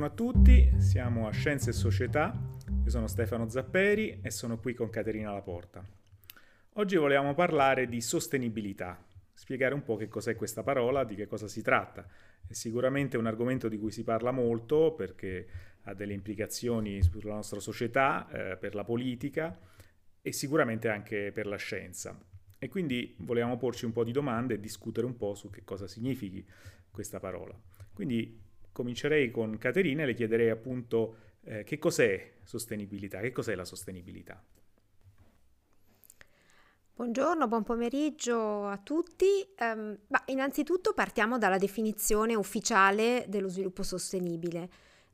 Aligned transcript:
Buongiorno 0.00 0.30
a 0.30 0.32
tutti, 0.32 0.80
siamo 0.80 1.28
a 1.28 1.30
Scienze 1.30 1.68
e 1.68 1.72
Società, 1.74 2.34
io 2.84 2.88
sono 2.88 3.06
Stefano 3.06 3.50
Zapperi 3.50 4.20
e 4.22 4.30
sono 4.30 4.58
qui 4.58 4.72
con 4.72 4.88
Caterina 4.88 5.30
Laporta. 5.30 5.84
Oggi 6.76 6.96
volevamo 6.96 7.34
parlare 7.34 7.86
di 7.86 8.00
sostenibilità, 8.00 8.98
spiegare 9.34 9.74
un 9.74 9.82
po' 9.82 9.96
che 9.96 10.08
cos'è 10.08 10.36
questa 10.36 10.62
parola, 10.62 11.04
di 11.04 11.14
che 11.14 11.26
cosa 11.26 11.48
si 11.48 11.60
tratta. 11.60 12.08
È 12.46 12.54
sicuramente 12.54 13.18
un 13.18 13.26
argomento 13.26 13.68
di 13.68 13.78
cui 13.78 13.90
si 13.90 14.02
parla 14.02 14.30
molto 14.30 14.94
perché 14.94 15.46
ha 15.82 15.92
delle 15.92 16.14
implicazioni 16.14 17.02
sulla 17.02 17.34
nostra 17.34 17.60
società, 17.60 18.26
eh, 18.30 18.56
per 18.56 18.74
la 18.74 18.84
politica 18.84 19.54
e 20.22 20.32
sicuramente 20.32 20.88
anche 20.88 21.30
per 21.30 21.46
la 21.46 21.56
scienza. 21.56 22.18
E 22.58 22.68
quindi 22.70 23.16
volevamo 23.18 23.58
porci 23.58 23.84
un 23.84 23.92
po' 23.92 24.04
di 24.04 24.12
domande 24.12 24.54
e 24.54 24.60
discutere 24.60 25.06
un 25.06 25.18
po' 25.18 25.34
su 25.34 25.50
che 25.50 25.62
cosa 25.62 25.86
significhi 25.86 26.42
questa 26.90 27.20
parola. 27.20 27.54
Quindi 27.92 28.48
comincerei 28.80 29.30
con 29.30 29.58
Caterina 29.58 30.02
e 30.02 30.06
le 30.06 30.14
chiederei 30.14 30.48
appunto 30.48 31.16
eh, 31.44 31.64
che 31.64 31.78
cos'è 31.78 32.32
sostenibilità, 32.44 33.20
che 33.20 33.30
cos'è 33.30 33.54
la 33.54 33.66
sostenibilità. 33.66 34.42
Buongiorno, 36.94 37.46
buon 37.46 37.62
pomeriggio 37.62 38.66
a 38.66 38.78
tutti. 38.78 39.26
Um, 39.58 39.98
bah, 40.06 40.22
innanzitutto 40.26 40.92
partiamo 40.94 41.36
dalla 41.36 41.58
definizione 41.58 42.34
ufficiale 42.34 43.26
dello 43.28 43.48
sviluppo 43.48 43.82
sostenibile. 43.82 44.68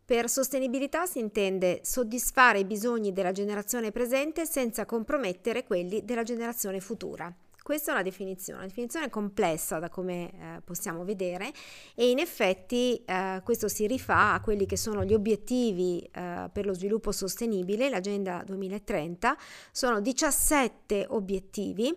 Per 0.05 0.29
sostenibilità 0.29 1.07
si 1.07 1.19
intende 1.19 1.81
soddisfare 1.83 2.61
i 2.61 2.65
bisogni 2.65 3.13
della 3.13 3.33
generazione 3.33 3.91
presente 3.91 4.47
senza 4.47 4.85
compromettere 4.85 5.65
quelli 5.65 6.05
della 6.05 6.23
generazione 6.23 6.79
futura. 6.79 7.35
Questa 7.67 7.91
è 7.91 7.95
una 7.95 8.05
definizione, 8.05 8.61
una 8.61 8.69
definizione 8.69 9.11
complessa 9.11 9.81
da 9.81 9.89
come 9.89 10.31
eh, 10.31 10.61
possiamo 10.63 11.03
vedere 11.03 11.51
e 11.97 12.11
in 12.11 12.21
effetti 12.21 13.03
eh, 13.05 13.41
questo 13.43 13.67
si 13.67 13.89
rifà 13.89 14.35
a 14.35 14.41
quelli 14.41 14.67
che 14.67 14.77
sono 14.77 15.03
gli 15.03 15.13
obiettivi 15.13 15.99
eh, 15.99 16.49
per 16.53 16.65
lo 16.65 16.73
sviluppo 16.75 17.11
sostenibile, 17.11 17.89
l'Agenda 17.89 18.45
2030, 18.47 19.37
sono 19.73 20.01
17 20.01 21.07
obiettivi 21.09 21.93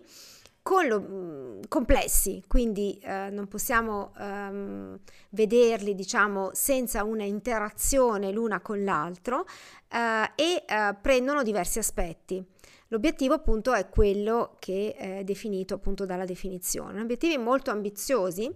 con 0.60 0.88
lo, 0.88 1.00
mm, 1.00 1.60
complessi, 1.68 2.42
quindi 2.48 2.98
eh, 3.04 3.30
non 3.30 3.46
possiamo 3.46 4.12
ehm, 4.18 4.98
vederli 5.28 5.94
diciamo 5.94 6.50
senza 6.52 7.04
una 7.04 7.22
interazione 7.22 8.32
l'una 8.32 8.60
con 8.60 8.82
l'altro 8.82 9.46
eh, 9.88 10.32
e 10.34 10.64
eh, 10.66 10.96
prendono 11.00 11.44
diversi 11.44 11.78
aspetti. 11.78 12.44
L'obiettivo 12.92 13.34
appunto 13.34 13.72
è 13.72 13.88
quello 13.88 14.56
che 14.58 14.94
è 14.96 15.22
definito 15.22 15.74
appunto 15.74 16.04
dalla 16.04 16.24
definizione. 16.24 17.00
Obiettivi 17.00 17.38
molto 17.38 17.70
ambiziosi 17.70 18.52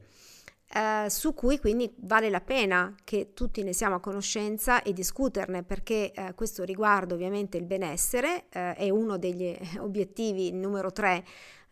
eh, 0.74 1.08
su 1.08 1.34
cui 1.34 1.60
quindi 1.60 1.94
vale 1.98 2.28
la 2.30 2.40
pena 2.40 2.92
che 3.04 3.32
tutti 3.32 3.62
ne 3.62 3.72
siamo 3.72 3.94
a 3.94 4.00
conoscenza 4.00 4.82
e 4.82 4.92
discuterne 4.92 5.62
perché 5.62 6.10
eh, 6.10 6.34
questo 6.34 6.64
riguarda 6.64 7.14
ovviamente 7.14 7.58
il 7.58 7.64
benessere, 7.64 8.46
eh, 8.50 8.74
è 8.74 8.90
uno 8.90 9.18
degli 9.18 9.56
obiettivi 9.78 10.50
numero 10.50 10.90
tre 10.90 11.24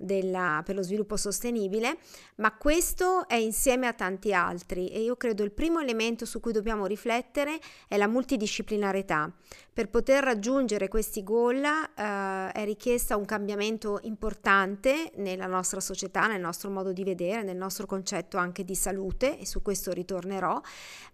della, 0.02 0.62
per 0.64 0.74
lo 0.74 0.82
sviluppo 0.82 1.16
sostenibile, 1.16 1.98
ma 2.36 2.54
questo 2.56 3.26
è 3.28 3.36
insieme 3.36 3.86
a 3.86 3.92
tanti 3.92 4.34
altri 4.34 4.88
e 4.88 5.00
io 5.00 5.16
credo 5.16 5.42
il 5.42 5.52
primo 5.52 5.80
elemento 5.80 6.24
su 6.24 6.40
cui 6.40 6.52
dobbiamo 6.52 6.86
riflettere 6.86 7.58
è 7.88 7.96
la 7.96 8.08
multidisciplinarietà. 8.08 9.32
Per 9.72 9.88
poter 9.88 10.22
raggiungere 10.22 10.88
questi 10.88 11.22
goal 11.22 11.62
eh, 11.62 12.52
è 12.52 12.64
richiesta 12.64 13.16
un 13.16 13.24
cambiamento 13.24 14.00
importante 14.02 15.12
nella 15.16 15.46
nostra 15.46 15.80
società, 15.80 16.26
nel 16.26 16.40
nostro 16.40 16.70
modo 16.70 16.92
di 16.92 17.04
vedere, 17.04 17.42
nel 17.42 17.56
nostro 17.56 17.86
concetto 17.86 18.36
anche 18.36 18.64
di 18.64 18.74
salute 18.74 19.38
e 19.38 19.46
su 19.46 19.62
questo 19.62 19.92
ritornerò 19.92 20.60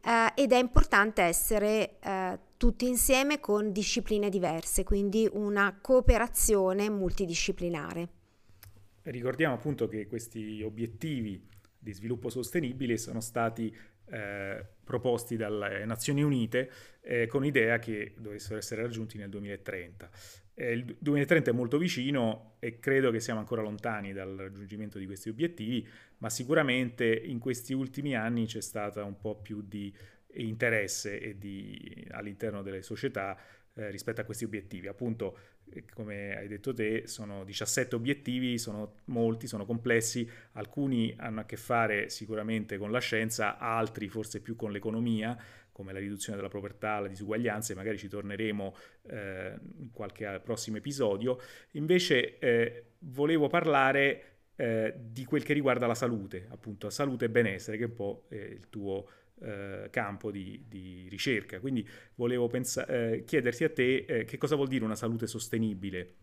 eh, 0.05 0.33
ed 0.34 0.53
è 0.53 0.59
importante 0.59 1.22
essere 1.22 1.98
eh, 2.00 2.38
tutti 2.56 2.88
insieme 2.88 3.38
con 3.38 3.71
discipline 3.71 4.28
diverse, 4.28 4.82
quindi 4.82 5.28
una 5.32 5.78
cooperazione 5.81 6.91
multidisciplinare. 6.91 8.17
Ricordiamo 9.10 9.54
appunto 9.54 9.88
che 9.88 10.06
questi 10.06 10.62
obiettivi 10.62 11.42
di 11.78 11.92
sviluppo 11.92 12.28
sostenibile 12.28 12.98
sono 12.98 13.20
stati 13.20 13.74
eh, 14.10 14.66
proposti 14.84 15.36
dalle 15.36 15.84
Nazioni 15.86 16.22
Unite 16.22 16.70
eh, 17.00 17.26
con 17.26 17.42
l'idea 17.42 17.78
che 17.78 18.14
dovessero 18.18 18.58
essere 18.58 18.82
raggiunti 18.82 19.16
nel 19.16 19.30
2030. 19.30 20.10
Eh, 20.54 20.72
il 20.72 20.97
2030 20.98 21.50
è 21.50 21.54
molto 21.54 21.78
vicino 21.78 22.56
e 22.58 22.78
credo 22.80 23.10
che 23.10 23.20
siamo 23.20 23.41
ancora 23.41 23.62
lontani 23.62 24.12
dal 24.12 24.36
raggiungimento 24.36 24.98
di 24.98 25.06
questi 25.06 25.30
obiettivi, 25.30 25.86
ma 26.18 26.28
sicuramente 26.28 27.06
in 27.06 27.38
questi 27.38 27.72
ultimi 27.72 28.14
anni 28.14 28.44
c'è 28.44 28.60
stata 28.60 29.04
un 29.04 29.18
po' 29.18 29.41
più 29.41 29.62
di 29.62 29.94
interesse 30.34 31.38
di, 31.38 32.06
all'interno 32.10 32.62
delle 32.62 32.82
società 32.82 33.38
eh, 33.74 33.91
rispetto 33.91 34.20
a 34.20 34.24
questi 34.24 34.44
obiettivi. 34.44 34.88
Appunto, 34.88 35.38
come 35.92 36.36
hai 36.36 36.48
detto 36.48 36.72
te, 36.72 37.06
sono 37.06 37.44
17 37.44 37.94
obiettivi, 37.94 38.58
sono 38.58 38.96
molti, 39.06 39.46
sono 39.46 39.64
complessi, 39.64 40.28
alcuni 40.52 41.14
hanno 41.18 41.40
a 41.40 41.44
che 41.44 41.56
fare 41.56 42.08
sicuramente 42.08 42.78
con 42.78 42.90
la 42.90 43.00
scienza, 43.00 43.58
altri 43.58 44.08
forse 44.08 44.40
più 44.40 44.56
con 44.56 44.72
l'economia, 44.72 45.36
come 45.72 45.92
la 45.92 46.00
riduzione 46.00 46.36
della 46.36 46.50
povertà, 46.50 46.98
la 46.98 47.08
disuguaglianza, 47.08 47.72
e 47.72 47.76
magari 47.76 47.98
ci 47.98 48.08
torneremo 48.08 48.74
eh, 49.10 49.58
in 49.78 49.90
qualche 49.92 50.40
prossimo 50.42 50.76
episodio. 50.76 51.38
Invece 51.72 52.38
eh, 52.38 52.84
volevo 53.00 53.46
parlare 53.46 54.22
eh, 54.56 54.92
di 54.98 55.24
quel 55.24 55.44
che 55.44 55.52
riguarda 55.52 55.86
la 55.86 55.94
salute, 55.94 56.46
appunto, 56.50 56.90
salute 56.90 57.26
e 57.26 57.30
benessere, 57.30 57.76
che 57.76 57.84
è 57.84 57.86
un 57.86 57.94
po' 57.94 58.26
il 58.30 58.68
tuo 58.68 59.08
eh, 59.43 59.88
campo 59.91 60.31
di, 60.31 60.65
di, 60.69 61.06
ricerca. 61.09 61.60
Quindi 61.60 61.87
volevo 62.15 62.47
pensa- 62.47 62.87
eh, 62.87 63.25
chiederti 63.25 63.65
a 63.65 63.71
te 63.71 64.04
eh, 64.06 64.25
che 64.25 64.38
cosa 64.38 64.56
vuol 64.56 64.69
dire 64.69 64.84
una 64.84 64.97
salute 64.97 65.26
sostenibile 65.26 66.15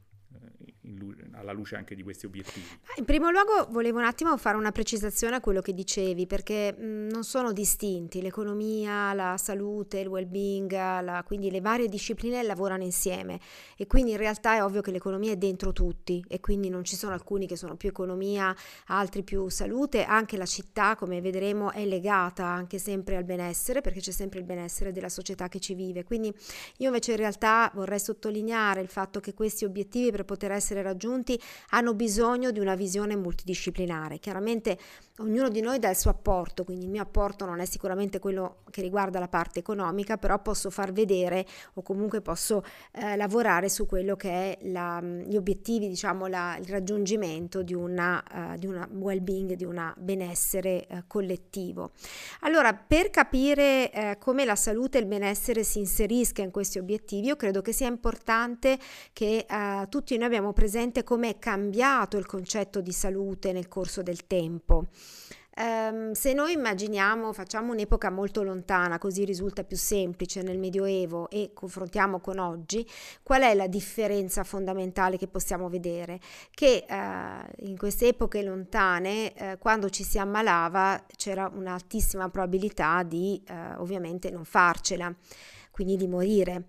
alla 1.34 1.52
luce 1.52 1.76
anche 1.76 1.96
di 1.96 2.04
questi 2.04 2.26
obiettivi? 2.26 2.66
In 2.98 3.06
primo 3.06 3.30
luogo 3.30 3.68
volevo 3.72 4.00
un 4.00 4.06
attimo 4.06 4.36
fare 4.38 4.58
una 4.58 4.72
precisazione 4.72 5.36
a 5.36 5.42
quello 5.42 5.62
che 5.62 5.74
dicevi, 5.74 6.28
perché 6.28 6.74
mh, 6.74 7.08
non 7.12 7.24
sono 7.24 7.52
distinti, 7.52 8.22
l'economia, 8.22 9.14
la 9.14 9.36
salute, 9.38 10.00
il 10.00 10.08
well-being, 10.08 10.72
la, 10.72 11.24
quindi 11.26 11.52
le 11.52 11.62
varie 11.62 11.88
discipline 11.88 12.42
lavorano 12.44 12.84
insieme. 12.84 13.40
E 13.78 13.88
quindi 13.88 14.12
in 14.12 14.18
realtà 14.18 14.56
è 14.56 14.64
ovvio 14.64 14.82
che 14.82 14.92
l'economia 14.92 15.32
è 15.32 15.38
dentro 15.38 15.74
tutti 15.74 16.24
e 16.28 16.40
quindi 16.40 16.70
non 16.70 16.84
ci 16.84 16.96
sono 16.96 17.14
alcuni 17.14 17.48
che 17.48 17.56
sono 17.56 17.76
più 17.76 17.90
economia, 17.90 18.56
altri 18.88 19.24
più 19.24 19.50
salute, 19.50 20.04
anche 20.04 20.38
la 20.38 20.46
città 20.46 20.96
come 20.96 21.22
vedremo 21.22 21.72
è 21.72 21.86
legata 21.86 22.46
anche 22.46 22.78
sempre 22.78 23.16
al 23.16 23.24
benessere 23.24 23.82
perché 23.82 24.00
c'è 24.00 24.12
sempre 24.12 24.40
il 24.40 24.46
benessere 24.46 24.92
della 24.92 25.10
società 25.10 25.48
che 25.48 25.60
ci 25.60 25.74
vive, 25.74 26.04
quindi 26.04 26.34
io 26.78 26.88
invece 26.88 27.12
in 27.12 27.18
realtà 27.18 27.72
vorrei 27.74 28.00
sottolineare 28.00 28.82
il 28.82 28.88
fatto 28.88 29.20
che 29.20 29.34
questi 29.34 29.66
obiettivi 29.66 30.12
per 30.12 30.26
poter 30.26 30.52
essere 30.52 30.75
raggiunti 30.82 31.36
pazienti 31.36 31.42
hanno 31.70 31.94
bisogno 31.94 32.52
di 32.52 32.60
una 32.60 32.76
visione 32.76 33.16
multidisciplinare. 33.16 34.20
Chiaramente 34.20 34.78
ognuno 35.20 35.50
di 35.50 35.62
noi 35.62 35.80
dà 35.80 35.90
il 35.90 35.96
suo 35.96 36.12
apporto, 36.12 36.64
quindi 36.64 36.86
il 36.86 36.92
mio 36.92 37.02
apporto 37.02 37.46
non 37.46 37.60
è 37.60 37.66
sicuramente 37.66 38.20
quello 38.20 38.58
che 38.70 38.82
riguarda 38.82 39.20
la 39.20 39.28
parte 39.28 39.60
economica, 39.60 40.18
però 40.18 40.42
posso 40.42 40.70
far 40.70 40.92
vedere 40.92 41.46
o 41.76 41.82
comunque 41.82 42.22
posso 42.22 42.64
eh, 42.92 43.16
lavorare 43.16 43.70
su 43.70 43.86
quello 43.86 44.16
che 44.16 44.30
è 44.30 44.58
la, 44.68 45.02
gli 45.02 45.36
obiettivi, 45.36 45.88
diciamo 45.88 46.28
la, 46.28 46.58
il 46.60 46.68
raggiungimento 46.68 47.62
di 47.62 47.74
una, 47.74 48.22
uh, 48.60 48.98
well-being, 48.98 49.54
di 49.54 49.64
un 49.64 49.94
benessere 49.98 50.86
uh, 50.90 51.04
collettivo. 51.08 51.92
Allora, 52.42 52.74
per 52.74 53.10
capire 53.10 53.92
uh, 53.94 54.18
come 54.20 54.44
la 54.44 54.56
salute 54.56 54.98
e 54.98 55.02
il 55.02 55.08
benessere 55.08 55.64
si 55.64 55.80
inserisca 55.80 56.42
in 56.42 56.52
questi 56.52 56.78
obiettivi, 56.78 57.28
io 57.28 57.36
credo 57.36 57.62
che 57.62 57.72
sia 57.72 57.88
importante 57.88 58.78
che 59.14 59.46
tutti 59.90 60.18
noi 60.18 60.26
abbiamo 60.26 60.52
presente 60.52 60.65
come 61.04 61.30
è 61.30 61.40
cambiato 61.40 62.18
il 62.18 62.26
concetto 62.26 62.82
di 62.82 62.92
salute 62.92 63.52
nel 63.52 63.68
corso 63.68 64.02
del 64.02 64.28
tempo. 64.28 64.88
Um, 65.58 66.12
se 66.12 66.34
noi 66.34 66.52
immaginiamo, 66.52 67.32
facciamo 67.32 67.72
un'epoca 67.72 68.10
molto 68.10 68.44
lontana, 68.44 68.98
così 68.98 69.24
risulta 69.24 69.64
più 69.64 69.78
semplice 69.78 70.42
nel 70.42 70.58
Medioevo 70.58 71.30
e 71.30 71.52
confrontiamo 71.54 72.20
con 72.20 72.40
oggi, 72.40 72.86
qual 73.24 73.44
è 73.44 73.54
la 73.54 73.68
differenza 73.68 74.44
fondamentale 74.44 75.16
che 75.16 75.28
possiamo 75.28 75.70
vedere? 75.70 76.20
Che 76.52 76.86
uh, 76.90 77.66
in 77.68 77.78
queste 77.78 78.10
epoche 78.10 78.44
lontane, 78.44 79.34
uh, 79.38 79.58
quando 79.58 79.90
ci 79.90 80.04
si 80.04 80.20
ammalava, 80.20 81.06
c'era 81.16 81.50
un'altissima 81.54 82.28
probabilità 82.28 83.04
di 83.04 83.42
uh, 83.48 83.82
ovviamente 83.82 84.30
non 84.32 84.44
farcela, 84.44 85.14
quindi 85.72 85.96
di 85.96 86.08
morire 86.08 86.66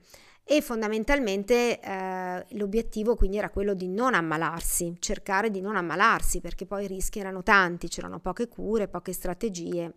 e 0.49 0.63
fondamentalmente 0.63 1.81
eh, 1.81 2.47
l'obiettivo 2.51 3.17
quindi 3.17 3.37
era 3.37 3.51
quello 3.51 3.75
di 3.75 3.89
non 3.89 4.15
ammalarsi, 4.15 4.95
cercare 5.01 5.51
di 5.51 5.61
non 5.61 5.75
ammalarsi 5.75 6.41
perché 6.41 6.67
poi 6.67 6.85
i 6.85 6.87
rischi 6.87 7.19
erano 7.19 7.43
tanti, 7.43 7.89
c'erano 7.89 8.21
poche 8.21 8.47
cure, 8.47 8.87
poche 8.87 9.13
strategie. 9.13 9.95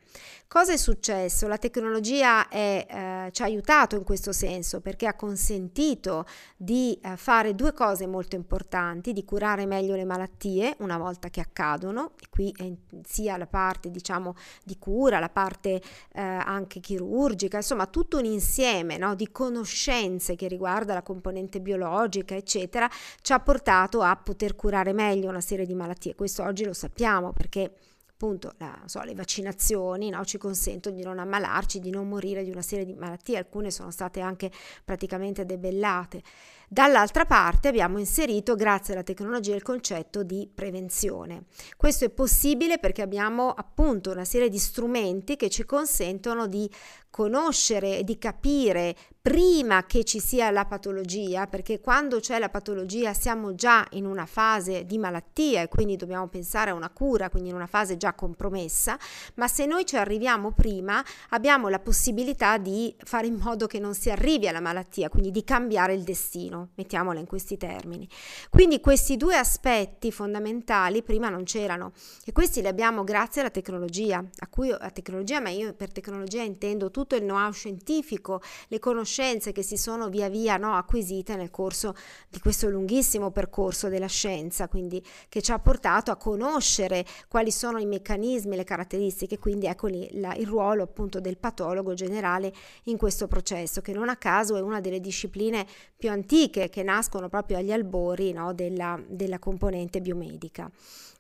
Cosa 0.47 0.73
è 0.73 0.77
successo? 0.77 1.47
La 1.47 1.59
tecnologia 1.59 2.47
è, 2.47 2.83
eh, 2.89 3.31
ci 3.31 3.43
ha 3.43 3.45
aiutato 3.45 3.95
in 3.95 4.03
questo 4.03 4.31
senso 4.31 4.81
perché 4.81 5.05
ha 5.05 5.13
consentito 5.13 6.25
di 6.57 6.99
eh, 7.03 7.15
fare 7.15 7.53
due 7.53 7.71
cose 7.71 8.07
molto 8.07 8.35
importanti, 8.35 9.13
di 9.13 9.23
curare 9.25 9.67
meglio 9.67 9.95
le 9.95 10.05
malattie 10.05 10.75
una 10.79 10.97
volta 10.97 11.29
che 11.29 11.41
accadono, 11.41 12.13
e 12.19 12.25
qui 12.31 12.51
è 12.57 12.71
sia 13.05 13.37
la 13.37 13.45
parte 13.45 13.91
diciamo 13.91 14.33
di 14.63 14.79
cura, 14.79 15.19
la 15.19 15.29
parte 15.29 15.79
eh, 16.11 16.21
anche 16.21 16.79
chirurgica, 16.79 17.57
insomma 17.57 17.85
tutto 17.85 18.17
un 18.17 18.25
insieme 18.25 18.97
no, 18.97 19.13
di 19.13 19.31
conoscenze 19.31 20.37
che 20.39 20.47
riguarda 20.47 20.93
la 20.93 21.01
componente 21.01 21.59
biologica, 21.59 22.33
eccetera, 22.33 22.89
ci 23.21 23.33
ha 23.33 23.39
portato 23.41 24.01
a 24.01 24.15
poter 24.15 24.55
curare 24.55 24.93
meglio 24.93 25.27
una 25.27 25.41
serie 25.41 25.65
di 25.65 25.73
malattie. 25.73 26.15
Questo 26.15 26.43
oggi 26.43 26.63
lo 26.63 26.71
sappiamo 26.71 27.33
perché 27.33 27.73
appunto 28.09 28.53
la, 28.57 28.81
so, 28.85 29.01
le 29.03 29.15
vaccinazioni 29.15 30.09
no, 30.09 30.23
ci 30.23 30.37
consentono 30.37 30.95
di 30.95 31.03
non 31.03 31.19
ammalarci, 31.19 31.81
di 31.81 31.89
non 31.89 32.07
morire 32.07 32.43
di 32.43 32.51
una 32.51 32.61
serie 32.61 32.85
di 32.85 32.93
malattie, 32.93 33.37
alcune 33.37 33.69
sono 33.69 33.91
state 33.91 34.21
anche 34.21 34.49
praticamente 34.85 35.45
debellate. 35.45 36.23
Dall'altra 36.71 37.25
parte 37.25 37.67
abbiamo 37.67 37.97
inserito, 37.97 38.53
grazie 38.53 38.93
alla 38.93 39.01
tecnologia, 39.01 39.55
il 39.55 39.63
concetto 39.63 40.21
di 40.21 40.47
prevenzione. 40.53 41.45
Questo 41.75 42.05
è 42.05 42.11
possibile 42.11 42.77
perché 42.77 43.01
abbiamo 43.01 43.49
appunto 43.49 44.11
una 44.11 44.23
serie 44.23 44.49
di 44.49 44.59
strumenti 44.59 45.35
che 45.35 45.49
ci 45.49 45.65
consentono 45.65 46.45
di 46.45 46.69
conoscere 47.09 47.97
e 47.97 48.03
di 48.03 48.19
capire 48.19 48.95
prima 49.19 49.85
che 49.85 50.03
ci 50.03 50.19
sia 50.19 50.51
la 50.51 50.65
patologia, 50.65 51.47
perché 51.47 51.79
quando 51.79 52.19
c'è 52.19 52.37
la 52.37 52.49
patologia 52.49 53.13
siamo 53.13 53.55
già 53.55 53.85
in 53.91 54.05
una 54.05 54.27
fase 54.27 54.85
di 54.85 54.99
malattia 54.99 55.63
e 55.63 55.67
quindi 55.67 55.95
dobbiamo 55.95 56.27
pensare 56.27 56.69
a 56.69 56.75
una 56.75 56.89
cura, 56.89 57.29
quindi 57.29 57.49
in 57.49 57.55
una 57.55 57.65
fase 57.65 57.97
già 57.97 58.13
compromessa, 58.13 58.97
ma 59.35 59.47
se 59.47 59.65
noi 59.65 59.85
ci 59.85 59.97
arriviamo 59.97 60.51
prima 60.51 61.03
abbiamo 61.29 61.67
la 61.67 61.79
possibilità 61.79 62.57
di 62.57 62.95
fare 62.99 63.25
in 63.25 63.39
modo 63.41 63.65
che 63.65 63.79
non 63.79 63.95
si 63.95 64.11
arrivi 64.11 64.47
alla 64.47 64.61
malattia, 64.61 65.09
quindi 65.09 65.31
di 65.31 65.43
cambiare 65.43 65.93
il 65.93 66.03
destino 66.03 66.58
mettiamola 66.75 67.19
in 67.19 67.25
questi 67.25 67.57
termini. 67.57 68.07
Quindi 68.49 68.79
questi 68.79 69.17
due 69.17 69.35
aspetti 69.35 70.11
fondamentali 70.11 71.03
prima 71.03 71.29
non 71.29 71.43
c'erano 71.43 71.91
e 72.25 72.31
questi 72.31 72.61
li 72.61 72.67
abbiamo 72.67 73.03
grazie 73.03 73.41
alla 73.41 73.49
tecnologia, 73.49 74.17
a 74.17 74.47
cui 74.47 74.71
a 74.71 74.89
tecnologia, 74.91 75.39
ma 75.39 75.49
io 75.49 75.73
per 75.73 75.91
tecnologia 75.91 76.41
intendo 76.41 76.91
tutto 76.91 77.15
il 77.15 77.21
know-how 77.23 77.51
scientifico, 77.51 78.41
le 78.67 78.79
conoscenze 78.79 79.51
che 79.51 79.63
si 79.63 79.77
sono 79.77 80.09
via 80.09 80.29
via 80.29 80.57
no, 80.57 80.75
acquisite 80.75 81.35
nel 81.35 81.51
corso 81.51 81.93
di 82.29 82.39
questo 82.39 82.69
lunghissimo 82.69 83.31
percorso 83.31 83.89
della 83.89 84.07
scienza, 84.07 84.67
quindi 84.67 85.03
che 85.27 85.41
ci 85.41 85.51
ha 85.51 85.59
portato 85.59 86.11
a 86.11 86.15
conoscere 86.15 87.05
quali 87.27 87.51
sono 87.51 87.79
i 87.79 87.85
meccanismi, 87.85 88.55
le 88.55 88.63
caratteristiche, 88.63 89.37
quindi 89.37 89.65
ecco 89.67 89.87
lì 89.87 90.09
la, 90.19 90.33
il 90.35 90.47
ruolo 90.47 90.83
appunto 90.83 91.19
del 91.19 91.37
patologo 91.37 91.93
generale 91.93 92.53
in 92.85 92.97
questo 92.97 93.27
processo, 93.27 93.81
che 93.81 93.93
non 93.93 94.09
a 94.09 94.15
caso 94.15 94.55
è 94.55 94.61
una 94.61 94.79
delle 94.79 94.99
discipline 94.99 95.65
più 95.97 96.09
antiche 96.09 96.48
antiche 96.49 96.69
che 96.69 96.83
nascono 96.83 97.29
proprio 97.29 97.57
agli 97.57 97.71
albori 97.71 98.33
no, 98.33 98.53
della, 98.53 98.99
della 99.07 99.39
componente 99.39 100.01
biomedica. 100.01 100.69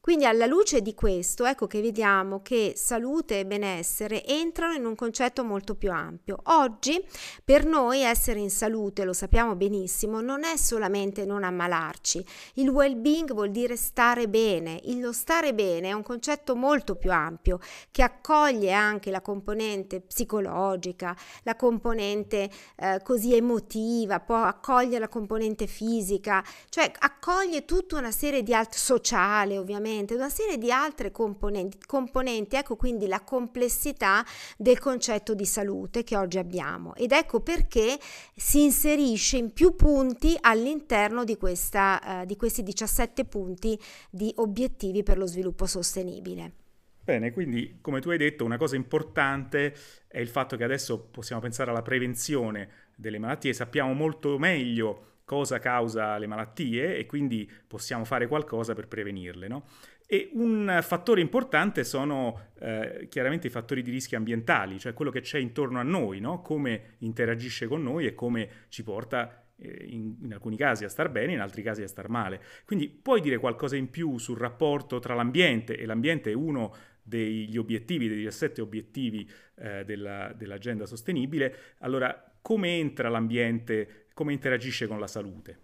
Quindi 0.01 0.25
alla 0.25 0.45
luce 0.45 0.81
di 0.81 0.93
questo, 0.93 1.45
ecco 1.45 1.67
che 1.67 1.81
vediamo 1.81 2.41
che 2.41 2.73
salute 2.75 3.39
e 3.39 3.45
benessere 3.45 4.25
entrano 4.25 4.73
in 4.73 4.85
un 4.85 4.95
concetto 4.95 5.43
molto 5.43 5.75
più 5.75 5.91
ampio. 5.91 6.39
Oggi 6.43 7.05
per 7.43 7.65
noi 7.65 8.01
essere 8.01 8.39
in 8.39 8.49
salute, 8.49 9.03
lo 9.03 9.11
sappiamo 9.11 9.55
benissimo, 9.55 10.21
non 10.21 10.45
è 10.45 10.55
solamente 10.55 11.25
non 11.25 11.43
ammalarci. 11.43 12.25
Il 12.55 12.69
well-being 12.69 13.33
vuol 13.33 13.51
dire 13.51 13.75
stare 13.75 14.29
bene. 14.29 14.79
Il 14.85 15.01
lo 15.01 15.11
stare 15.11 15.53
bene 15.53 15.89
è 15.89 15.93
un 15.93 16.03
concetto 16.03 16.55
molto 16.55 16.95
più 16.95 17.11
ampio 17.11 17.59
che 17.91 18.01
accoglie 18.01 18.71
anche 18.71 19.11
la 19.11 19.21
componente 19.21 19.99
psicologica, 19.99 21.15
la 21.43 21.55
componente 21.55 22.49
eh, 22.77 23.01
così 23.03 23.35
emotiva, 23.35 24.21
può 24.21 24.43
accogliere 24.43 24.99
la 24.99 25.09
componente 25.09 25.67
fisica, 25.67 26.43
cioè 26.69 26.91
accoglie 26.99 27.65
tutta 27.65 27.97
una 27.97 28.11
serie 28.11 28.43
di 28.43 28.53
altre 28.53 28.79
sociale, 28.79 29.57
ovviamente 29.57 29.87
ovviamente 29.99 30.13
una 30.15 30.29
serie 30.29 30.57
di 30.57 30.71
altre 30.71 31.11
componenti, 31.11 31.77
componenti, 31.85 32.55
ecco 32.55 32.75
quindi 32.75 33.07
la 33.07 33.21
complessità 33.21 34.25
del 34.57 34.79
concetto 34.79 35.33
di 35.33 35.45
salute 35.45 36.03
che 36.03 36.15
oggi 36.15 36.37
abbiamo 36.37 36.95
ed 36.95 37.11
ecco 37.11 37.41
perché 37.41 37.97
si 38.35 38.63
inserisce 38.63 39.37
in 39.37 39.51
più 39.51 39.75
punti 39.75 40.37
all'interno 40.39 41.23
di, 41.23 41.37
questa, 41.37 42.21
uh, 42.21 42.25
di 42.25 42.35
questi 42.35 42.63
17 42.63 43.25
punti 43.25 43.77
di 44.09 44.31
obiettivi 44.37 45.03
per 45.03 45.17
lo 45.17 45.25
sviluppo 45.25 45.65
sostenibile. 45.65 46.53
Bene, 47.03 47.31
quindi 47.31 47.79
come 47.81 48.01
tu 48.01 48.11
hai 48.11 48.17
detto, 48.17 48.45
una 48.45 48.57
cosa 48.57 48.75
importante 48.75 49.73
è 50.07 50.19
il 50.19 50.27
fatto 50.27 50.55
che 50.55 50.63
adesso 50.63 50.99
possiamo 50.99 51.41
pensare 51.41 51.71
alla 51.71 51.81
prevenzione 51.81 52.69
delle 52.95 53.17
malattie, 53.17 53.53
sappiamo 53.53 53.93
molto 53.93 54.37
meglio 54.37 55.05
cosa 55.29 55.59
causa 55.59 56.17
le 56.17 56.25
malattie 56.25 56.97
e 56.97 57.05
quindi 57.05 57.47
possiamo 57.67 58.03
fare 58.03 58.25
qualcosa 58.25 58.73
per 58.73 58.87
prevenirle. 58.87 59.47
No? 59.47 59.67
E 60.07 60.31
un 60.33 60.79
fattore 60.81 61.21
importante 61.21 61.83
sono 61.83 62.47
eh, 62.59 63.05
chiaramente 63.11 63.45
i 63.45 63.51
fattori 63.51 63.83
di 63.83 63.91
rischio 63.91 64.17
ambientali, 64.17 64.79
cioè 64.79 64.93
quello 64.93 65.11
che 65.11 65.21
c'è 65.21 65.37
intorno 65.37 65.77
a 65.77 65.83
noi, 65.83 66.19
no? 66.19 66.41
come 66.41 66.95
interagisce 66.99 67.67
con 67.67 67.83
noi 67.83 68.07
e 68.07 68.15
come 68.15 68.49
ci 68.69 68.81
porta 68.81 69.45
eh, 69.57 69.85
in, 69.89 70.15
in, 70.23 70.33
alcuni 70.33 70.57
casi 70.57 70.83
a 70.83 70.89
star 70.89 71.11
bene, 71.11 71.33
in 71.33 71.41
altri 71.41 71.61
casi 71.61 71.83
a 71.83 71.87
star 71.87 72.09
male. 72.09 72.41
Quindi 72.65 72.89
puoi 72.89 73.21
dire 73.21 73.37
qualcosa 73.37 73.75
in 73.75 73.91
più 73.91 74.17
sul 74.17 74.39
rapporto 74.39 74.97
tra 74.97 75.13
l'ambiente 75.13 75.77
e 75.77 75.85
l'ambiente 75.85 76.31
è 76.31 76.33
uno 76.33 76.73
degli 77.03 77.57
obiettivi, 77.57 78.07
dei 78.07 78.17
17 78.17 78.61
obiettivi 78.61 79.29
eh, 79.57 79.85
della, 79.85 80.33
dell'agenda 80.35 80.87
sostenibile. 80.87 81.75
Allora, 81.81 82.29
come 82.41 82.79
entra 82.79 83.09
l'ambiente 83.09 84.07
come 84.19 84.33
interagisce 84.33 84.85
con 84.85 84.99
la 84.99 85.07
salute? 85.07 85.59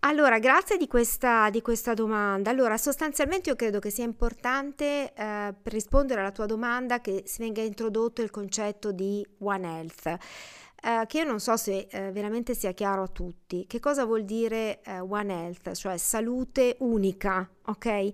Allora, 0.00 0.40
grazie 0.40 0.76
di 0.76 0.88
questa, 0.88 1.50
di 1.50 1.62
questa, 1.62 1.94
domanda. 1.94 2.50
Allora, 2.50 2.76
sostanzialmente 2.76 3.48
io 3.50 3.54
credo 3.54 3.78
che 3.78 3.90
sia 3.90 4.04
importante 4.04 5.12
eh, 5.14 5.54
per 5.62 5.72
rispondere 5.72 6.18
alla 6.18 6.32
tua 6.32 6.46
domanda 6.46 7.00
che 7.00 7.22
si 7.26 7.42
venga 7.42 7.62
introdotto 7.62 8.22
il 8.22 8.30
concetto 8.30 8.90
di 8.90 9.24
One 9.38 9.66
Health. 9.68 10.06
Eh, 10.06 11.06
che 11.06 11.18
io 11.18 11.24
non 11.24 11.38
so 11.38 11.56
se 11.56 11.86
eh, 11.88 12.10
veramente 12.10 12.54
sia 12.54 12.72
chiaro 12.72 13.04
a 13.04 13.08
tutti. 13.08 13.66
Che 13.68 13.78
cosa 13.78 14.04
vuol 14.04 14.24
dire 14.24 14.80
eh, 14.82 14.98
One 14.98 15.32
Health, 15.32 15.72
cioè 15.74 15.96
salute 15.96 16.76
unica, 16.80 17.48
ok? 17.66 18.10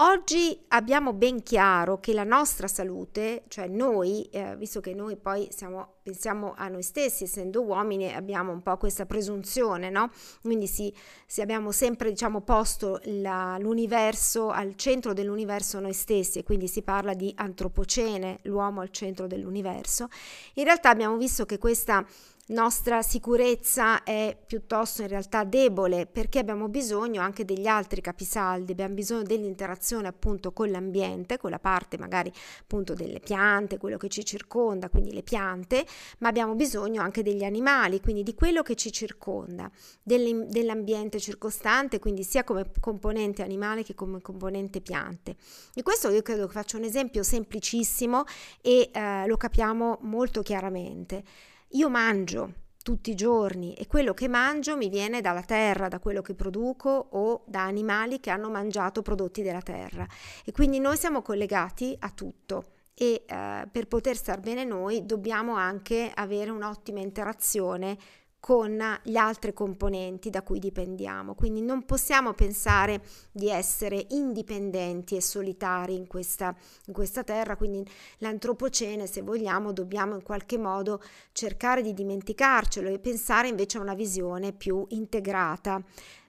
Oggi 0.00 0.62
abbiamo 0.68 1.14
ben 1.14 1.42
chiaro 1.42 2.00
che 2.00 2.12
la 2.12 2.22
nostra 2.22 2.68
salute, 2.68 3.44
cioè 3.48 3.66
noi, 3.66 4.24
eh, 4.24 4.54
visto 4.54 4.78
che 4.80 4.92
noi 4.92 5.16
poi 5.16 5.48
siamo, 5.50 5.94
pensiamo 6.02 6.52
a 6.54 6.68
noi 6.68 6.82
stessi, 6.82 7.24
essendo 7.24 7.62
uomini, 7.62 8.12
abbiamo 8.12 8.52
un 8.52 8.60
po' 8.60 8.76
questa 8.76 9.06
presunzione, 9.06 9.88
no? 9.88 10.10
Quindi 10.42 10.66
sì, 10.66 10.92
sì 11.24 11.40
abbiamo 11.40 11.72
sempre 11.72 12.10
diciamo, 12.10 12.42
posto 12.42 13.00
la, 13.04 13.56
l'universo 13.58 14.50
al 14.50 14.74
centro 14.76 15.14
dell'universo 15.14 15.80
noi 15.80 15.94
stessi, 15.94 16.40
e 16.40 16.42
quindi 16.42 16.68
si 16.68 16.82
parla 16.82 17.14
di 17.14 17.32
antropocene, 17.34 18.40
l'uomo 18.42 18.82
al 18.82 18.90
centro 18.90 19.26
dell'universo. 19.26 20.08
In 20.56 20.64
realtà 20.64 20.90
abbiamo 20.90 21.16
visto 21.16 21.46
che 21.46 21.56
questa 21.56 22.04
nostra 22.48 23.02
sicurezza 23.02 24.04
è 24.04 24.36
piuttosto 24.46 25.02
in 25.02 25.08
realtà 25.08 25.42
debole 25.42 26.06
perché 26.06 26.38
abbiamo 26.38 26.68
bisogno 26.68 27.20
anche 27.20 27.44
degli 27.44 27.66
altri 27.66 28.00
capisaldi, 28.00 28.72
abbiamo 28.72 28.94
bisogno 28.94 29.22
dell'interazione 29.22 30.06
appunto 30.06 30.52
con 30.52 30.70
l'ambiente, 30.70 31.38
con 31.38 31.50
la 31.50 31.58
parte 31.58 31.98
magari 31.98 32.32
appunto 32.60 32.94
delle 32.94 33.18
piante, 33.18 33.78
quello 33.78 33.96
che 33.96 34.08
ci 34.08 34.24
circonda, 34.24 34.88
quindi 34.88 35.12
le 35.12 35.22
piante, 35.22 35.84
ma 36.18 36.28
abbiamo 36.28 36.54
bisogno 36.54 37.02
anche 37.02 37.22
degli 37.22 37.42
animali, 37.42 38.00
quindi 38.00 38.22
di 38.22 38.34
quello 38.34 38.62
che 38.62 38.76
ci 38.76 38.92
circonda, 38.92 39.68
dell'ambiente 40.02 41.18
circostante, 41.18 41.98
quindi 41.98 42.22
sia 42.22 42.44
come 42.44 42.70
componente 42.78 43.42
animale 43.42 43.82
che 43.82 43.94
come 43.94 44.20
componente 44.20 44.80
piante. 44.80 45.34
E 45.74 45.82
questo 45.82 46.10
io 46.10 46.22
credo 46.22 46.46
che 46.46 46.52
faccia 46.52 46.76
un 46.76 46.84
esempio 46.84 47.24
semplicissimo 47.24 48.24
e 48.62 48.90
eh, 48.92 49.26
lo 49.26 49.36
capiamo 49.36 49.98
molto 50.02 50.42
chiaramente. 50.42 51.24
Io 51.70 51.90
mangio 51.90 52.64
tutti 52.82 53.10
i 53.10 53.16
giorni 53.16 53.74
e 53.74 53.88
quello 53.88 54.14
che 54.14 54.28
mangio 54.28 54.76
mi 54.76 54.88
viene 54.88 55.20
dalla 55.20 55.42
terra, 55.42 55.88
da 55.88 55.98
quello 55.98 56.22
che 56.22 56.34
produco 56.34 56.88
o 56.88 57.42
da 57.46 57.64
animali 57.64 58.20
che 58.20 58.30
hanno 58.30 58.48
mangiato 58.48 59.02
prodotti 59.02 59.42
della 59.42 59.60
terra. 59.60 60.06
E 60.44 60.52
quindi 60.52 60.78
noi 60.78 60.96
siamo 60.96 61.20
collegati 61.20 61.96
a 61.98 62.10
tutto 62.10 62.74
e 62.94 63.24
eh, 63.26 63.68
per 63.70 63.88
poter 63.88 64.16
star 64.16 64.38
bene 64.38 64.64
noi 64.64 65.04
dobbiamo 65.04 65.56
anche 65.56 66.10
avere 66.14 66.50
un'ottima 66.50 67.00
interazione 67.00 67.98
con 68.46 68.80
gli 69.02 69.16
altri 69.16 69.52
componenti 69.52 70.30
da 70.30 70.40
cui 70.42 70.60
dipendiamo. 70.60 71.34
Quindi 71.34 71.62
non 71.62 71.84
possiamo 71.84 72.32
pensare 72.32 73.02
di 73.32 73.50
essere 73.50 74.06
indipendenti 74.10 75.16
e 75.16 75.20
solitari 75.20 75.96
in 75.96 76.06
questa, 76.06 76.54
in 76.84 76.92
questa 76.92 77.24
terra, 77.24 77.56
quindi 77.56 77.84
l'antropocene, 78.18 79.08
se 79.08 79.22
vogliamo, 79.22 79.72
dobbiamo 79.72 80.14
in 80.14 80.22
qualche 80.22 80.58
modo 80.58 81.02
cercare 81.32 81.82
di 81.82 81.92
dimenticarcelo 81.92 82.88
e 82.88 83.00
pensare 83.00 83.48
invece 83.48 83.78
a 83.78 83.80
una 83.80 83.94
visione 83.94 84.52
più 84.52 84.84
integrata 84.90 85.82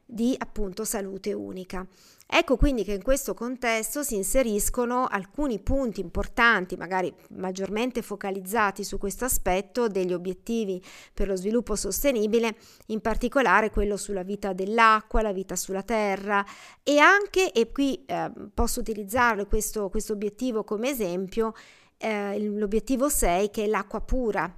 di 0.04 0.34
appunto 0.40 0.86
salute 0.86 1.34
unica. 1.34 1.86
Ecco 2.30 2.58
quindi 2.58 2.84
che 2.84 2.92
in 2.92 3.02
questo 3.02 3.34
contesto 3.34 4.04
si 4.04 4.16
inseriscono 4.16 5.06
alcuni 5.06 5.60
punti 5.60 6.02
importanti, 6.02 6.76
magari 6.76 7.12
maggiormente 7.30 8.02
focalizzati 8.02 8.84
su 8.84 8.98
questo 8.98 9.24
aspetto 9.24 9.88
degli 9.88 10.12
obiettivi 10.12 10.84
per 11.14 11.30
lo 11.30 11.38
sviluppo 11.38 11.78
sostenibile, 11.78 12.58
in 12.88 13.00
particolare 13.00 13.70
quello 13.70 13.96
sulla 13.96 14.24
vita 14.24 14.52
dell'acqua, 14.52 15.22
la 15.22 15.32
vita 15.32 15.56
sulla 15.56 15.84
terra. 15.84 16.46
E 16.84 16.98
anche, 16.98 17.54
e 17.54 17.72
qui 17.72 18.04
eh, 18.06 18.30
posso 18.54 18.82
utilizzare 18.82 19.48
questo, 19.48 19.88
questo 19.90 20.12
obiettivo 20.12 20.66
come 20.66 20.90
esempio, 20.90 21.54
eh, 21.98 22.38
l'obiettivo 22.40 23.08
6 23.08 23.50
che 23.50 23.64
è 23.64 23.68
l'acqua 23.68 24.02
pura 24.02 24.54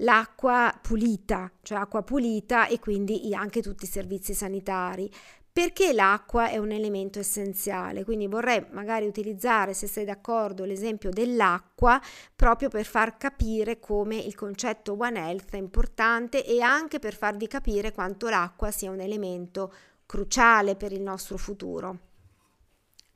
l'acqua 0.00 0.78
pulita, 0.80 1.50
cioè 1.62 1.78
acqua 1.78 2.02
pulita 2.02 2.66
e 2.66 2.78
quindi 2.78 3.34
anche 3.34 3.62
tutti 3.62 3.84
i 3.84 3.88
servizi 3.88 4.34
sanitari 4.34 5.10
perché 5.56 5.94
l'acqua 5.94 6.50
è 6.50 6.58
un 6.58 6.70
elemento 6.70 7.18
essenziale. 7.18 8.04
Quindi 8.04 8.26
vorrei 8.26 8.66
magari 8.72 9.06
utilizzare, 9.06 9.72
se 9.72 9.86
sei 9.86 10.04
d'accordo, 10.04 10.66
l'esempio 10.66 11.08
dell'acqua 11.08 11.98
proprio 12.34 12.68
per 12.68 12.84
far 12.84 13.16
capire 13.16 13.80
come 13.80 14.16
il 14.16 14.34
concetto 14.34 14.94
One 15.00 15.18
Health 15.18 15.52
è 15.52 15.56
importante 15.56 16.44
e 16.44 16.60
anche 16.60 16.98
per 16.98 17.14
farvi 17.14 17.46
capire 17.46 17.92
quanto 17.92 18.28
l'acqua 18.28 18.70
sia 18.70 18.90
un 18.90 19.00
elemento 19.00 19.72
cruciale 20.04 20.76
per 20.76 20.92
il 20.92 21.00
nostro 21.00 21.38
futuro. 21.38 21.98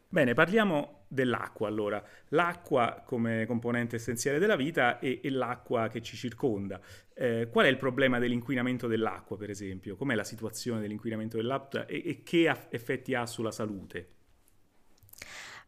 Bene, 0.09 0.33
parliamo 0.33 1.00
dell'acqua 1.13 1.67
allora. 1.67 2.03
L'acqua 2.29 3.03
come 3.05 3.45
componente 3.47 3.97
essenziale 3.97 4.39
della 4.39 4.55
vita 4.55 5.01
e, 5.01 5.21
e 5.23 5.31
l'acqua 5.31 5.89
che 5.89 6.01
ci 6.01 6.17
circonda. 6.17 6.81
Eh, 7.13 7.49
qual 7.51 7.67
è 7.67 7.69
il 7.69 7.77
problema 7.77 8.21
dell'inquinamento 8.21 8.87
dell'acqua, 8.87 9.37
per 9.37 9.51
esempio? 9.51 9.97
Com'è 9.97 10.15
la 10.15 10.25
situazione 10.25 10.81
dell'inquinamento 10.81 11.37
dell'acqua 11.37 11.85
e, 11.87 12.03
e 12.07 12.23
che 12.23 12.55
effetti 12.71 13.15
ha 13.15 13.27
sulla 13.27 13.51
salute? 13.51 14.09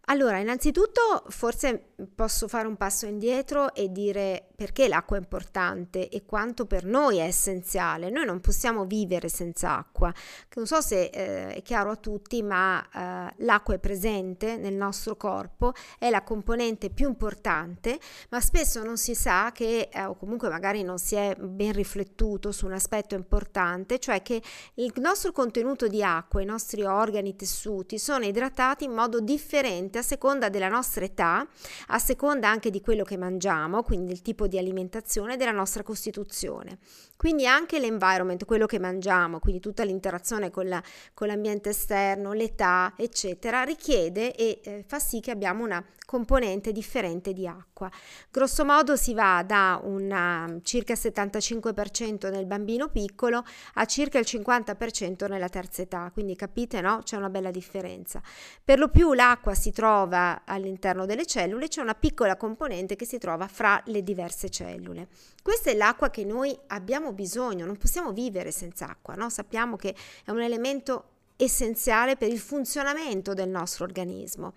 Allora, 0.06 0.38
innanzitutto 0.38 1.24
forse 1.28 1.94
posso 2.14 2.48
fare 2.48 2.66
un 2.66 2.76
passo 2.76 3.06
indietro 3.06 3.72
e 3.74 3.90
dire 3.90 4.48
perché 4.62 4.86
l'acqua 4.86 5.16
è 5.16 5.18
importante 5.18 6.08
e 6.08 6.24
quanto 6.24 6.66
per 6.66 6.84
noi 6.84 7.18
è 7.18 7.24
essenziale. 7.24 8.10
Noi 8.10 8.24
non 8.24 8.40
possiamo 8.40 8.84
vivere 8.84 9.28
senza 9.28 9.76
acqua. 9.76 10.14
Non 10.54 10.68
so 10.68 10.80
se 10.80 11.10
eh, 11.12 11.54
è 11.54 11.62
chiaro 11.62 11.90
a 11.90 11.96
tutti, 11.96 12.44
ma 12.44 12.80
eh, 12.80 13.34
l'acqua 13.38 13.74
è 13.74 13.80
presente 13.80 14.56
nel 14.58 14.74
nostro 14.74 15.16
corpo, 15.16 15.72
è 15.98 16.10
la 16.10 16.22
componente 16.22 16.90
più 16.90 17.08
importante, 17.08 17.98
ma 18.30 18.40
spesso 18.40 18.84
non 18.84 18.96
si 18.98 19.16
sa 19.16 19.50
che, 19.52 19.88
eh, 19.92 20.04
o 20.04 20.14
comunque 20.14 20.48
magari 20.48 20.84
non 20.84 20.98
si 20.98 21.16
è 21.16 21.34
ben 21.34 21.72
riflettuto 21.72 22.52
su 22.52 22.66
un 22.66 22.72
aspetto 22.74 23.16
importante, 23.16 23.98
cioè 23.98 24.22
che 24.22 24.40
il 24.74 24.92
nostro 24.98 25.32
contenuto 25.32 25.88
di 25.88 26.04
acqua, 26.04 26.40
i 26.40 26.44
nostri 26.44 26.84
organi, 26.84 27.30
i 27.30 27.36
tessuti 27.36 27.98
sono 27.98 28.24
idratati 28.26 28.84
in 28.84 28.92
modo 28.92 29.18
differente 29.18 29.98
a 29.98 30.02
seconda 30.02 30.48
della 30.48 30.68
nostra 30.68 31.04
età, 31.04 31.44
a 31.88 31.98
seconda 31.98 32.48
anche 32.48 32.70
di 32.70 32.80
quello 32.80 33.02
che 33.02 33.16
mangiamo, 33.16 33.82
quindi 33.82 34.10
del 34.12 34.22
tipo 34.22 34.50
di 34.51 34.51
alimentazione 34.58 35.34
e 35.34 35.36
della 35.36 35.50
nostra 35.52 35.82
costituzione. 35.82 36.78
Quindi 37.22 37.46
anche 37.46 37.78
l'environment, 37.78 38.44
quello 38.44 38.66
che 38.66 38.80
mangiamo, 38.80 39.38
quindi 39.38 39.60
tutta 39.60 39.84
l'interazione 39.84 40.50
con, 40.50 40.66
la, 40.66 40.82
con 41.14 41.28
l'ambiente 41.28 41.68
esterno, 41.68 42.32
l'età, 42.32 42.94
eccetera, 42.96 43.62
richiede 43.62 44.34
e 44.34 44.60
eh, 44.64 44.84
fa 44.84 44.98
sì 44.98 45.20
che 45.20 45.30
abbiamo 45.30 45.62
una 45.62 45.86
componente 46.04 46.72
differente 46.72 47.32
di 47.32 47.46
acqua. 47.46 47.88
Grosso 48.28 48.64
modo 48.64 48.96
si 48.96 49.14
va 49.14 49.44
da 49.46 49.80
un 49.84 50.60
circa 50.64 50.94
75% 50.94 52.28
nel 52.28 52.44
bambino 52.44 52.88
piccolo 52.88 53.44
a 53.74 53.84
circa 53.84 54.18
il 54.18 54.26
50% 54.28 55.28
nella 55.28 55.48
terza 55.48 55.80
età, 55.80 56.10
quindi 56.12 56.34
capite, 56.34 56.80
no? 56.80 57.02
C'è 57.04 57.16
una 57.16 57.30
bella 57.30 57.52
differenza. 57.52 58.20
Per 58.64 58.80
lo 58.80 58.88
più 58.88 59.12
l'acqua 59.12 59.54
si 59.54 59.70
trova 59.70 60.42
all'interno 60.44 61.06
delle 61.06 61.24
cellule, 61.24 61.68
c'è 61.68 61.80
una 61.80 61.94
piccola 61.94 62.36
componente 62.36 62.96
che 62.96 63.06
si 63.06 63.18
trova 63.18 63.46
fra 63.46 63.80
le 63.86 64.02
diverse 64.02 64.50
cellule. 64.50 65.06
Questa 65.42 65.70
è 65.70 65.74
l'acqua 65.74 66.08
che 66.08 66.24
noi 66.24 66.56
abbiamo 66.68 67.12
bisogno, 67.12 67.66
non 67.66 67.76
possiamo 67.76 68.12
vivere 68.12 68.52
senza 68.52 68.88
acqua, 68.88 69.14
no? 69.14 69.28
Sappiamo 69.28 69.76
che 69.76 69.94
è 70.24 70.30
un 70.30 70.40
elemento 70.40 71.08
essenziale 71.36 72.16
per 72.16 72.30
il 72.30 72.38
funzionamento 72.38 73.34
del 73.34 73.48
nostro 73.48 73.84
organismo. 73.84 74.54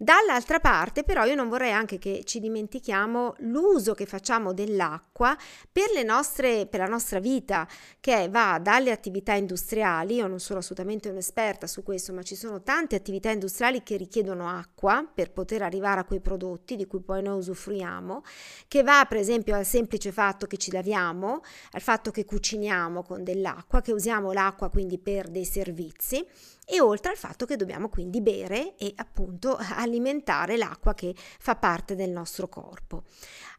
Dall'altra 0.00 0.60
parte 0.60 1.02
però 1.02 1.24
io 1.24 1.34
non 1.34 1.48
vorrei 1.48 1.72
anche 1.72 1.98
che 1.98 2.22
ci 2.24 2.38
dimentichiamo 2.38 3.34
l'uso 3.38 3.94
che 3.94 4.06
facciamo 4.06 4.54
dell'acqua 4.54 5.36
per, 5.72 6.04
nostre, 6.04 6.66
per 6.66 6.78
la 6.78 6.86
nostra 6.86 7.18
vita, 7.18 7.66
che 7.98 8.28
va 8.30 8.60
dalle 8.62 8.92
attività 8.92 9.32
industriali, 9.32 10.14
io 10.14 10.28
non 10.28 10.38
sono 10.38 10.60
assolutamente 10.60 11.08
un'esperta 11.08 11.66
su 11.66 11.82
questo, 11.82 12.12
ma 12.12 12.22
ci 12.22 12.36
sono 12.36 12.62
tante 12.62 12.94
attività 12.94 13.30
industriali 13.30 13.82
che 13.82 13.96
richiedono 13.96 14.48
acqua 14.48 15.04
per 15.12 15.32
poter 15.32 15.62
arrivare 15.62 15.98
a 15.98 16.04
quei 16.04 16.20
prodotti 16.20 16.76
di 16.76 16.86
cui 16.86 17.00
poi 17.00 17.20
noi 17.20 17.38
usufruiamo, 17.38 18.22
che 18.68 18.84
va 18.84 19.04
per 19.08 19.18
esempio 19.18 19.56
al 19.56 19.64
semplice 19.64 20.12
fatto 20.12 20.46
che 20.46 20.58
ci 20.58 20.70
laviamo, 20.70 21.40
al 21.72 21.80
fatto 21.80 22.12
che 22.12 22.24
cuciniamo 22.24 23.02
con 23.02 23.24
dell'acqua, 23.24 23.80
che 23.80 23.90
usiamo 23.90 24.30
l'acqua 24.30 24.70
quindi 24.70 24.96
per 24.98 25.28
dei 25.28 25.44
servizi 25.44 26.24
e 26.70 26.80
oltre 26.80 27.12
al 27.12 27.16
fatto 27.16 27.46
che 27.46 27.56
dobbiamo 27.56 27.88
quindi 27.88 28.20
bere 28.20 28.76
e 28.76 28.92
appunto 28.96 29.56
alimentare 29.76 30.58
l'acqua 30.58 30.92
che 30.92 31.14
fa 31.16 31.56
parte 31.56 31.94
del 31.94 32.10
nostro 32.10 32.48
corpo. 32.48 33.04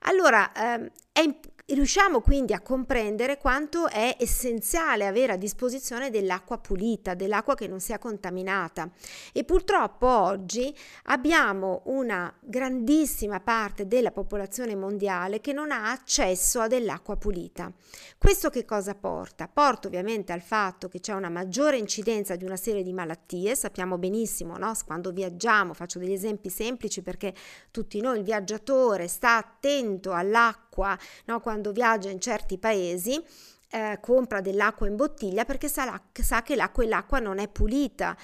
Allora, 0.01 0.51
ehm, 0.54 0.89
è, 1.12 1.39
riusciamo 1.74 2.22
quindi 2.22 2.54
a 2.54 2.62
comprendere 2.62 3.38
quanto 3.38 3.88
è 3.88 4.16
essenziale 4.20 5.06
avere 5.06 5.34
a 5.34 5.38
disposizione 5.38 6.10
dell'acqua 6.10 6.58
pulita, 6.58 7.14
dell'acqua 7.14 7.56
che 7.56 7.68
non 7.68 7.80
sia 7.80 8.00
contaminata. 8.00 8.90
E 9.32 9.44
purtroppo 9.44 10.08
oggi 10.08 10.74
abbiamo 11.04 11.82
una 11.86 12.34
grandissima 12.40 13.40
parte 13.40 13.88
della 13.88 14.12
popolazione 14.12 14.76
mondiale 14.76 15.42
che 15.42 15.54
non 15.54 15.72
ha 15.72 15.92
accesso 15.92 16.60
a 16.60 16.68
dell'acqua 16.68 17.18
pulita. 17.18 17.72
Questo 18.18 18.50
che 18.50 18.66
cosa 18.66 18.96
porta? 18.96 19.48
Porta 19.48 19.88
ovviamente 19.88 20.32
al 20.32 20.42
fatto 20.42 20.88
che 20.88 21.00
c'è 21.00 21.14
una 21.14 21.30
maggiore 21.30 21.78
incidenza 21.78 22.36
di 22.36 22.46
una 22.46 22.58
serie 22.58 22.84
di 22.84 22.94
malattie, 22.94 23.56
sappiamo 23.56 23.98
benissimo, 23.98 24.58
no? 24.58 24.74
quando 24.86 25.12
viaggiamo, 25.12 25.74
faccio 25.74 26.00
degli 26.00 26.14
esempi 26.14 26.50
semplici 26.50 27.02
perché 27.02 27.34
tutti 27.72 28.00
noi, 28.02 28.18
il 28.18 28.24
viaggiatore 28.24 29.08
sta 29.08 29.38
attento 29.38 30.14
all'acqua, 30.14 30.98
no? 31.26 31.40
quando 31.40 31.59
viaggia 31.72 32.10
in 32.10 32.20
certi 32.20 32.58
paesi, 32.58 33.24
eh, 33.72 34.00
compra 34.01 34.42
dell'acqua 34.42 34.88
in 34.88 34.96
bottiglia 34.96 35.46
perché 35.46 35.68
sa, 35.68 36.01
sa 36.12 36.42
che 36.42 36.56
l'acqua, 36.56 36.86
l'acqua 36.86 37.20
non 37.20 37.39
è 37.39 37.48
pulita. 37.48 38.18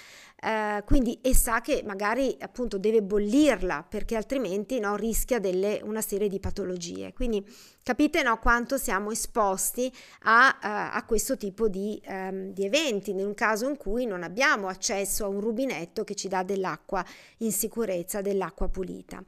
Eh, 0.45 0.83
quindi 0.85 1.19
e 1.21 1.33
sa 1.33 1.61
che 1.61 1.81
magari 1.83 2.35
appunto 2.39 2.77
deve 2.77 3.01
bollirla 3.01 3.85
perché 3.87 4.15
altrimenti 4.15 4.79
no, 4.79 4.95
rischia 4.95 5.39
delle, 5.39 5.79
una 5.83 6.01
serie 6.01 6.27
di 6.27 6.39
patologie. 6.39 7.13
Quindi 7.13 7.43
capite 7.81 8.21
no, 8.21 8.37
quanto 8.39 8.77
siamo 8.77 9.11
esposti 9.11 9.91
a, 10.23 10.59
a, 10.59 10.91
a 10.91 11.05
questo 11.05 11.37
tipo 11.37 11.67
di, 11.67 11.99
um, 12.07 12.51
di 12.51 12.65
eventi 12.65 13.11
in 13.11 13.19
un 13.19 13.33
caso 13.33 13.67
in 13.67 13.77
cui 13.77 14.05
non 14.05 14.23
abbiamo 14.23 14.67
accesso 14.67 15.25
a 15.25 15.29
un 15.29 15.39
rubinetto 15.39 16.03
che 16.03 16.15
ci 16.15 16.27
dà 16.27 16.43
dell'acqua 16.43 17.03
in 17.37 17.51
sicurezza, 17.51 18.21
dell'acqua 18.21 18.67
pulita. 18.67 19.23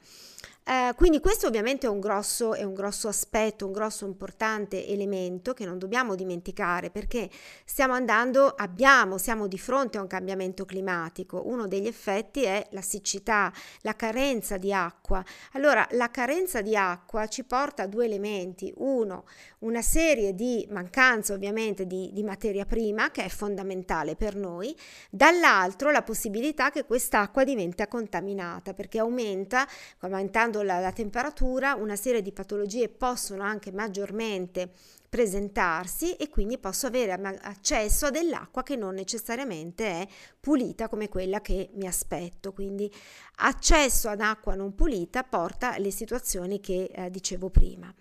Eh, 0.69 0.91
quindi 0.97 1.21
questo 1.21 1.47
ovviamente 1.47 1.87
è 1.87 1.89
un, 1.89 2.01
grosso, 2.01 2.53
è 2.53 2.63
un 2.63 2.73
grosso 2.73 3.07
aspetto, 3.07 3.65
un 3.65 3.71
grosso 3.71 4.05
importante 4.05 4.85
elemento 4.85 5.53
che 5.53 5.63
non 5.63 5.77
dobbiamo 5.77 6.13
dimenticare 6.13 6.89
perché 6.89 7.29
stiamo 7.63 7.93
andando, 7.93 8.47
abbiamo, 8.49 9.17
siamo 9.17 9.47
di 9.47 9.57
fronte 9.57 9.97
a 9.97 10.01
un 10.01 10.07
cambiamento 10.07 10.65
climatico. 10.65 11.43
Uno 11.45 11.67
degli 11.67 11.87
effetti 11.87 12.43
è 12.43 12.67
la 12.71 12.81
siccità, 12.81 13.49
la 13.83 13.95
carenza 13.95 14.57
di 14.57 14.73
acqua. 14.73 15.23
Allora, 15.53 15.87
la 15.91 16.11
carenza 16.11 16.59
di 16.59 16.75
acqua 16.75 17.27
ci 17.27 17.45
porta 17.45 17.83
a 17.83 17.87
due 17.87 18.03
elementi. 18.03 18.73
Uno, 18.75 19.23
una 19.59 19.81
serie 19.81 20.35
di 20.35 20.67
mancanze 20.69 21.31
ovviamente 21.31 21.87
di, 21.87 22.09
di 22.11 22.23
materia 22.23 22.65
prima 22.65 23.09
che 23.09 23.23
è 23.23 23.29
fondamentale 23.29 24.17
per 24.17 24.35
noi, 24.35 24.75
dall'altro 25.09 25.91
la 25.91 26.01
possibilità 26.01 26.71
che 26.71 26.83
quest'acqua 26.83 27.45
diventa 27.45 27.87
contaminata 27.87 28.73
perché 28.73 28.99
aumenta, 28.99 29.65
aumentando 29.99 30.55
aumentando 30.57 30.63
la, 30.63 30.79
la 30.79 30.91
temperatura 30.91 31.75
una 31.75 31.95
serie 31.95 32.21
di 32.21 32.31
patologie 32.31 32.89
possono 32.89 33.43
anche 33.43 33.71
maggiormente 33.71 34.71
presentarsi 35.09 36.13
e 36.13 36.29
quindi 36.29 36.57
posso 36.57 36.87
avere 36.87 37.13
accesso 37.41 38.07
a 38.07 38.09
dell'acqua 38.09 38.63
che 38.63 38.75
non 38.75 38.93
necessariamente 38.95 39.85
è 39.85 40.07
pulita 40.39 40.89
come 40.89 41.07
quella 41.07 41.39
che 41.41 41.69
mi 41.73 41.87
aspetto. 41.87 42.51
Quindi 42.51 42.91
accesso 43.37 44.09
ad 44.09 44.19
acqua 44.19 44.55
non 44.55 44.75
pulita 44.75 45.23
porta 45.23 45.73
alle 45.73 45.91
situazioni 45.91 46.59
che 46.59 46.89
eh, 46.93 47.09
dicevo 47.09 47.49
prima. 47.49 47.93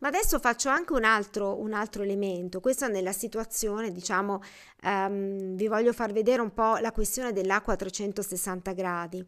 Ma 0.00 0.08
adesso 0.08 0.38
faccio 0.38 0.68
anche 0.68 0.92
un 0.92 1.02
altro, 1.02 1.60
un 1.60 1.72
altro 1.72 2.04
elemento, 2.04 2.60
questo 2.60 2.86
nella 2.86 3.10
situazione, 3.10 3.90
diciamo, 3.90 4.40
um, 4.84 5.56
vi 5.56 5.66
voglio 5.66 5.92
far 5.92 6.12
vedere 6.12 6.40
un 6.40 6.54
po' 6.54 6.76
la 6.76 6.92
questione 6.92 7.32
dell'acqua 7.32 7.72
a 7.72 7.76
360 7.76 8.72
gradi 8.74 9.26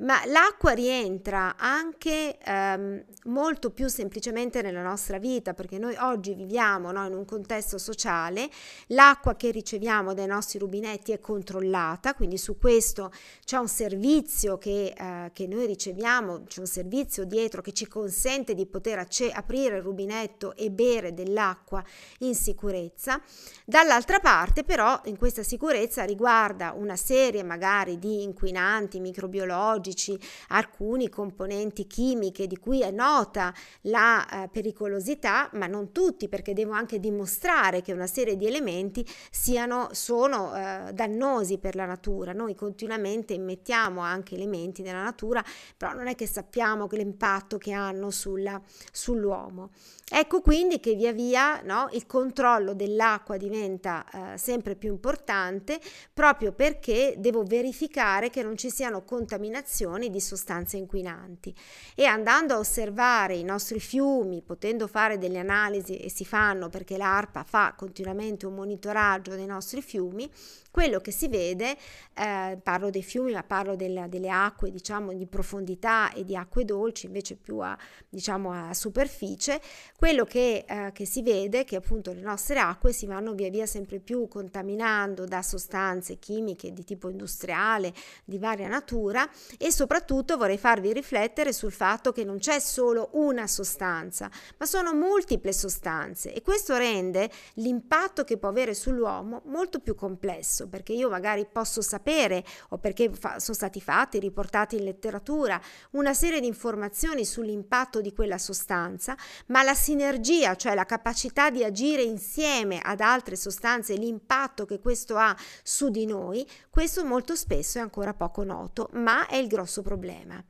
ma 0.00 0.24
l'acqua 0.26 0.72
rientra 0.72 1.56
anche 1.56 2.38
ehm, 2.38 3.04
molto 3.24 3.70
più 3.70 3.88
semplicemente 3.88 4.62
nella 4.62 4.82
nostra 4.82 5.18
vita, 5.18 5.52
perché 5.54 5.78
noi 5.78 5.94
oggi 5.98 6.34
viviamo 6.34 6.90
no, 6.90 7.06
in 7.06 7.14
un 7.14 7.24
contesto 7.24 7.76
sociale, 7.76 8.48
l'acqua 8.88 9.36
che 9.36 9.50
riceviamo 9.50 10.14
dai 10.14 10.26
nostri 10.26 10.58
rubinetti 10.58 11.12
è 11.12 11.20
controllata, 11.20 12.14
quindi 12.14 12.38
su 12.38 12.58
questo 12.58 13.12
c'è 13.44 13.58
un 13.58 13.68
servizio 13.68 14.56
che, 14.58 14.94
eh, 14.96 15.30
che 15.32 15.46
noi 15.46 15.66
riceviamo, 15.66 16.44
c'è 16.44 16.60
un 16.60 16.66
servizio 16.66 17.24
dietro 17.24 17.60
che 17.60 17.72
ci 17.72 17.86
consente 17.86 18.54
di 18.54 18.66
poter 18.66 18.98
acce- 18.98 19.30
aprire 19.30 19.76
il 19.76 19.82
rubinetto 19.82 20.56
e 20.56 20.70
bere 20.70 21.12
dell'acqua 21.12 21.84
in 22.20 22.34
sicurezza. 22.34 23.20
Dall'altra 23.66 24.18
parte 24.18 24.64
però 24.64 24.98
in 25.04 25.18
questa 25.18 25.42
sicurezza 25.42 26.04
riguarda 26.04 26.72
una 26.74 26.96
serie 26.96 27.42
magari 27.42 27.98
di 27.98 28.22
inquinanti 28.22 28.98
microbiologici, 29.00 29.89
biologici, 29.90 30.18
alcuni 30.48 31.08
componenti 31.08 31.86
chimiche 31.86 32.46
di 32.46 32.56
cui 32.56 32.82
è 32.82 32.90
nota 32.90 33.52
la 33.82 34.26
eh, 34.44 34.48
pericolosità, 34.48 35.50
ma 35.54 35.66
non 35.66 35.92
tutti, 35.92 36.28
perché 36.28 36.54
devo 36.54 36.72
anche 36.72 37.00
dimostrare 37.00 37.82
che 37.82 37.92
una 37.92 38.06
serie 38.06 38.36
di 38.36 38.46
elementi 38.46 39.06
siano, 39.30 39.88
sono 39.92 40.54
eh, 40.54 40.92
dannosi 40.92 41.58
per 41.58 41.74
la 41.74 41.86
natura. 41.86 42.32
Noi 42.32 42.54
continuamente 42.54 43.34
immettiamo 43.34 44.00
anche 44.00 44.34
elementi 44.34 44.82
nella 44.82 45.02
natura, 45.02 45.44
però 45.76 45.92
non 45.92 46.06
è 46.06 46.14
che 46.14 46.26
sappiamo 46.26 46.86
che 46.86 46.96
l'impatto 46.96 47.58
che 47.58 47.72
hanno 47.72 48.10
sulla, 48.10 48.60
sull'uomo. 48.92 49.70
Ecco 50.12 50.40
quindi 50.40 50.80
che 50.80 50.94
via 50.94 51.12
via 51.12 51.60
no, 51.62 51.88
il 51.92 52.04
controllo 52.06 52.74
dell'acqua 52.74 53.36
diventa 53.36 54.04
eh, 54.12 54.38
sempre 54.38 54.74
più 54.74 54.90
importante 54.90 55.78
proprio 56.12 56.50
perché 56.52 57.14
devo 57.16 57.44
verificare 57.44 58.28
che 58.28 58.42
non 58.42 58.56
ci 58.56 58.70
siano 58.70 59.04
contaminazioni 59.04 59.69
di 60.10 60.20
sostanze 60.20 60.76
inquinanti. 60.76 61.54
E 61.94 62.04
andando 62.04 62.54
a 62.54 62.58
osservare 62.58 63.36
i 63.36 63.44
nostri 63.44 63.80
fiumi, 63.80 64.42
potendo 64.42 64.86
fare 64.86 65.18
delle 65.18 65.38
analisi 65.38 65.96
e 65.96 66.10
si 66.10 66.24
fanno 66.24 66.68
perché 66.68 66.96
l'ARPA 66.96 67.44
fa 67.44 67.74
continuamente 67.76 68.46
un 68.46 68.54
monitoraggio 68.54 69.34
dei 69.34 69.46
nostri 69.46 69.80
fiumi, 69.82 70.30
quello 70.70 71.00
che 71.00 71.10
si 71.10 71.28
vede, 71.28 71.76
eh, 72.14 72.58
parlo 72.62 72.90
dei 72.90 73.02
fiumi 73.02 73.32
ma 73.32 73.42
parlo 73.42 73.76
del, 73.76 74.06
delle 74.08 74.30
acque 74.30 74.70
diciamo 74.70 75.12
di 75.12 75.26
profondità 75.26 76.12
e 76.12 76.24
di 76.24 76.36
acque 76.36 76.64
dolci 76.64 77.06
invece 77.06 77.36
più 77.36 77.58
a, 77.58 77.76
diciamo, 78.08 78.52
a 78.52 78.74
superficie, 78.74 79.60
quello 79.96 80.24
che, 80.24 80.64
eh, 80.66 80.90
che 80.92 81.04
si 81.04 81.22
vede 81.22 81.60
è 81.60 81.64
che 81.64 81.76
appunto 81.76 82.12
le 82.12 82.20
nostre 82.20 82.58
acque 82.58 82.92
si 82.92 83.06
vanno 83.06 83.34
via 83.34 83.50
via 83.50 83.66
sempre 83.66 83.98
più 83.98 84.28
contaminando 84.28 85.24
da 85.24 85.42
sostanze 85.42 86.18
chimiche 86.18 86.72
di 86.72 86.84
tipo 86.84 87.08
industriale 87.08 87.92
di 88.24 88.38
varia 88.38 88.68
natura. 88.68 89.28
E 89.58 89.72
soprattutto 89.72 90.36
vorrei 90.36 90.58
farvi 90.58 90.92
riflettere 90.92 91.52
sul 91.52 91.72
fatto 91.72 92.12
che 92.12 92.24
non 92.24 92.38
c'è 92.38 92.58
solo 92.60 93.10
una 93.12 93.46
sostanza 93.46 94.30
ma 94.56 94.66
sono 94.66 94.94
multiple 94.94 95.52
sostanze. 95.52 96.32
E 96.32 96.42
questo 96.42 96.76
rende 96.76 97.30
l'impatto 97.54 98.24
che 98.24 98.36
può 98.36 98.48
avere 98.48 98.74
sull'uomo 98.74 99.42
molto 99.46 99.80
più 99.80 99.94
complesso 99.94 100.59
perché 100.68 100.92
io 100.92 101.08
magari 101.08 101.46
posso 101.50 101.80
sapere 101.82 102.44
o 102.70 102.78
perché 102.78 103.10
fa- 103.12 103.38
sono 103.38 103.56
stati 103.56 103.80
fatti 103.80 104.18
riportati 104.18 104.76
in 104.76 104.84
letteratura 104.84 105.60
una 105.92 106.14
serie 106.14 106.40
di 106.40 106.46
informazioni 106.46 107.24
sull'impatto 107.24 108.00
di 108.00 108.12
quella 108.12 108.38
sostanza 108.38 109.16
ma 109.46 109.62
la 109.62 109.74
sinergia, 109.74 110.56
cioè 110.56 110.74
la 110.74 110.84
capacità 110.84 111.50
di 111.50 111.64
agire 111.64 112.02
insieme 112.02 112.80
ad 112.82 113.00
altre 113.00 113.36
sostanze, 113.36 113.94
l'impatto 113.94 114.64
che 114.64 114.80
questo 114.80 115.16
ha 115.16 115.36
su 115.62 115.88
di 115.88 116.06
noi, 116.06 116.46
questo 116.68 117.04
molto 117.04 117.34
spesso 117.34 117.78
è 117.78 117.80
ancora 117.80 118.14
poco 118.14 118.44
noto, 118.44 118.88
ma 118.92 119.26
è 119.26 119.36
il 119.36 119.46
grosso 119.46 119.82
problema. 119.82 120.42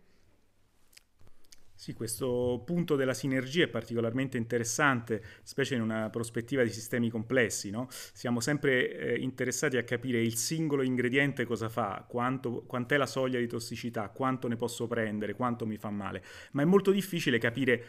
Sì, 1.81 1.95
questo 1.95 2.63
punto 2.67 2.95
della 2.95 3.15
sinergia 3.15 3.65
è 3.65 3.69
particolarmente 3.69 4.37
interessante, 4.37 5.23
specie 5.43 5.77
in 5.77 5.81
una 5.81 6.11
prospettiva 6.11 6.63
di 6.63 6.69
sistemi 6.69 7.09
complessi. 7.09 7.71
No? 7.71 7.87
Siamo 7.89 8.41
sempre 8.41 8.99
eh, 8.99 9.19
interessati 9.19 9.79
a 9.79 9.83
capire 9.83 10.21
il 10.21 10.37
singolo 10.37 10.83
ingrediente 10.83 11.47
cosa 11.47 11.71
fa, 11.71 12.05
quanto, 12.07 12.65
quant'è 12.67 12.99
la 12.99 13.07
soglia 13.07 13.39
di 13.39 13.47
tossicità, 13.47 14.11
quanto 14.11 14.47
ne 14.47 14.57
posso 14.57 14.87
prendere, 14.89 15.33
quanto 15.33 15.65
mi 15.65 15.79
fa 15.79 15.89
male, 15.89 16.23
ma 16.51 16.61
è 16.61 16.67
molto 16.67 16.91
difficile 16.91 17.39
capire 17.39 17.85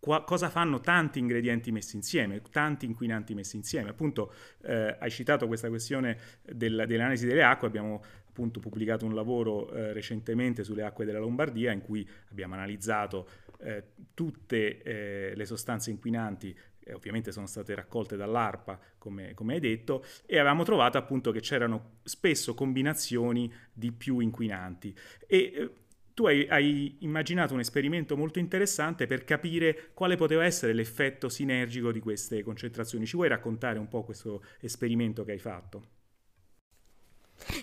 Qua, 0.00 0.24
cosa 0.24 0.48
fanno 0.48 0.80
tanti 0.80 1.18
ingredienti 1.18 1.70
messi 1.70 1.94
insieme, 1.94 2.40
tanti 2.50 2.86
inquinanti 2.86 3.34
messi 3.34 3.56
insieme. 3.56 3.90
Appunto, 3.90 4.32
eh, 4.62 4.96
hai 4.98 5.10
citato 5.10 5.46
questa 5.46 5.68
questione 5.68 6.16
del, 6.42 6.84
dell'analisi 6.86 7.26
delle 7.26 7.42
acque, 7.42 7.66
abbiamo 7.68 8.02
appunto 8.30 8.60
pubblicato 8.60 9.04
un 9.04 9.14
lavoro 9.14 9.70
eh, 9.72 9.92
recentemente 9.92 10.62
sulle 10.64 10.84
acque 10.84 11.04
della 11.04 11.18
Lombardia 11.18 11.72
in 11.72 11.82
cui 11.82 12.08
abbiamo 12.30 12.54
analizzato 12.54 13.28
eh, 13.58 13.84
tutte 14.14 14.82
eh, 14.82 15.32
le 15.34 15.44
sostanze 15.44 15.90
inquinanti 15.90 16.56
ovviamente 16.92 17.30
sono 17.30 17.46
state 17.46 17.72
raccolte 17.74 18.16
dall'ARPA, 18.16 18.80
come, 18.98 19.32
come, 19.34 19.54
hai 19.54 19.60
detto, 19.60 20.04
e 20.26 20.38
avevamo 20.38 20.64
trovato 20.64 20.98
appunto 20.98 21.30
che 21.30 21.38
c'erano 21.40 21.98
spesso 22.02 22.54
combinazioni 22.54 23.52
di 23.72 23.92
più 23.92 24.18
inquinanti. 24.18 24.92
E 25.28 25.38
eh, 25.38 25.70
tu 26.14 26.26
hai, 26.26 26.46
hai, 26.48 26.96
immaginato 27.00 27.54
un 27.54 27.60
esperimento 27.60 28.16
molto 28.16 28.38
interessante 28.38 29.06
per 29.06 29.24
capire 29.24 29.90
quale 29.94 30.16
poteva 30.16 30.44
essere 30.44 30.72
l'effetto 30.72 31.28
sinergico 31.28 31.92
di 31.92 32.00
queste 32.00 32.42
concentrazioni. 32.42 33.06
Ci 33.06 33.16
vuoi 33.16 33.28
raccontare 33.28 33.78
un 33.78 33.88
po' 33.88 34.02
questo 34.02 34.42
esperimento 34.60 35.24
che 35.24 35.32
hai 35.32 35.38
fatto? 35.38 35.99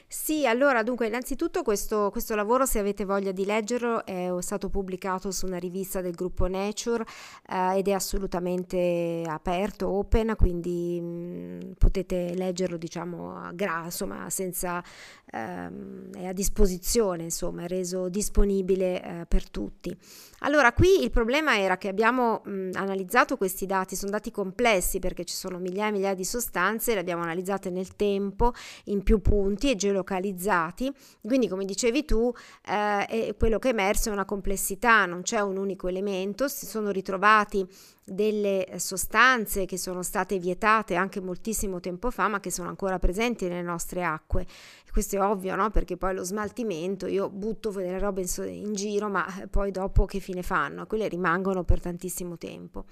Sì, 0.07 0.45
allora 0.47 0.83
dunque 0.83 1.07
innanzitutto 1.07 1.63
questo, 1.63 2.09
questo, 2.11 2.35
lavoro 2.35 2.65
se 2.65 2.79
avete 2.79 3.05
voglia 3.05 3.31
di 3.31 3.45
leggerlo 3.45 4.05
è 4.05 4.33
stato 4.39 4.69
pubblicato 4.69 5.31
su 5.31 5.45
una 5.45 5.57
rivista 5.57 6.01
del 6.01 6.13
gruppo 6.13 6.47
Nature 6.47 7.05
eh, 7.49 7.77
ed 7.77 7.87
è 7.87 7.91
assolutamente 7.91 9.23
aperto, 9.25 9.87
open, 9.89 10.35
quindi 10.37 10.99
mh, 10.99 11.05
mm, 11.05 11.71
potete 11.77 12.33
leggerlo 12.35 12.77
diciamo 12.77 13.37
a 13.37 13.51
gra, 13.53 13.83
insomma 13.85 14.29
senza, 14.29 14.83
ehm, 15.31 16.13
è 16.13 16.25
a 16.25 16.33
disposizione, 16.33 17.23
insomma 17.23 17.63
è 17.63 17.67
reso 17.67 18.09
disponibile 18.09 19.03
eh, 19.03 19.25
per 19.27 19.49
tutti. 19.49 19.95
Allora 20.39 20.73
qui 20.73 21.01
il 21.01 21.11
problema 21.11 21.57
era 21.57 21.77
che 21.77 21.87
abbiamo 21.87 22.41
mh, 22.43 22.71
analizzato 22.73 23.37
questi 23.37 23.65
dati, 23.65 23.95
sono 23.95 24.11
dati 24.11 24.31
complessi 24.31 24.99
perché 24.99 25.23
ci 25.25 25.35
sono 25.35 25.57
migliaia 25.59 25.89
e 25.89 25.91
migliaia 25.91 26.15
di 26.15 26.25
sostanze, 26.25 26.93
le 26.93 26.99
abbiamo 26.99 27.23
analizzate 27.23 27.69
nel 27.69 27.95
tempo 27.95 28.53
in 28.85 29.03
più 29.03 29.19
punti 29.21 29.66
e 29.69 29.75
geolocalizzati, 29.75 30.91
quindi 31.21 31.47
come 31.47 31.65
dicevi 31.65 32.05
tu, 32.05 32.31
eh, 32.65 33.35
quello 33.37 33.59
che 33.59 33.69
è 33.69 33.71
emerso 33.71 34.09
è 34.09 34.11
una 34.11 34.25
complessità, 34.25 35.05
non 35.05 35.21
c'è 35.21 35.39
un 35.39 35.57
unico 35.57 35.87
elemento, 35.87 36.47
si 36.47 36.65
sono 36.65 36.91
ritrovati 36.91 37.67
delle 38.03 38.65
sostanze 38.77 39.65
che 39.65 39.77
sono 39.77 40.01
state 40.01 40.39
vietate 40.39 40.95
anche 40.95 41.19
moltissimo 41.19 41.81
tempo 41.81 42.09
fa, 42.09 42.29
ma 42.29 42.39
che 42.39 42.51
sono 42.51 42.69
ancora 42.69 42.99
presenti 42.99 43.47
nelle 43.47 43.61
nostre 43.61 44.03
acque. 44.03 44.45
Questo 44.91 45.17
è 45.17 45.21
ovvio, 45.21 45.55
no? 45.55 45.69
Perché 45.69 45.95
poi 45.97 46.15
lo 46.15 46.23
smaltimento, 46.23 47.05
io 47.05 47.29
butto 47.29 47.69
delle 47.69 47.99
robe 47.99 48.21
in, 48.21 48.47
in 48.65 48.73
giro, 48.73 49.09
ma 49.09 49.25
poi 49.49 49.69
dopo 49.69 50.05
che 50.05 50.19
fine 50.19 50.41
fanno? 50.41 50.87
Quelle 50.87 51.07
rimangono 51.07 51.63
per 51.63 51.81
tantissimo 51.81 52.37
tempo. 52.37 52.85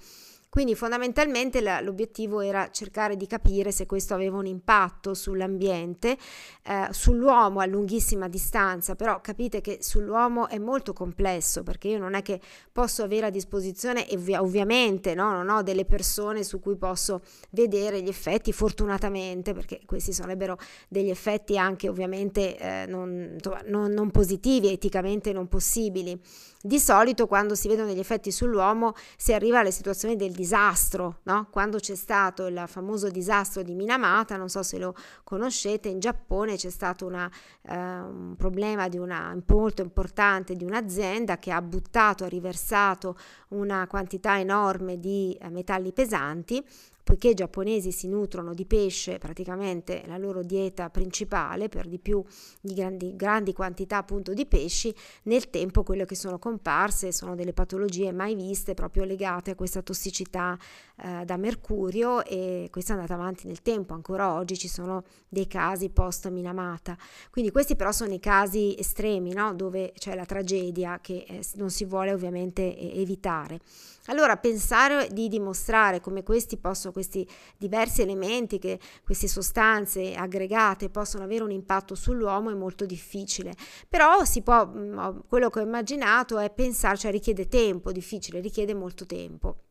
Quindi 0.48 0.74
fondamentalmente 0.74 1.60
l'obiettivo 1.82 2.40
era 2.40 2.70
cercare 2.70 3.16
di 3.16 3.26
capire 3.26 3.72
se 3.72 3.84
questo 3.84 4.14
aveva 4.14 4.38
un 4.38 4.46
impatto 4.46 5.12
sull'ambiente, 5.12 6.16
eh, 6.62 6.88
sull'uomo 6.90 7.60
a 7.60 7.66
lunghissima 7.66 8.28
distanza, 8.28 8.94
però 8.94 9.20
capite 9.20 9.60
che 9.60 9.78
sull'uomo 9.80 10.48
è 10.48 10.58
molto 10.58 10.92
complesso 10.92 11.62
perché 11.62 11.88
io 11.88 11.98
non 11.98 12.14
è 12.14 12.22
che 12.22 12.40
posso 12.72 13.02
avere 13.02 13.26
a 13.26 13.30
disposizione, 13.30 14.06
ovvi- 14.12 14.34
ovviamente 14.34 15.14
no, 15.14 15.32
non 15.32 15.48
ho 15.50 15.62
delle 15.62 15.84
persone 15.84 16.42
su 16.42 16.60
cui 16.60 16.76
posso 16.76 17.20
vedere 17.50 18.00
gli 18.00 18.08
effetti, 18.08 18.52
fortunatamente, 18.52 19.52
perché 19.52 19.80
questi 19.84 20.12
sarebbero 20.12 20.58
degli 20.88 21.10
effetti 21.10 21.58
anche 21.58 21.88
ovviamente 21.88 22.56
eh, 22.56 22.86
non, 22.86 23.36
non, 23.66 23.90
non 23.92 24.10
positivi, 24.10 24.68
eticamente 24.68 25.32
non 25.32 25.48
possibili. 25.48 26.18
Di 26.66 26.80
solito 26.80 27.28
quando 27.28 27.54
si 27.54 27.68
vedono 27.68 27.86
degli 27.86 28.00
effetti 28.00 28.32
sull'uomo 28.32 28.94
si 29.16 29.32
arriva 29.32 29.60
alle 29.60 29.70
situazioni 29.70 30.16
del 30.16 30.32
disastro, 30.32 31.20
no? 31.22 31.46
Quando 31.48 31.78
c'è 31.78 31.94
stato 31.94 32.46
il 32.46 32.64
famoso 32.66 33.08
disastro 33.08 33.62
di 33.62 33.72
Minamata, 33.76 34.36
non 34.36 34.48
so 34.48 34.64
se 34.64 34.76
lo 34.78 34.92
conoscete, 35.22 35.88
in 35.88 36.00
Giappone 36.00 36.56
c'è 36.56 36.70
stato 36.70 37.06
una, 37.06 37.30
eh, 37.62 37.76
un 37.76 38.34
problema 38.36 38.88
una, 38.94 39.40
molto 39.46 39.82
importante 39.82 40.54
di 40.56 40.64
un'azienda 40.64 41.38
che 41.38 41.52
ha 41.52 41.62
buttato, 41.62 42.24
ha 42.24 42.28
riversato 42.28 43.16
una 43.50 43.86
quantità 43.86 44.40
enorme 44.40 44.98
di 44.98 45.38
eh, 45.40 45.48
metalli 45.50 45.92
pesanti 45.92 46.66
poiché 47.06 47.28
i 47.28 47.34
giapponesi 47.34 47.92
si 47.92 48.08
nutrono 48.08 48.52
di 48.52 48.66
pesce, 48.66 49.18
praticamente 49.18 50.02
la 50.06 50.18
loro 50.18 50.42
dieta 50.42 50.90
principale, 50.90 51.68
per 51.68 51.86
di 51.86 52.00
più 52.00 52.20
di 52.60 52.74
grandi, 52.74 53.14
grandi 53.14 53.52
quantità 53.52 53.98
appunto 53.98 54.34
di 54.34 54.44
pesci, 54.44 54.92
nel 55.22 55.48
tempo 55.48 55.84
quelle 55.84 56.04
che 56.04 56.16
sono 56.16 56.40
comparse 56.40 57.12
sono 57.12 57.36
delle 57.36 57.52
patologie 57.52 58.10
mai 58.10 58.34
viste 58.34 58.74
proprio 58.74 59.04
legate 59.04 59.52
a 59.52 59.54
questa 59.54 59.82
tossicità 59.82 60.58
eh, 61.02 61.24
da 61.24 61.36
mercurio 61.36 62.24
e 62.24 62.68
questa 62.70 62.92
è 62.92 62.96
andata 62.96 63.14
avanti 63.14 63.46
nel 63.46 63.62
tempo, 63.62 63.92
ancora 63.92 64.32
oggi 64.32 64.56
ci 64.56 64.68
sono 64.68 65.04
dei 65.28 65.46
casi 65.46 65.90
post 65.90 66.28
Minamata. 66.30 66.96
Quindi 67.30 67.50
questi 67.50 67.76
però 67.76 67.92
sono 67.92 68.14
i 68.14 68.18
casi 68.18 68.74
estremi, 68.78 69.32
no? 69.32 69.54
dove 69.54 69.92
c'è 69.96 70.14
la 70.14 70.24
tragedia 70.24 70.98
che 71.00 71.24
eh, 71.28 71.44
non 71.54 71.70
si 71.70 71.84
vuole 71.84 72.12
ovviamente 72.12 72.62
eh, 72.62 73.00
evitare. 73.00 73.60
Allora 74.06 74.36
pensare 74.36 75.08
di 75.12 75.28
dimostrare 75.28 76.00
come 76.00 76.22
questi, 76.22 76.56
possono, 76.56 76.92
questi 76.92 77.28
diversi 77.56 78.02
elementi, 78.02 78.58
che 78.58 78.78
queste 79.04 79.28
sostanze 79.28 80.14
aggregate 80.14 80.90
possono 80.90 81.24
avere 81.24 81.42
un 81.42 81.50
impatto 81.50 81.94
sull'uomo 81.94 82.50
è 82.50 82.54
molto 82.54 82.86
difficile, 82.86 83.52
però 83.88 84.24
si 84.24 84.42
può, 84.42 84.66
mm, 84.66 85.18
quello 85.28 85.50
che 85.50 85.58
ho 85.58 85.62
immaginato 85.62 86.38
è 86.38 86.50
pensare, 86.50 86.96
cioè 86.96 87.10
richiede 87.10 87.48
tempo, 87.48 87.92
difficile, 87.92 88.40
richiede 88.40 88.74
molto 88.74 89.06
tempo. 89.06 89.65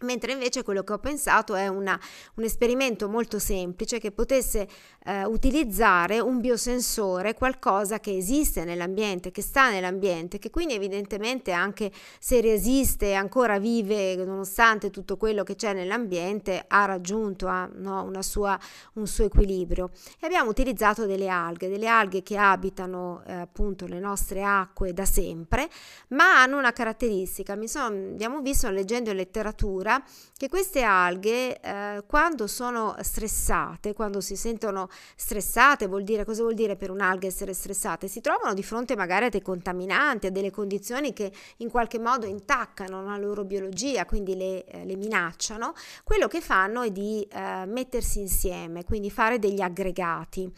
Mentre 0.00 0.32
invece 0.32 0.64
quello 0.64 0.82
che 0.82 0.92
ho 0.92 0.98
pensato 0.98 1.54
è 1.54 1.68
una, 1.68 1.98
un 2.34 2.42
esperimento 2.42 3.08
molto 3.08 3.38
semplice 3.38 4.00
che 4.00 4.10
potesse 4.10 4.66
eh, 5.04 5.24
utilizzare 5.24 6.18
un 6.18 6.40
biosensore, 6.40 7.34
qualcosa 7.34 8.00
che 8.00 8.16
esiste 8.16 8.64
nell'ambiente, 8.64 9.30
che 9.30 9.40
sta 9.40 9.70
nell'ambiente, 9.70 10.40
che 10.40 10.50
quindi 10.50 10.74
evidentemente 10.74 11.52
anche 11.52 11.92
se 12.18 12.40
resiste 12.40 13.10
e 13.10 13.14
ancora 13.14 13.60
vive 13.60 14.16
nonostante 14.16 14.90
tutto 14.90 15.16
quello 15.16 15.44
che 15.44 15.54
c'è 15.54 15.72
nell'ambiente, 15.72 16.64
ha 16.66 16.86
raggiunto 16.86 17.46
ha, 17.46 17.70
no, 17.72 18.10
sua, 18.20 18.58
un 18.94 19.06
suo 19.06 19.26
equilibrio. 19.26 19.90
E 20.18 20.26
abbiamo 20.26 20.50
utilizzato 20.50 21.06
delle 21.06 21.28
alghe, 21.28 21.68
delle 21.68 21.86
alghe 21.86 22.24
che 22.24 22.36
abitano 22.36 23.22
eh, 23.26 23.32
appunto 23.32 23.86
le 23.86 24.00
nostre 24.00 24.42
acque 24.42 24.92
da 24.92 25.04
sempre, 25.04 25.68
ma 26.08 26.42
hanno 26.42 26.58
una 26.58 26.72
caratteristica. 26.72 27.54
Mi 27.54 27.68
sono, 27.68 27.94
abbiamo 27.94 28.40
visto 28.40 28.68
leggendo 28.70 29.10
in 29.10 29.16
letteratura 29.16 29.83
addirittura 29.84 30.02
che 30.36 30.48
queste 30.48 30.82
alghe 30.82 31.60
eh, 31.60 32.02
quando 32.06 32.46
sono 32.46 32.96
stressate, 33.00 33.92
quando 33.92 34.20
si 34.20 34.36
sentono 34.36 34.88
stressate, 35.16 35.86
vuol 35.86 36.02
dire 36.02 36.24
cosa 36.24 36.42
vuol 36.42 36.54
dire 36.54 36.76
per 36.76 36.90
un'alga 36.90 37.26
essere 37.26 37.52
stressate? 37.52 38.08
Si 38.08 38.20
trovano 38.20 38.54
di 38.54 38.62
fronte 38.62 38.96
magari 38.96 39.26
a 39.26 39.28
dei 39.28 39.42
contaminanti, 39.42 40.26
a 40.26 40.30
delle 40.30 40.50
condizioni 40.50 41.12
che 41.12 41.32
in 41.58 41.70
qualche 41.70 41.98
modo 41.98 42.26
intaccano 42.26 43.02
la 43.04 43.16
loro 43.16 43.44
biologia, 43.44 44.06
quindi 44.06 44.36
le, 44.36 44.64
eh, 44.64 44.84
le 44.84 44.96
minacciano. 44.96 45.74
Quello 46.02 46.26
che 46.26 46.40
fanno 46.40 46.82
è 46.82 46.90
di 46.90 47.26
eh, 47.30 47.64
mettersi 47.66 48.20
insieme, 48.20 48.84
quindi 48.84 49.10
fare 49.10 49.38
degli 49.38 49.60
aggregati. 49.60 50.52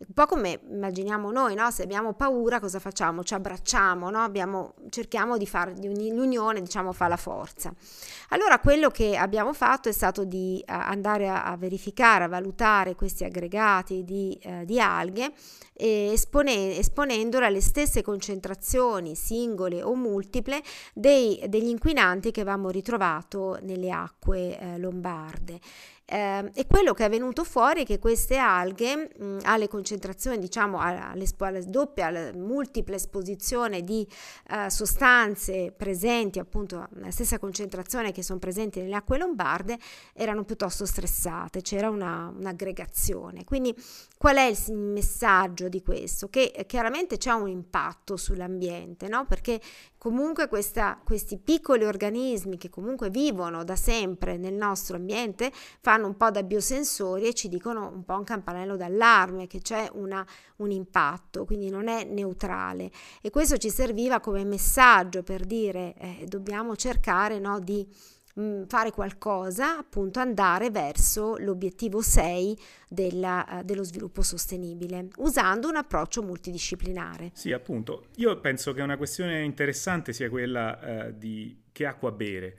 Un 0.00 0.14
po' 0.14 0.24
come 0.24 0.60
immaginiamo 0.66 1.30
noi, 1.30 1.54
no? 1.54 1.70
se 1.70 1.82
abbiamo 1.82 2.14
paura 2.14 2.58
cosa 2.58 2.78
facciamo? 2.78 3.22
Ci 3.22 3.34
abbracciamo, 3.34 4.08
no? 4.08 4.20
abbiamo, 4.22 4.72
cerchiamo 4.88 5.36
di 5.36 5.46
fare 5.46 5.74
l'unione, 5.76 6.62
diciamo 6.62 6.92
fa 6.92 7.06
la 7.06 7.18
forza. 7.18 7.70
Allora 8.30 8.60
quello 8.60 8.88
che 8.88 9.18
abbiamo 9.18 9.52
fatto 9.52 9.90
è 9.90 9.92
stato 9.92 10.24
di 10.24 10.64
uh, 10.66 10.72
andare 10.72 11.28
a, 11.28 11.44
a, 11.44 11.54
verificare, 11.58 12.24
a 12.24 12.28
valutare 12.28 12.94
questi 12.94 13.24
aggregati 13.24 14.02
di, 14.02 14.40
uh, 14.42 14.64
di 14.64 14.80
alghe 14.80 15.34
espone, 15.80 16.76
esponendole 16.76 17.46
alle 17.46 17.60
stesse 17.60 18.02
concentrazioni 18.02 19.14
singole 19.14 19.82
o 19.82 19.94
multiple 19.94 20.62
dei, 20.92 21.42
degli 21.48 21.68
inquinanti 21.68 22.30
che 22.30 22.42
avevamo 22.42 22.68
ritrovato 22.68 23.58
nelle 23.62 23.90
acque 23.90 24.58
eh, 24.58 24.78
lombarde. 24.78 25.58
Eh, 26.12 26.50
e 26.54 26.66
quello 26.66 26.92
che 26.92 27.04
è 27.04 27.08
venuto 27.08 27.44
fuori 27.44 27.82
è 27.82 27.84
che 27.84 28.00
queste 28.00 28.36
alghe 28.36 29.10
mh, 29.16 29.38
alle 29.44 29.68
concentrazioni, 29.68 30.38
diciamo 30.38 30.80
alla 30.80 31.14
doppia, 31.66 32.06
alla 32.06 32.32
multiple 32.34 32.96
esposizione 32.96 33.84
di 33.84 34.04
eh, 34.48 34.68
sostanze 34.70 35.70
presenti 35.70 36.40
appunto 36.40 36.88
nella 36.94 37.12
stessa 37.12 37.38
concentrazione 37.38 38.10
che 38.10 38.24
sono 38.24 38.40
presenti 38.40 38.80
nelle 38.80 38.96
acque 38.96 39.18
lombarde, 39.18 39.78
erano 40.12 40.42
piuttosto 40.42 40.84
stressate, 40.84 41.62
c'era 41.62 41.88
una, 41.88 42.34
un'aggregazione. 42.36 43.44
Quindi 43.44 43.72
qual 44.18 44.36
è 44.36 44.46
il 44.46 44.74
messaggio 44.74 45.68
di 45.68 45.80
questo? 45.80 46.28
Che 46.28 46.52
eh, 46.52 46.66
chiaramente 46.66 47.18
c'è 47.18 47.30
un 47.30 47.48
impatto 47.48 48.16
sull'ambiente, 48.16 49.06
no? 49.06 49.26
perché 49.26 49.60
comunque 50.00 50.48
questa, 50.48 50.98
questi 51.04 51.36
piccoli 51.36 51.84
organismi 51.84 52.56
che 52.56 52.70
comunque 52.70 53.10
vivono 53.10 53.64
da 53.64 53.76
sempre 53.76 54.38
nel 54.38 54.54
nostro 54.54 54.96
ambiente 54.96 55.52
fanno 55.82 56.06
un 56.06 56.16
po' 56.16 56.30
da 56.30 56.42
biosensori 56.42 57.26
e 57.26 57.34
ci 57.34 57.50
dicono 57.50 57.86
un 57.86 58.02
po' 58.06 58.16
un 58.16 58.24
campanello 58.24 58.78
d'allarme 58.78 59.46
che 59.46 59.60
c'è 59.60 59.90
una, 59.92 60.26
un 60.56 60.70
impatto, 60.70 61.44
quindi 61.44 61.68
non 61.68 61.88
è 61.88 62.04
neutrale. 62.04 62.90
E 63.20 63.28
questo 63.28 63.58
ci 63.58 63.68
serviva 63.68 64.20
come 64.20 64.42
messaggio 64.42 65.22
per 65.22 65.44
dire 65.44 65.94
eh, 65.98 66.24
dobbiamo 66.26 66.76
cercare 66.76 67.38
no, 67.38 67.60
di 67.60 67.86
Mm, 68.40 68.62
fare 68.68 68.90
qualcosa, 68.90 69.76
appunto 69.76 70.18
andare 70.18 70.70
verso 70.70 71.36
l'obiettivo 71.36 72.00
6 72.00 72.56
della, 72.88 73.44
uh, 73.46 73.62
dello 73.62 73.84
sviluppo 73.84 74.22
sostenibile, 74.22 75.08
usando 75.18 75.68
un 75.68 75.76
approccio 75.76 76.22
multidisciplinare. 76.22 77.32
Sì, 77.34 77.52
appunto. 77.52 78.06
Io 78.16 78.40
penso 78.40 78.72
che 78.72 78.80
una 78.80 78.96
questione 78.96 79.42
interessante 79.42 80.14
sia 80.14 80.30
quella 80.30 81.08
uh, 81.08 81.12
di 81.14 81.64
che 81.70 81.84
acqua 81.84 82.12
bere. 82.12 82.56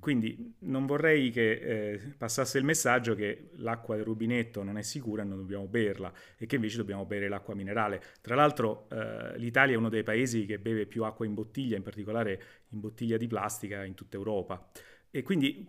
Quindi 0.00 0.54
non 0.60 0.86
vorrei 0.86 1.30
che 1.30 1.52
eh, 1.52 2.00
passasse 2.16 2.56
il 2.56 2.64
messaggio 2.64 3.14
che 3.14 3.50
l'acqua 3.56 3.94
del 3.94 4.06
rubinetto 4.06 4.62
non 4.62 4.78
è 4.78 4.82
sicura 4.82 5.20
e 5.20 5.26
non 5.26 5.36
dobbiamo 5.36 5.66
berla 5.66 6.10
e 6.38 6.46
che 6.46 6.54
invece 6.54 6.78
dobbiamo 6.78 7.04
bere 7.04 7.28
l'acqua 7.28 7.54
minerale. 7.54 8.02
Tra 8.22 8.34
l'altro 8.34 8.88
eh, 8.90 9.36
l'Italia 9.36 9.74
è 9.74 9.76
uno 9.76 9.90
dei 9.90 10.02
paesi 10.02 10.46
che 10.46 10.58
beve 10.58 10.86
più 10.86 11.04
acqua 11.04 11.26
in 11.26 11.34
bottiglia, 11.34 11.76
in 11.76 11.82
particolare 11.82 12.42
in 12.70 12.80
bottiglia 12.80 13.18
di 13.18 13.26
plastica 13.26 13.84
in 13.84 13.94
tutta 13.94 14.16
Europa. 14.16 14.66
E 15.14 15.22
quindi 15.22 15.68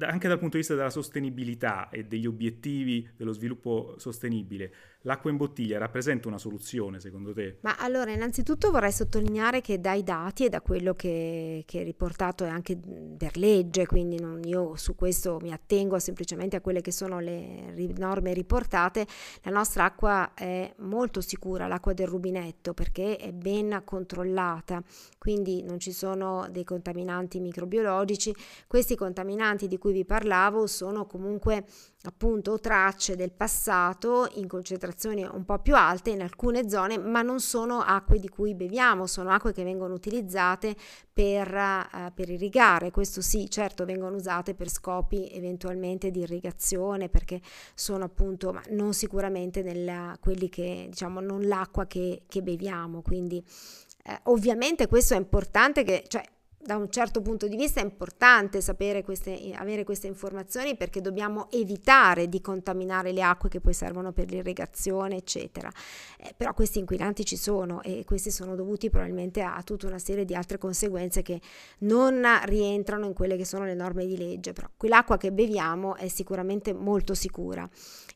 anche 0.00 0.28
dal 0.28 0.38
punto 0.38 0.52
di 0.52 0.58
vista 0.58 0.74
della 0.74 0.90
sostenibilità 0.90 1.90
e 1.90 2.04
degli 2.04 2.26
obiettivi 2.26 3.06
dello 3.16 3.32
sviluppo 3.32 3.96
sostenibile, 3.98 4.72
L'acqua 5.02 5.30
in 5.30 5.36
bottiglia 5.36 5.78
rappresenta 5.78 6.26
una 6.26 6.38
soluzione 6.38 6.98
secondo 6.98 7.32
te? 7.32 7.58
Ma 7.60 7.76
allora, 7.78 8.10
innanzitutto 8.10 8.72
vorrei 8.72 8.90
sottolineare 8.90 9.60
che 9.60 9.80
dai 9.80 10.02
dati 10.02 10.44
e 10.44 10.48
da 10.48 10.60
quello 10.60 10.94
che, 10.94 11.62
che 11.66 11.80
è 11.82 11.84
riportato 11.84 12.44
è 12.44 12.48
anche 12.48 12.76
per 12.76 13.36
legge, 13.36 13.86
quindi 13.86 14.18
non, 14.18 14.42
io 14.42 14.74
su 14.74 14.96
questo 14.96 15.38
mi 15.40 15.52
attengo 15.52 15.98
semplicemente 16.00 16.56
a 16.56 16.60
quelle 16.60 16.80
che 16.80 16.90
sono 16.90 17.20
le 17.20 17.72
norme 17.96 18.32
riportate, 18.32 19.06
la 19.42 19.52
nostra 19.52 19.84
acqua 19.84 20.34
è 20.34 20.74
molto 20.78 21.20
sicura, 21.20 21.68
l'acqua 21.68 21.92
del 21.92 22.08
rubinetto, 22.08 22.74
perché 22.74 23.16
è 23.16 23.32
ben 23.32 23.82
controllata, 23.84 24.82
quindi 25.16 25.62
non 25.62 25.78
ci 25.78 25.92
sono 25.92 26.48
dei 26.50 26.64
contaminanti 26.64 27.38
microbiologici. 27.38 28.34
Questi 28.66 28.96
contaminanti 28.96 29.68
di 29.68 29.78
cui 29.78 29.92
vi 29.92 30.04
parlavo 30.04 30.66
sono 30.66 31.06
comunque 31.06 31.64
appunto 32.02 32.58
tracce 32.60 33.16
del 33.16 33.32
passato 33.32 34.28
in 34.34 34.46
concentrazioni 34.88 35.28
un 35.30 35.44
po' 35.44 35.58
più 35.58 35.74
alte 35.76 36.10
in 36.10 36.22
alcune 36.22 36.68
zone, 36.68 36.98
ma 36.98 37.22
non 37.22 37.40
sono 37.40 37.80
acque 37.80 38.18
di 38.18 38.28
cui 38.28 38.54
beviamo, 38.54 39.06
sono 39.06 39.30
acque 39.30 39.52
che 39.52 39.62
vengono 39.62 39.94
utilizzate 39.94 40.74
per, 41.12 41.52
uh, 41.52 42.12
per 42.14 42.30
irrigare. 42.30 42.90
Questo 42.90 43.20
sì, 43.20 43.50
certo, 43.50 43.84
vengono 43.84 44.16
usate 44.16 44.54
per 44.54 44.68
scopi 44.68 45.28
eventualmente 45.32 46.10
di 46.10 46.20
irrigazione, 46.20 47.08
perché 47.08 47.40
sono 47.74 48.04
appunto, 48.04 48.52
ma 48.52 48.62
non 48.70 48.94
sicuramente 48.94 49.62
nella, 49.62 50.16
quelli 50.20 50.48
che 50.48 50.86
diciamo 50.88 51.20
non 51.20 51.46
l'acqua 51.46 51.86
che, 51.86 52.22
che 52.26 52.42
beviamo. 52.42 53.02
Quindi 53.02 53.44
eh, 54.04 54.20
ovviamente 54.24 54.86
questo 54.86 55.14
è 55.14 55.18
importante 55.18 55.82
che, 55.84 56.04
cioè, 56.08 56.22
da 56.60 56.76
un 56.76 56.90
certo 56.90 57.22
punto 57.22 57.46
di 57.46 57.56
vista 57.56 57.80
è 57.80 57.84
importante 57.84 58.60
sapere 58.60 59.04
queste, 59.04 59.52
avere 59.54 59.84
queste 59.84 60.08
informazioni 60.08 60.76
perché 60.76 61.00
dobbiamo 61.00 61.48
evitare 61.50 62.28
di 62.28 62.40
contaminare 62.40 63.12
le 63.12 63.22
acque 63.22 63.48
che 63.48 63.60
poi 63.60 63.72
servono 63.72 64.12
per 64.12 64.28
l'irrigazione, 64.28 65.16
eccetera. 65.16 65.70
Eh, 66.18 66.34
però 66.36 66.52
questi 66.54 66.80
inquinanti 66.80 67.24
ci 67.24 67.36
sono 67.36 67.80
e 67.82 68.04
questi 68.04 68.30
sono 68.30 68.56
dovuti 68.56 68.90
probabilmente 68.90 69.40
a 69.40 69.62
tutta 69.64 69.86
una 69.86 70.00
serie 70.00 70.24
di 70.24 70.34
altre 70.34 70.58
conseguenze 70.58 71.22
che 71.22 71.40
non 71.80 72.26
rientrano 72.44 73.06
in 73.06 73.14
quelle 73.14 73.36
che 73.36 73.44
sono 73.44 73.64
le 73.64 73.74
norme 73.74 74.04
di 74.06 74.16
legge, 74.16 74.52
però 74.52 74.68
quell'acqua 74.76 75.16
che 75.16 75.32
beviamo 75.32 75.94
è 75.94 76.08
sicuramente 76.08 76.72
molto 76.72 77.14
sicura. 77.14 77.68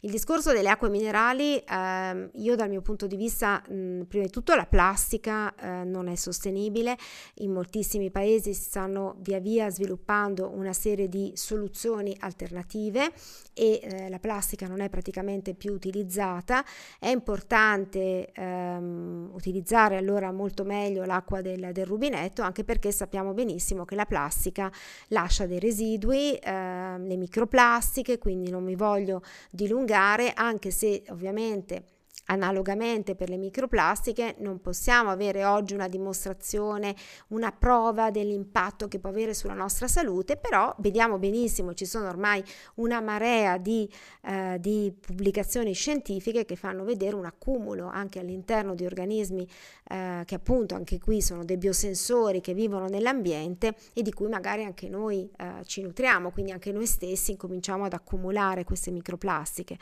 Il 0.04 0.10
discorso 0.10 0.52
delle 0.52 0.68
acque 0.68 0.88
minerali, 0.88 1.58
eh, 1.58 2.30
io 2.32 2.56
dal 2.56 2.68
mio 2.68 2.80
punto 2.80 3.06
di 3.06 3.14
vista, 3.14 3.62
mh, 3.68 4.02
prima 4.08 4.24
di 4.24 4.30
tutto 4.30 4.56
la 4.56 4.66
plastica 4.66 5.54
eh, 5.54 5.84
non 5.84 6.08
è 6.08 6.16
sostenibile 6.16 6.96
in 7.34 7.52
moltissimi 7.52 8.10
paesi 8.10 8.52
si 8.52 8.62
stanno 8.62 9.14
via 9.18 9.38
via 9.38 9.70
sviluppando 9.70 10.50
una 10.50 10.72
serie 10.72 11.08
di 11.08 11.30
soluzioni 11.36 12.16
alternative 12.18 13.12
e 13.54 13.78
eh, 13.80 14.08
la 14.08 14.18
plastica 14.18 14.66
non 14.66 14.80
è 14.80 14.88
praticamente 14.88 15.54
più 15.54 15.72
utilizzata. 15.72 16.64
È 16.98 17.06
importante 17.06 18.32
ehm, 18.32 19.30
utilizzare 19.34 19.98
allora 19.98 20.32
molto 20.32 20.64
meglio 20.64 21.04
l'acqua 21.04 21.42
del, 21.42 21.70
del, 21.70 21.86
rubinetto 21.86 22.42
anche 22.42 22.64
perché 22.64 22.90
sappiamo 22.90 23.34
benissimo 23.34 23.84
che 23.84 23.94
la 23.94 24.06
plastica 24.06 24.68
lascia 25.08 25.46
dei 25.46 25.60
residui, 25.60 26.34
eh, 26.34 26.98
le 26.98 27.16
microplastiche, 27.16 28.18
quindi 28.18 28.50
non 28.50 28.64
mi 28.64 28.74
voglio 28.74 29.22
dilungare 29.48 29.90
anche 30.34 30.70
se 30.70 31.02
ovviamente 31.08 31.84
Analogamente 32.32 33.14
per 33.14 33.28
le 33.28 33.36
microplastiche 33.36 34.36
non 34.38 34.58
possiamo 34.62 35.10
avere 35.10 35.44
oggi 35.44 35.74
una 35.74 35.86
dimostrazione, 35.86 36.96
una 37.28 37.52
prova 37.52 38.10
dell'impatto 38.10 38.88
che 38.88 38.98
può 38.98 39.10
avere 39.10 39.34
sulla 39.34 39.52
nostra 39.52 39.86
salute, 39.86 40.38
però 40.38 40.74
vediamo 40.78 41.18
benissimo, 41.18 41.74
ci 41.74 41.84
sono 41.84 42.08
ormai 42.08 42.42
una 42.76 43.02
marea 43.02 43.58
di, 43.58 43.86
eh, 44.22 44.56
di 44.60 44.94
pubblicazioni 44.98 45.74
scientifiche 45.74 46.46
che 46.46 46.56
fanno 46.56 46.84
vedere 46.84 47.14
un 47.16 47.26
accumulo 47.26 47.86
anche 47.92 48.18
all'interno 48.18 48.74
di 48.74 48.86
organismi 48.86 49.46
eh, 49.90 50.22
che 50.24 50.34
appunto 50.34 50.74
anche 50.74 50.98
qui 50.98 51.20
sono 51.20 51.44
dei 51.44 51.58
biosensori 51.58 52.40
che 52.40 52.54
vivono 52.54 52.86
nell'ambiente 52.86 53.74
e 53.92 54.00
di 54.00 54.10
cui 54.10 54.28
magari 54.30 54.64
anche 54.64 54.88
noi 54.88 55.28
eh, 55.36 55.64
ci 55.66 55.82
nutriamo, 55.82 56.30
quindi 56.30 56.52
anche 56.52 56.72
noi 56.72 56.86
stessi 56.86 57.36
cominciamo 57.36 57.84
ad 57.84 57.92
accumulare 57.92 58.64
queste 58.64 58.90
microplastiche. 58.90 59.76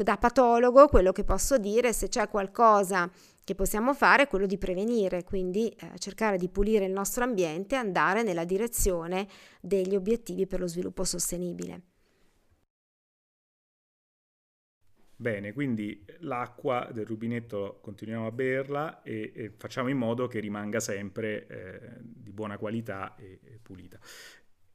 Da 0.00 0.16
patologo 0.16 0.88
quello 0.88 1.12
che 1.12 1.24
posso 1.24 1.58
dire 1.58 1.89
dire 1.90 1.92
se 1.92 2.08
c'è 2.08 2.28
qualcosa 2.28 3.10
che 3.44 3.54
possiamo 3.54 3.94
fare 3.94 4.24
è 4.24 4.28
quello 4.28 4.46
di 4.46 4.58
prevenire, 4.58 5.24
quindi 5.24 5.68
eh, 5.68 5.98
cercare 5.98 6.38
di 6.38 6.48
pulire 6.48 6.84
il 6.84 6.92
nostro 6.92 7.24
ambiente 7.24 7.74
e 7.74 7.78
andare 7.78 8.22
nella 8.22 8.44
direzione 8.44 9.26
degli 9.60 9.94
obiettivi 9.94 10.46
per 10.46 10.60
lo 10.60 10.68
sviluppo 10.68 11.04
sostenibile. 11.04 11.82
Bene, 15.16 15.52
quindi 15.52 16.02
l'acqua 16.20 16.88
del 16.92 17.04
rubinetto 17.04 17.80
continuiamo 17.82 18.26
a 18.26 18.32
berla 18.32 19.02
e, 19.02 19.32
e 19.34 19.52
facciamo 19.54 19.88
in 19.90 19.98
modo 19.98 20.26
che 20.28 20.40
rimanga 20.40 20.80
sempre 20.80 21.46
eh, 21.46 21.80
di 22.00 22.32
buona 22.32 22.56
qualità 22.56 23.16
e, 23.16 23.38
e 23.44 23.58
pulita. 23.60 23.98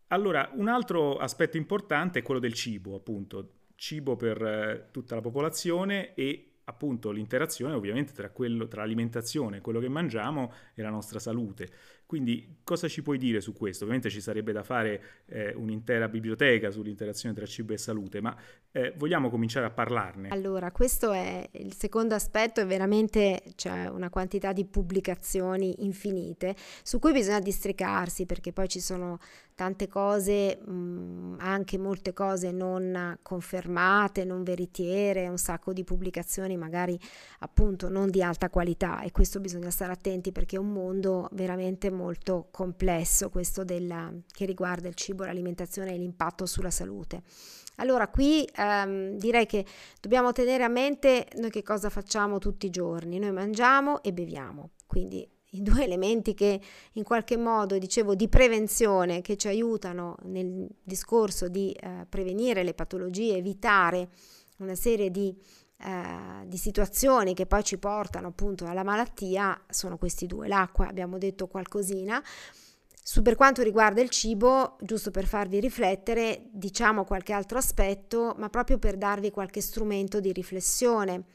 Allora, 0.10 0.52
un 0.54 0.68
altro 0.68 1.18
aspetto 1.18 1.58
importante 1.58 2.20
è 2.20 2.22
quello 2.22 2.40
del 2.40 2.54
cibo, 2.54 2.94
appunto, 2.94 3.54
cibo 3.74 4.16
per 4.16 4.40
eh, 4.40 4.88
tutta 4.92 5.16
la 5.16 5.22
popolazione 5.22 6.14
e 6.14 6.55
appunto 6.66 7.12
l'interazione 7.12 7.74
ovviamente 7.74 8.14
tra, 8.14 8.30
quello, 8.30 8.68
tra 8.68 8.82
l'alimentazione, 8.82 9.62
quello 9.62 9.80
che 9.80 9.90
mangiamo 9.90 10.52
e 10.74 10.82
la 10.82 10.90
nostra 10.90 11.20
salute. 11.20 11.70
Quindi 12.06 12.58
cosa 12.64 12.88
ci 12.88 13.02
puoi 13.02 13.18
dire 13.18 13.42
su 13.42 13.54
questo? 13.54 13.84
Ovviamente 13.84 14.10
ci 14.10 14.22
sarebbe 14.22 14.52
da 14.52 14.64
fare 14.64 15.24
eh, 15.26 15.54
un'intera 15.56 16.08
biblioteca 16.08 16.70
sull'interazione 16.70 17.34
tra 17.34 17.46
cibo 17.46 17.74
e 17.74 17.78
salute, 17.78 18.22
ma 18.22 18.36
eh, 18.76 18.94
vogliamo 18.98 19.30
cominciare 19.30 19.66
a 19.66 19.70
parlarne? 19.70 20.28
Allora, 20.28 20.70
questo 20.72 21.14
è 21.14 21.48
il 21.54 21.74
secondo 21.74 22.14
aspetto, 22.14 22.60
è 22.60 22.66
veramente 22.66 23.42
c'è 23.56 23.88
una 23.88 24.10
quantità 24.10 24.52
di 24.52 24.66
pubblicazioni 24.66 25.86
infinite 25.86 26.54
su 26.84 27.00
cui 27.00 27.14
bisogna 27.14 27.40
districarsi 27.40 28.26
perché 28.26 28.52
poi 28.52 28.68
ci 28.68 28.82
sono 28.82 29.20
tante 29.56 29.88
cose, 29.88 30.60
mh, 30.62 30.72
mm, 30.74 31.36
anche 31.38 31.78
molte 31.78 32.12
cose 32.12 32.52
non 32.52 33.18
confermate, 33.22 34.26
non 34.26 34.44
veritiere, 34.44 35.30
un 35.30 35.38
sacco 35.38 35.72
di 35.72 35.86
pubblicazioni 35.86 36.58
magari 36.58 37.00
appunto 37.40 37.88
non 37.88 38.10
di 38.10 38.22
alta 38.22 38.50
qualità 38.50 39.04
e 39.04 39.12
questo 39.12 39.40
bisogna 39.40 39.70
stare 39.70 39.94
attenti 39.94 40.34
perché 40.34 40.58
è 40.58 40.60
un 40.60 40.74
mondo 40.74 41.30
veramente 41.32 41.90
molto 41.90 42.50
complesso 42.52 43.30
questo 43.30 43.64
della, 43.64 44.12
che 44.34 44.44
riguarda 44.44 44.90
il 44.90 44.96
cibo, 44.96 45.24
l'alimentazione 45.24 45.94
e 45.94 45.98
l'impatto 45.98 46.46
sulla 46.46 46.72
salute. 46.72 47.24
Allora 47.76 48.08
qui 48.08 48.48
ehm, 48.56 49.18
direi 49.18 49.46
che 49.46 49.66
dobbiamo 50.00 50.32
tenere 50.32 50.64
a 50.64 50.70
mente 50.70 51.28
noi 51.38 51.50
che 51.50 51.64
cosa 51.64 51.90
facciamo 51.90 52.40
tutti 52.40 52.66
i 52.66 52.70
giorni, 52.70 53.20
noi 53.20 53.32
mangiamo 53.32 54.02
e 54.04 54.14
beviamo, 54.14 54.72
quindi 54.88 55.28
i 55.56 55.62
due 55.62 55.84
elementi 55.86 56.34
che 56.34 56.60
in 56.94 57.04
qualche 57.04 57.38
modo, 57.38 57.78
dicevo, 57.78 58.16
di 58.16 58.28
prevenzione 58.28 59.22
che 59.22 59.38
ci 59.38 59.48
aiutano 59.48 60.18
nel 60.24 60.68
discorso 60.84 61.48
di 61.48 61.72
eh, 61.72 62.06
prevenire 62.08 62.64
le 62.64 62.74
patologie, 62.74 63.38
evitare 63.38 64.10
una 64.58 64.76
serie 64.76 65.12
di, 65.12 65.36
eh, 65.84 66.46
di, 66.46 66.58
situazioni 66.58 67.34
che 67.34 67.46
poi 67.46 67.64
ci 67.64 67.78
portano 67.78 68.28
appunto 68.28 68.66
alla 68.66 68.84
malattia, 68.84 69.60
sono 69.70 69.98
questi 69.98 70.28
due. 70.28 70.48
L'acqua, 70.48 70.88
abbiamo 70.88 71.18
detto 71.18 71.48
qualcosina. 71.48 72.24
Su 73.08 73.22
per 73.22 73.36
quanto 73.36 73.62
riguarda 73.62 74.02
il 74.02 74.10
cibo, 74.10 74.78
giusto 74.82 75.12
per 75.12 75.28
farvi 75.28 75.60
riflettere, 75.60 76.48
diciamo 76.50 77.04
qualche 77.04 77.34
altro 77.34 77.60
aspetto, 77.60 78.34
ma 78.40 78.50
proprio 78.50 78.80
per 78.80 78.98
darvi 78.98 79.30
qualche 79.30 79.62
strumento 79.62 80.20
di 80.20 80.32
riflessione. 80.32 81.26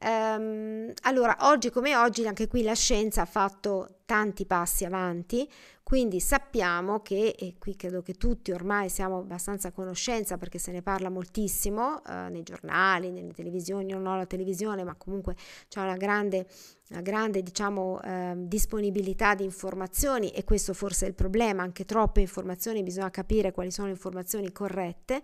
Um, 0.00 0.92
allora, 1.02 1.36
oggi 1.42 1.70
come 1.70 1.94
oggi, 1.94 2.26
anche 2.26 2.48
qui 2.48 2.64
la 2.64 2.74
scienza 2.74 3.22
ha 3.22 3.24
fatto 3.24 4.00
tanti 4.04 4.46
passi 4.46 4.84
avanti, 4.84 5.48
quindi 5.84 6.18
sappiamo 6.18 7.00
che, 7.02 7.36
e 7.38 7.54
qui 7.56 7.76
credo 7.76 8.02
che 8.02 8.14
tutti 8.14 8.50
ormai 8.50 8.88
siamo 8.88 9.18
abbastanza 9.18 9.68
a 9.68 9.72
conoscenza 9.72 10.36
perché 10.36 10.58
se 10.58 10.72
ne 10.72 10.82
parla 10.82 11.08
moltissimo 11.08 12.02
uh, 12.04 12.30
nei 12.30 12.42
giornali, 12.42 13.12
nelle 13.12 13.32
televisioni, 13.32 13.92
non 13.92 14.06
ho 14.06 14.16
la 14.16 14.26
televisione, 14.26 14.82
ma 14.82 14.96
comunque 14.96 15.36
c'è 15.68 15.80
una 15.80 15.96
grande, 15.96 16.48
una 16.88 17.00
grande 17.00 17.42
diciamo, 17.42 17.98
uh, 18.02 18.34
disponibilità 18.36 19.34
di 19.34 19.42
informazioni 19.42 20.30
e 20.30 20.44
questo 20.44 20.72
forse 20.72 21.06
è 21.06 21.08
il 21.08 21.14
problema, 21.14 21.62
anche 21.62 21.84
troppe 21.84 22.20
informazioni, 22.20 22.82
bisogna 22.84 23.10
capire 23.10 23.50
quali 23.50 23.72
sono 23.72 23.88
le 23.88 23.94
informazioni 23.94 24.52
corrette 24.52 25.20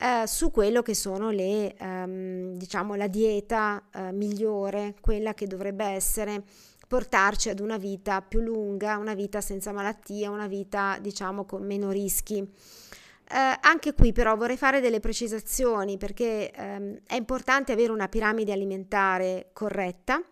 eh, 0.00 0.26
su 0.26 0.50
quello 0.50 0.82
che 0.82 0.94
sono 0.94 1.30
le, 1.30 1.74
ehm, 1.74 2.54
diciamo, 2.54 2.94
la 2.94 3.08
dieta 3.08 3.82
eh, 3.92 4.12
migliore, 4.12 4.94
quella 5.00 5.34
che 5.34 5.46
dovrebbe 5.46 5.84
essere 5.84 6.44
portarci 6.86 7.48
ad 7.48 7.60
una 7.60 7.78
vita 7.78 8.22
più 8.22 8.40
lunga, 8.40 8.96
una 8.96 9.14
vita 9.14 9.40
senza 9.40 9.72
malattia, 9.72 10.30
una 10.30 10.46
vita 10.46 10.98
diciamo 11.00 11.44
con 11.44 11.64
meno 11.64 11.90
rischi. 11.90 12.38
Eh, 12.38 13.58
anche 13.60 13.92
qui 13.92 14.12
però 14.12 14.36
vorrei 14.36 14.56
fare 14.56 14.80
delle 14.80 15.00
precisazioni 15.00 15.98
perché 15.98 16.50
ehm, 16.50 17.00
è 17.06 17.14
importante 17.14 17.72
avere 17.72 17.92
una 17.92 18.08
piramide 18.08 18.52
alimentare 18.52 19.50
corretta 19.52 20.22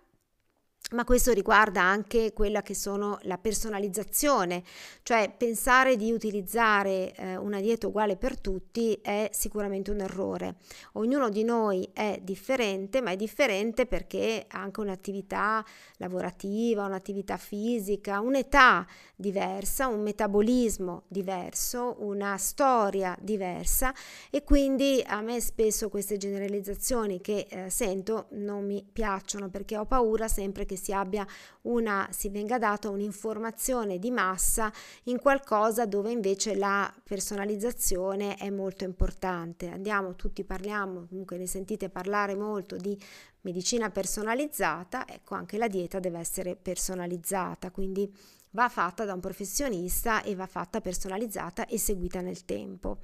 ma 0.92 1.04
questo 1.04 1.32
riguarda 1.32 1.82
anche 1.82 2.32
quella 2.32 2.62
che 2.62 2.74
sono 2.74 3.18
la 3.22 3.38
personalizzazione, 3.38 4.62
cioè 5.02 5.32
pensare 5.36 5.96
di 5.96 6.12
utilizzare 6.12 7.12
eh, 7.14 7.36
una 7.36 7.60
dieta 7.60 7.88
uguale 7.88 8.16
per 8.16 8.38
tutti 8.38 8.96
è 9.02 9.28
sicuramente 9.32 9.90
un 9.90 10.00
errore. 10.00 10.56
Ognuno 10.92 11.28
di 11.28 11.42
noi 11.42 11.88
è 11.92 12.20
differente, 12.22 13.00
ma 13.00 13.10
è 13.10 13.16
differente 13.16 13.86
perché 13.86 14.44
ha 14.48 14.60
anche 14.60 14.80
un'attività 14.80 15.64
lavorativa, 15.96 16.84
un'attività 16.84 17.36
fisica, 17.36 18.20
un'età 18.20 18.86
diversa, 19.16 19.88
un 19.88 20.02
metabolismo 20.02 21.02
diverso, 21.08 21.96
una 21.98 22.36
storia 22.36 23.16
diversa 23.20 23.92
e 24.30 24.44
quindi 24.44 25.02
a 25.04 25.20
me 25.20 25.40
spesso 25.40 25.88
queste 25.88 26.16
generalizzazioni 26.16 27.20
che 27.20 27.46
eh, 27.48 27.70
sento 27.70 28.26
non 28.32 28.64
mi 28.64 28.86
piacciono 28.90 29.48
perché 29.48 29.76
ho 29.76 29.86
paura 29.86 30.28
sempre 30.28 30.64
che 30.64 30.75
si 30.76 30.92
abbia 30.92 31.26
una, 31.62 32.08
si 32.10 32.28
venga 32.28 32.58
data 32.58 32.88
un'informazione 32.88 33.98
di 33.98 34.10
massa 34.10 34.72
in 35.04 35.18
qualcosa 35.18 35.86
dove 35.86 36.10
invece 36.10 36.54
la 36.54 36.92
personalizzazione 37.02 38.36
è 38.36 38.50
molto 38.50 38.84
importante. 38.84 39.68
Andiamo, 39.68 40.14
tutti 40.14 40.44
parliamo, 40.44 41.06
comunque 41.08 41.36
ne 41.36 41.46
sentite 41.46 41.88
parlare 41.88 42.34
molto 42.34 42.76
di 42.76 42.98
medicina 43.42 43.90
personalizzata, 43.90 45.06
ecco 45.06 45.34
anche 45.34 45.56
la 45.56 45.68
dieta 45.68 46.00
deve 46.00 46.18
essere 46.18 46.56
personalizzata, 46.56 47.70
quindi 47.70 48.12
va 48.50 48.68
fatta 48.68 49.04
da 49.04 49.12
un 49.12 49.20
professionista 49.20 50.22
e 50.22 50.34
va 50.34 50.46
fatta 50.46 50.80
personalizzata 50.80 51.66
e 51.66 51.78
seguita 51.78 52.20
nel 52.20 52.44
tempo. 52.44 52.98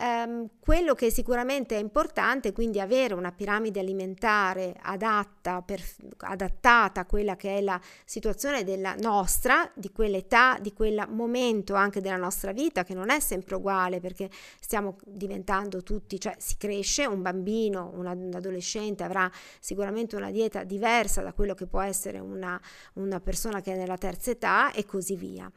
Um, 0.00 0.50
quello 0.60 0.94
che 0.94 1.10
sicuramente 1.10 1.74
è 1.74 1.80
importante 1.80 2.52
quindi 2.52 2.78
avere 2.78 3.14
una 3.14 3.32
piramide 3.32 3.80
alimentare 3.80 4.76
adatta, 4.80 5.60
per, 5.60 5.82
adattata 6.18 7.00
a 7.00 7.04
quella 7.04 7.34
che 7.34 7.56
è 7.56 7.60
la 7.60 7.80
situazione 8.04 8.62
della 8.62 8.94
nostra, 9.00 9.68
di 9.74 9.90
quell'età, 9.90 10.56
di 10.60 10.72
quel 10.72 11.04
momento 11.08 11.74
anche 11.74 12.00
della 12.00 12.16
nostra 12.16 12.52
vita, 12.52 12.84
che 12.84 12.94
non 12.94 13.10
è 13.10 13.18
sempre 13.18 13.56
uguale 13.56 13.98
perché 13.98 14.30
stiamo 14.60 14.98
diventando 15.04 15.82
tutti, 15.82 16.20
cioè 16.20 16.36
si 16.38 16.56
cresce, 16.58 17.04
un 17.04 17.20
bambino, 17.20 17.90
un 17.92 18.06
adolescente 18.06 19.02
avrà 19.02 19.28
sicuramente 19.58 20.14
una 20.14 20.30
dieta 20.30 20.62
diversa 20.62 21.22
da 21.22 21.32
quello 21.32 21.54
che 21.54 21.66
può 21.66 21.80
essere 21.80 22.20
una, 22.20 22.60
una 22.92 23.18
persona 23.18 23.60
che 23.60 23.72
è 23.72 23.76
nella 23.76 23.98
terza 23.98 24.30
età 24.30 24.70
e 24.70 24.86
così 24.86 25.16
via. 25.16 25.50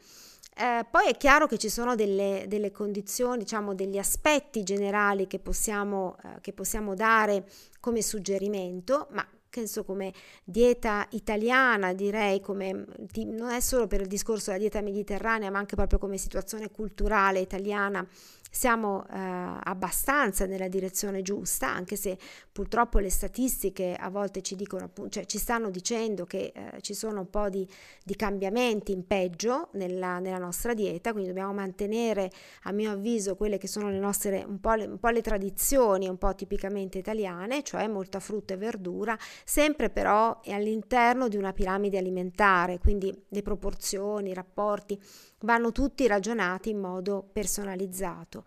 Eh, 0.61 0.85
poi 0.87 1.07
è 1.07 1.17
chiaro 1.17 1.47
che 1.47 1.57
ci 1.57 1.69
sono 1.69 1.95
delle, 1.95 2.45
delle 2.47 2.69
condizioni, 2.69 3.39
diciamo 3.39 3.73
degli 3.73 3.97
aspetti 3.97 4.61
generali 4.61 5.25
che 5.25 5.39
possiamo, 5.39 6.17
eh, 6.23 6.39
che 6.39 6.53
possiamo 6.53 6.93
dare 6.93 7.45
come 7.79 8.03
suggerimento, 8.03 9.07
ma 9.09 9.27
penso 9.49 9.83
come 9.83 10.13
dieta 10.43 11.07
italiana, 11.13 11.93
direi, 11.93 12.41
come, 12.41 12.85
non 13.25 13.49
è 13.49 13.59
solo 13.59 13.87
per 13.87 14.01
il 14.01 14.07
discorso 14.07 14.51
della 14.51 14.59
dieta 14.59 14.81
mediterranea, 14.81 15.49
ma 15.49 15.57
anche 15.57 15.75
proprio 15.75 15.97
come 15.97 16.17
situazione 16.17 16.69
culturale 16.69 17.39
italiana 17.39 18.07
siamo 18.53 19.05
eh, 19.07 19.13
abbastanza 19.13 20.45
nella 20.45 20.67
direzione 20.67 21.21
giusta, 21.21 21.69
anche 21.69 21.95
se 21.95 22.17
purtroppo 22.51 22.99
le 22.99 23.09
statistiche 23.09 23.95
a 23.97 24.09
volte 24.09 24.41
ci 24.41 24.55
dicono, 24.55 24.91
cioè 25.07 25.25
ci 25.25 25.37
stanno 25.37 25.69
dicendo 25.69 26.25
che 26.25 26.51
eh, 26.53 26.81
ci 26.81 26.93
sono 26.93 27.21
un 27.21 27.29
po' 27.29 27.49
di, 27.49 27.65
di 28.03 28.15
cambiamenti 28.15 28.91
in 28.91 29.07
peggio 29.07 29.69
nella, 29.73 30.19
nella, 30.19 30.37
nostra 30.37 30.73
dieta, 30.73 31.11
quindi 31.11 31.29
dobbiamo 31.29 31.53
mantenere, 31.53 32.29
a 32.63 32.73
mio 32.73 32.91
avviso, 32.91 33.37
quelle 33.37 33.57
che 33.57 33.67
sono 33.67 33.89
le 33.89 33.99
nostre, 33.99 34.43
un 34.45 34.59
po' 34.59 34.73
le, 34.73 34.85
un 34.85 34.99
po' 34.99 35.09
le 35.09 35.21
tradizioni 35.21 36.09
un 36.09 36.17
po' 36.17 36.35
tipicamente 36.35 36.97
italiane, 36.97 37.63
cioè 37.63 37.87
molta 37.87 38.19
frutta 38.19 38.55
e 38.55 38.57
verdura, 38.57 39.17
sempre 39.45 39.89
però 39.89 40.41
all'interno 40.47 41.29
di 41.29 41.37
una 41.37 41.53
piramide 41.53 41.97
alimentare, 41.97 42.79
quindi 42.79 43.17
le 43.29 43.41
proporzioni, 43.41 44.31
i 44.31 44.33
rapporti 44.33 44.99
vanno 45.41 45.71
tutti 45.71 46.07
ragionati 46.07 46.69
in 46.69 46.79
modo 46.79 47.27
personalizzato. 47.31 48.43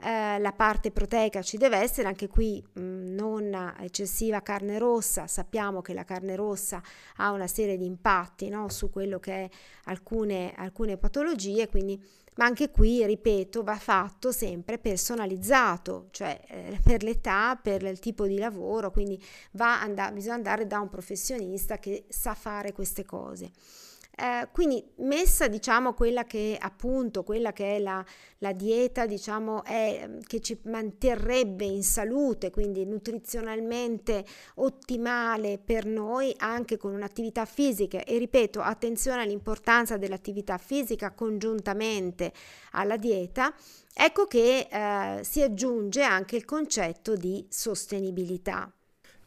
Eh, 0.00 0.38
la 0.38 0.52
parte 0.52 0.92
proteica 0.92 1.42
ci 1.42 1.56
deve 1.56 1.78
essere, 1.78 2.06
anche 2.06 2.28
qui 2.28 2.64
mh, 2.72 2.80
mm, 2.80 3.14
non 3.14 3.74
eccessiva 3.80 4.40
carne 4.42 4.78
rossa, 4.78 5.26
sappiamo 5.26 5.80
che 5.80 5.92
la 5.92 6.04
carne 6.04 6.36
rossa 6.36 6.80
ha 7.16 7.32
una 7.32 7.48
serie 7.48 7.76
di 7.76 7.84
impatti 7.84 8.48
no, 8.48 8.68
su 8.68 8.90
quello 8.90 9.18
che 9.18 9.32
è 9.32 9.48
alcune, 9.84 10.52
alcune 10.56 10.96
patologie, 10.98 11.68
quindi 11.68 12.00
ma 12.38 12.44
anche 12.44 12.70
qui, 12.70 13.04
ripeto, 13.04 13.64
va 13.64 13.76
fatto 13.76 14.30
sempre 14.30 14.78
personalizzato, 14.78 16.06
cioè 16.12 16.40
eh, 16.46 16.78
per 16.84 17.02
l'età, 17.02 17.58
per 17.60 17.82
il 17.82 17.98
tipo 17.98 18.26
di 18.26 18.38
lavoro, 18.38 18.92
quindi 18.92 19.20
and- 19.58 20.12
bisogna 20.12 20.34
andare 20.34 20.66
da 20.68 20.78
un 20.78 20.88
professionista 20.88 21.78
che 21.78 22.04
sa 22.08 22.34
fare 22.34 22.72
queste 22.72 23.04
cose. 23.04 23.50
Eh, 24.20 24.48
quindi 24.50 24.84
messa 24.96 25.46
diciamo 25.46 25.94
quella 25.94 26.24
che 26.24 26.58
appunto 26.60 27.22
quella 27.22 27.52
che 27.52 27.76
è 27.76 27.78
la, 27.78 28.04
la 28.38 28.50
dieta 28.52 29.06
diciamo 29.06 29.62
è, 29.62 30.10
che 30.26 30.40
ci 30.40 30.58
manterrebbe 30.64 31.64
in 31.64 31.84
salute 31.84 32.50
quindi 32.50 32.84
nutrizionalmente 32.84 34.24
ottimale 34.56 35.60
per 35.64 35.86
noi 35.86 36.34
anche 36.38 36.76
con 36.76 36.94
un'attività 36.94 37.44
fisica. 37.44 38.02
E 38.02 38.18
ripeto 38.18 38.60
attenzione 38.60 39.22
all'importanza 39.22 39.96
dell'attività 39.96 40.58
fisica 40.58 41.12
congiuntamente 41.12 42.32
alla 42.72 42.96
dieta. 42.96 43.54
Ecco 43.94 44.24
che 44.26 44.66
eh, 44.68 45.22
si 45.22 45.42
aggiunge 45.42 46.02
anche 46.02 46.34
il 46.34 46.44
concetto 46.44 47.14
di 47.14 47.46
sostenibilità 47.48 48.72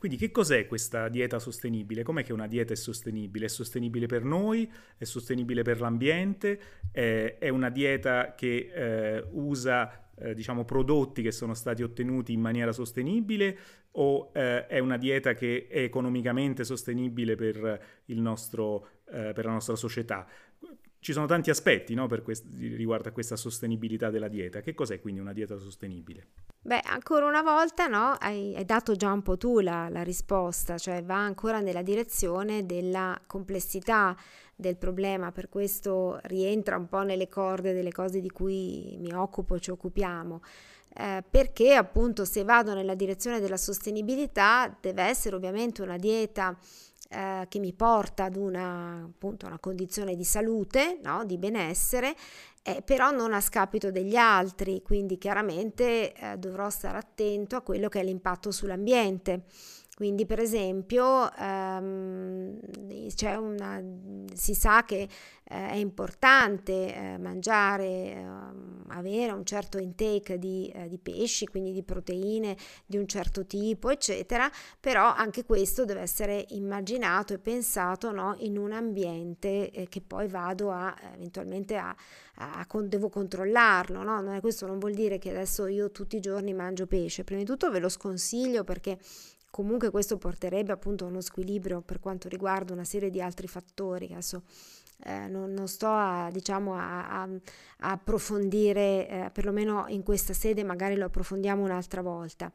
quindi 0.02 0.18
che 0.18 0.32
cos'è 0.32 0.66
questa 0.66 1.10
dieta 1.10 1.38
sostenibile? 1.38 2.02
Com'è 2.02 2.24
che 2.24 2.34
una 2.34 2.48
dieta 2.48 2.74
è 2.74 2.76
sostenibile? 2.76 3.46
È 3.46 3.48
sostenibile 3.48 4.08
per 4.08 4.24
noi? 4.24 4.68
È 4.98 5.04
sostenibile 5.04 5.62
per 5.62 5.80
l'ambiente? 5.80 6.60
È, 6.92 7.50
una 7.50 7.70
dieta 7.70 8.34
che 8.34 8.72
eh, 8.74 9.24
usa 9.34 10.10
eh, 10.16 10.34
diciamo, 10.34 10.66
prodotti 10.66 11.22
che 11.22 11.32
sono 11.32 11.54
stati 11.54 11.84
ottenuti 11.84 12.34
in 12.34 12.42
maniera 12.42 12.72
sostenibile 12.72 13.56
o 13.92 14.32
eh, 14.34 14.66
è 14.66 14.80
una 14.80 14.98
dieta 14.98 15.36
che 15.36 15.68
è 15.70 15.82
economicamente 15.82 16.64
sostenibile 16.64 17.36
per, 17.36 17.80
nostro, 18.08 18.88
eh, 19.06 19.34
per 19.36 19.46
la 19.46 19.52
nostra 19.52 19.76
società? 19.76 20.26
Ci 21.04 21.14
sono 21.14 21.26
tanti 21.26 21.50
aspetti 21.50 21.96
no, 21.96 22.08
quest- 22.24 22.46
riguardo 22.60 23.10
a 23.10 23.12
questa 23.12 23.36
sostenibilità 23.36 24.12
della 24.12 24.28
dieta. 24.28 24.62
Che 24.62 24.76
cos'è 24.76 25.00
quindi 25.00 25.20
una 25.20 25.34
dieta 25.34 25.58
sostenibile? 25.58 26.28
Beh, 26.62 26.82
ancora 26.84 27.26
una 27.26 27.42
volta 27.42 27.88
no, 27.88 28.12
hai, 28.20 28.56
hai 28.56 28.66
dato 28.66 28.96
già 28.96 29.12
un 29.12 29.24
po' 29.24 29.36
tu 29.36 29.62
la, 29.62 29.90
la, 29.90 30.04
risposta, 30.04 30.78
cioè 30.78 31.04
va 31.04 31.16
ancora 31.16 31.60
nella 31.60 31.82
direzione 31.82 32.68
della 32.68 33.20
complessità 33.26 34.16
del 34.56 34.78
problema, 34.78 35.32
per 35.32 35.50
questo 35.50 36.20
rientra 36.26 36.78
un 36.78 36.88
po' 36.88 37.02
nelle 37.02 37.28
corde 37.28 37.74
delle 37.74 37.92
cose 37.92 38.22
di 38.22 38.30
cui 38.30 38.96
mi 39.00 39.12
occupo, 39.12 39.58
ci 39.58 39.72
occupiamo. 39.72 40.40
Eh, 40.94 41.24
perché 41.28 41.74
appunto 41.74 42.26
se 42.26 42.44
vado 42.44 42.76
nella 42.76 42.94
direzione 42.94 43.40
della 43.40 43.58
sostenibilità 43.58 44.78
deve 44.80 45.02
essere 45.02 45.36
ovviamente 45.36 45.82
una 45.82 45.98
dieta 45.98 46.56
eh, 47.12 47.45
che 47.50 47.60
mi 47.60 47.74
porta 47.74 48.26
ad 48.26 48.36
una, 48.36 49.04
appunto, 49.04 49.45
una 49.45 49.60
condizione 49.60 50.15
di 50.15 50.24
salute, 50.24 51.00
no? 51.04 51.26
di 51.26 51.38
benessere 51.38 52.15
eh, 52.63 52.82
però 52.84 53.10
non 53.10 53.34
a 53.34 53.41
scapito 53.41 53.89
degli 53.89 54.15
altri, 54.15 54.82
quindi 54.84 55.17
chiaramente 55.17 56.13
eh, 56.13 56.38
dovrò 56.38 56.69
stare 56.69 56.97
attento 56.97 57.56
a 57.56 57.62
quello 57.62 57.89
che 57.89 58.02
è 58.02 58.04
l'impatto 58.04 58.52
sull'ambiente. 58.52 59.45
Quindi, 60.02 60.26
per 60.26 60.40
esempio, 60.40 61.32
ehm, 61.32 62.58
una, 63.38 63.84
si 64.34 64.56
sa 64.56 64.84
che 64.84 65.02
eh, 65.02 65.08
è 65.44 65.76
importante 65.76 66.96
eh, 66.96 67.18
mangiare, 67.20 67.86
eh, 67.86 68.26
avere 68.88 69.32
un 69.32 69.46
certo 69.46 69.78
intake 69.78 70.40
di, 70.40 70.72
eh, 70.74 70.88
di, 70.88 70.98
pesci, 70.98 71.46
quindi 71.46 71.72
di 71.72 71.84
proteine 71.84 72.58
di 72.84 72.98
un 72.98 73.06
certo 73.06 73.46
tipo, 73.46 73.92
eccetera, 73.92 74.50
però 74.80 75.14
anche 75.14 75.46
questo 75.46 75.86
deve 75.86 76.02
essere 76.02 76.48
immaginato 76.50 77.36
e 77.36 77.38
pensato 77.38 78.12
no, 78.12 78.34
in 78.40 78.58
un 78.58 78.72
ambiente 78.72 79.70
eh, 79.70 79.88
che 79.88 80.02
poi 80.02 80.28
vado 80.28 80.72
a 80.72 80.96
eventualmente 81.14 81.76
a, 81.78 81.96
a, 82.38 82.66
a 82.68 82.82
devo 82.82 83.10
controllarlo. 83.10 84.02
No? 84.02 84.20
Non 84.20 84.34
è, 84.34 84.40
questo 84.40 84.66
non 84.66 84.80
vuol 84.80 84.96
dire 84.96 85.20
che 85.20 85.30
adesso 85.30 85.68
io 85.68 85.92
tutti 85.92 86.16
i 86.16 86.20
giorni 86.20 86.56
mangio 86.56 86.88
pesce. 86.88 87.24
Prima 87.24 87.42
di 87.42 87.46
tutto 87.46 87.70
ve 87.70 87.78
lo 87.78 87.90
sconsiglio 87.90 88.64
perché 88.64 88.98
Comunque 89.52 89.92
questo 89.92 90.18
porterebbe 90.18 90.72
appunto 90.72 91.04
a 91.04 91.10
uno 91.10 91.20
squilibrio 91.20 91.82
per 91.82 92.00
quanto 92.00 92.30
riguarda 92.30 92.72
una 92.72 92.86
serie 92.86 93.10
di 93.10 93.22
altri 93.22 93.48
fattori. 93.48 94.06
Adesso 94.14 94.44
eh, 95.04 95.28
non, 95.28 95.54
non, 95.54 95.68
sto 95.68 95.88
a, 95.88 96.30
diciamo, 96.32 96.76
a, 96.76 97.22
a, 97.22 97.30
a 97.80 97.92
approfondire, 97.92 99.08
eh, 99.08 99.30
perlomeno 99.32 99.86
in 99.88 100.04
questa 100.04 100.34
sede 100.34 100.64
magari 100.64 100.96
lo 100.96 101.06
approfondiamo 101.06 101.64
un'altra 101.64 102.02
volta, 102.02 102.52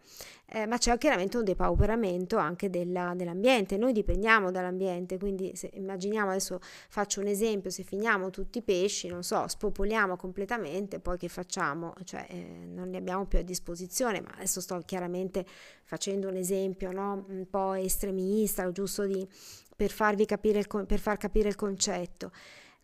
eh, 0.46 0.66
ma 0.66 0.78
c'è 0.78 0.96
chiaramente 0.98 1.37
un 1.37 1.44
depauperamento 1.44 2.37
anche 2.37 2.70
della, 2.70 3.14
dell'ambiente, 3.14 3.76
noi 3.76 3.92
dipendiamo 3.92 4.50
dall'ambiente, 4.50 5.18
quindi 5.18 5.52
se 5.54 5.70
immaginiamo, 5.74 6.30
adesso 6.30 6.61
faccio 6.61 7.20
un 7.20 7.26
esempio, 7.26 7.70
se 7.70 7.82
finiamo 7.82 8.30
tutti 8.30 8.59
i 8.59 8.62
pesci, 8.62 9.09
non 9.09 9.22
so, 9.22 9.48
spopoliamo 9.48 10.16
completamente, 10.16 11.00
poi 11.00 11.18
che 11.18 11.28
facciamo? 11.28 11.94
Cioè 12.04 12.26
eh, 12.28 12.66
non 12.66 12.88
li 12.88 12.96
abbiamo 12.96 13.26
più 13.26 13.38
a 13.38 13.42
disposizione, 13.42 14.20
ma 14.20 14.30
adesso 14.35 14.61
sto 14.61 14.80
chiaramente 14.85 15.44
facendo 15.85 16.28
un 16.28 16.37
esempio 16.37 16.92
no? 16.92 17.24
un 17.28 17.46
po' 17.48 17.74
estremista, 17.74 18.70
giusto 18.72 19.04
di 19.04 19.26
per, 19.76 19.92
il, 20.58 20.66
per 20.86 20.98
far 20.98 21.18
capire 21.18 21.48
il 21.48 21.54
concetto. 21.54 22.32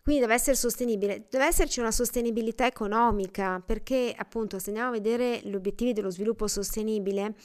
Quindi 0.03 0.19
deve 0.21 0.33
essere 0.33 0.57
sostenibile, 0.57 1.27
deve 1.29 1.45
esserci 1.45 1.79
una 1.79 1.91
sostenibilità 1.91 2.65
economica 2.65 3.63
perché 3.65 4.13
appunto 4.13 4.59
se 4.59 4.67
andiamo 4.67 4.89
a 4.89 4.91
vedere 4.91 5.39
gli 5.45 5.55
obiettivi 5.55 5.93
dello 5.93 6.09
sviluppo 6.09 6.45
sostenibile 6.45 7.35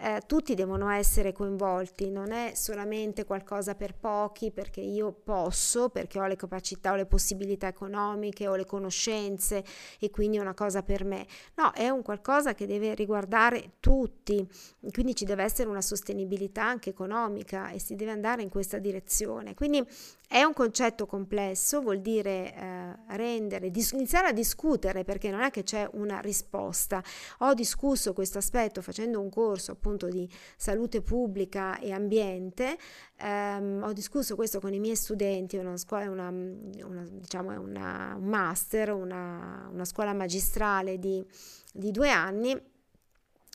eh, 0.00 0.22
tutti 0.26 0.54
devono 0.54 0.88
essere 0.90 1.32
coinvolti, 1.32 2.08
non 2.08 2.30
è 2.30 2.52
solamente 2.54 3.24
qualcosa 3.24 3.74
per 3.74 3.96
pochi 3.96 4.52
perché 4.52 4.80
io 4.80 5.10
posso, 5.12 5.88
perché 5.88 6.20
ho 6.20 6.26
le 6.26 6.36
capacità 6.36 6.92
o 6.92 6.94
le 6.94 7.06
possibilità 7.06 7.66
economiche 7.66 8.46
o 8.46 8.54
le 8.54 8.64
conoscenze 8.64 9.64
e 9.98 10.10
quindi 10.10 10.36
è 10.36 10.40
una 10.40 10.54
cosa 10.54 10.84
per 10.84 11.04
me. 11.04 11.26
No, 11.56 11.72
è 11.72 11.88
un 11.88 12.02
qualcosa 12.02 12.54
che 12.54 12.66
deve 12.66 12.94
riguardare 12.94 13.72
tutti, 13.80 14.48
quindi 14.92 15.16
ci 15.16 15.24
deve 15.24 15.42
essere 15.42 15.68
una 15.68 15.82
sostenibilità 15.82 16.62
anche 16.62 16.90
economica 16.90 17.70
e 17.70 17.80
si 17.80 17.96
deve 17.96 18.12
andare 18.12 18.42
in 18.42 18.50
questa 18.50 18.78
direzione. 18.78 19.54
Quindi 19.54 19.84
è 20.28 20.42
un 20.44 20.52
concetto 20.52 21.06
complesso, 21.06 21.80
vuol 21.80 22.00
dire 22.00 22.54
eh, 22.54 23.16
rendere, 23.16 23.70
dis- 23.72 23.92
iniziare 23.92 24.28
a 24.28 24.32
discutere 24.32 25.02
perché 25.02 25.30
non 25.30 25.40
è 25.40 25.50
che 25.50 25.64
c'è 25.64 25.88
una 25.94 26.20
risposta. 26.20 27.02
Ho 27.38 27.54
discusso 27.54 28.12
questo 28.12 28.38
aspetto 28.38 28.80
facendo 28.80 29.20
un 29.20 29.30
corso 29.30 29.72
appunto 29.72 29.86
appunto 29.88 30.08
di 30.08 30.28
salute 30.56 31.00
pubblica 31.00 31.78
e 31.78 31.92
ambiente. 31.92 32.76
Um, 33.20 33.82
ho 33.82 33.92
discusso 33.92 34.34
questo 34.34 34.60
con 34.60 34.74
i 34.74 34.78
miei 34.78 34.94
studenti, 34.94 35.56
una 35.56 35.76
scuola, 35.76 36.10
una, 36.10 36.28
una, 36.28 37.04
diciamo, 37.10 37.52
è 37.52 37.56
una, 37.56 38.14
un 38.16 38.24
master, 38.24 38.92
una, 38.92 39.68
una 39.72 39.84
scuola 39.84 40.12
magistrale 40.12 40.98
di, 40.98 41.24
di 41.72 41.90
due 41.90 42.10
anni 42.10 42.60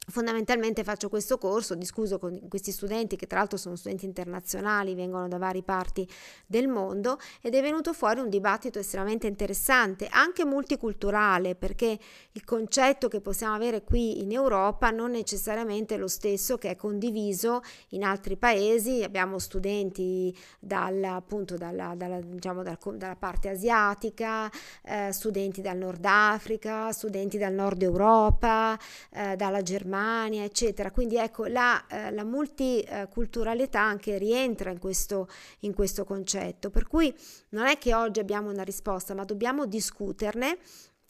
Fondamentalmente 0.05 0.83
faccio 0.83 1.07
questo 1.07 1.37
corso, 1.37 1.75
discuso 1.75 2.19
con 2.19 2.49
questi 2.49 2.73
studenti 2.73 3.15
che 3.15 3.25
tra 3.25 3.39
l'altro 3.39 3.57
sono 3.57 3.77
studenti 3.77 4.03
internazionali, 4.03 4.95
vengono 4.95 5.29
da 5.29 5.37
varie 5.37 5.63
parti 5.63 6.05
del 6.45 6.67
mondo 6.67 7.17
ed 7.41 7.55
è 7.55 7.61
venuto 7.61 7.93
fuori 7.93 8.19
un 8.19 8.27
dibattito 8.27 8.79
estremamente 8.79 9.27
interessante, 9.27 10.09
anche 10.11 10.43
multiculturale, 10.43 11.55
perché 11.55 11.97
il 12.33 12.43
concetto 12.43 13.07
che 13.07 13.21
possiamo 13.21 13.55
avere 13.55 13.83
qui 13.83 14.21
in 14.21 14.33
Europa 14.33 14.89
non 14.89 15.11
necessariamente 15.11 15.95
è 15.95 15.97
lo 15.97 16.09
stesso 16.09 16.57
che 16.57 16.71
è 16.71 16.75
condiviso 16.75 17.61
in 17.89 18.03
altri 18.03 18.35
paesi. 18.35 19.03
Abbiamo 19.03 19.39
studenti 19.39 20.37
dal, 20.59 21.01
appunto 21.01 21.55
dalla, 21.55 21.93
dalla, 21.95 22.19
diciamo, 22.19 22.61
dal, 22.61 22.77
dalla 22.95 23.15
parte 23.15 23.47
asiatica, 23.47 24.51
eh, 24.83 25.13
studenti 25.13 25.61
dal 25.61 25.77
Nord 25.77 26.03
Africa, 26.03 26.91
studenti 26.91 27.37
dal 27.37 27.53
Nord 27.53 27.81
Europa, 27.81 28.77
eh, 29.09 29.37
dalla 29.37 29.61
Germania 29.61 29.91
Germania, 29.93 30.43
eccetera. 30.43 30.89
Quindi 30.89 31.17
ecco, 31.17 31.45
la, 31.45 31.85
eh, 31.87 32.11
la 32.11 32.23
multiculturalità 32.23 33.79
anche 33.79 34.17
rientra 34.17 34.71
in 34.71 34.79
questo, 34.79 35.27
in 35.59 35.73
questo 35.73 36.03
concetto. 36.03 36.71
Per 36.71 36.87
cui 36.87 37.13
non 37.49 37.67
è 37.67 37.77
che 37.77 37.93
oggi 37.93 38.19
abbiamo 38.19 38.49
una 38.49 38.63
risposta, 38.63 39.13
ma 39.13 39.23
dobbiamo 39.23 39.67
discuterne 39.67 40.57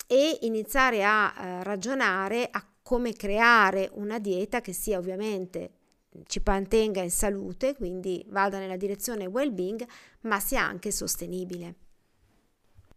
e 0.05 0.39
iniziare 0.41 1.03
a 1.05 1.33
eh, 1.33 1.63
ragionare 1.63 2.49
a 2.51 2.65
come 2.81 3.13
creare 3.13 3.89
una 3.93 4.19
dieta 4.19 4.59
che 4.59 4.73
sia 4.73 4.97
ovviamente 4.97 5.71
ci 6.27 6.41
mantenga 6.45 7.01
in 7.01 7.09
salute, 7.09 7.75
quindi 7.75 8.23
vada 8.27 8.59
nella 8.59 8.77
direzione 8.77 9.25
well-being, 9.25 9.83
ma 10.21 10.39
sia 10.39 10.61
anche 10.61 10.91
sostenibile. 10.91 11.82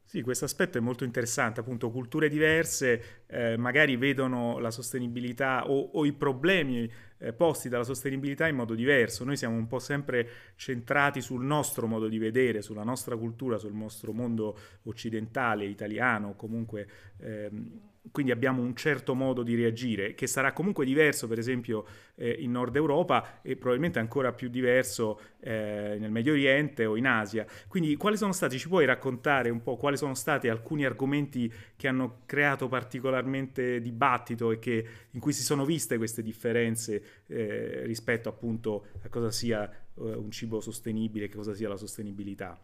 Sì, 0.09 0.23
questo 0.23 0.45
aspetto 0.45 0.79
è 0.79 0.81
molto 0.81 1.03
interessante, 1.03 1.59
appunto 1.59 1.91
culture 1.91 2.29
diverse 2.29 3.25
eh, 3.27 3.57
magari 3.57 3.97
vedono 3.97 4.59
la 4.61 4.71
sostenibilità 4.71 5.69
o, 5.69 5.91
o 5.95 6.07
i 6.07 6.13
problemi 6.13 6.89
eh, 7.19 7.33
posti 7.33 7.69
dalla 7.69 7.83
sostenibilità 7.83 8.47
in 8.47 8.55
modo 8.55 8.77
diverso. 8.77 9.25
Noi 9.25 9.37
siamo 9.37 9.57
un 9.57 9.67
po' 9.67 9.81
sempre 9.81 10.29
centrati 10.55 11.21
sul 11.21 11.45
nostro 11.45 11.89
modo 11.89 12.07
di 12.07 12.19
vedere, 12.19 12.63
sulla 12.63 12.85
nostra 12.85 13.17
cultura, 13.17 13.59
sul 13.59 13.75
nostro 13.75 14.13
mondo 14.13 14.57
occidentale, 14.85 15.65
italiano, 15.65 16.35
comunque 16.37 16.87
ehm, 17.19 17.81
quindi 18.11 18.33
abbiamo 18.33 18.63
un 18.63 18.75
certo 18.75 19.15
modo 19.15 19.43
di 19.43 19.55
reagire 19.55 20.15
che 20.15 20.27
sarà 20.27 20.53
comunque 20.53 20.85
diverso 20.85 21.27
per 21.27 21.39
esempio 21.39 21.85
eh, 22.17 22.31
in 22.39 22.51
Nord 22.51 22.77
Europa 22.77 23.41
e 23.43 23.57
probabilmente 23.57 23.99
ancora 23.99 24.33
più 24.33 24.49
diverso 24.49 25.21
eh, 25.41 25.97
nel 25.99 26.11
Medio 26.11 26.33
Oriente 26.33 26.87
o 26.87 26.97
in 26.97 27.07
Asia. 27.07 27.47
Quindi 27.69 27.97
quali 27.97 28.17
sono 28.17 28.33
stati, 28.33 28.59
ci 28.59 28.69
puoi 28.69 28.85
raccontare 28.87 29.51
un 29.51 29.63
po' 29.63 29.77
quali 29.77 29.97
sono 29.97 30.15
stati 30.15 30.49
alcuni 30.49 30.85
argomenti 30.85 31.53
che 31.77 31.89
hanno 31.89 32.23
creato 32.27 32.69
particolarmente 32.69 33.81
dibattito 33.81 34.51
e 34.51 34.59
che, 34.59 34.87
in 35.11 35.21
cui 35.21 35.33
si 35.33 35.43
sono 35.43 35.65
viste 35.65 35.97
queste 35.97 36.23
differenze 36.23 37.03
eh, 37.27 37.83
rispetto 37.85 38.29
appunto 38.29 38.87
a 39.03 39.09
cosa 39.09 39.31
sia 39.31 39.69
eh, 39.69 39.75
un 39.95 40.31
cibo 40.31 40.61
sostenibile, 40.61 41.29
che 41.29 41.37
cosa 41.37 41.55
sia 41.55 41.69
la 41.69 41.77
sostenibilità? 41.77 42.59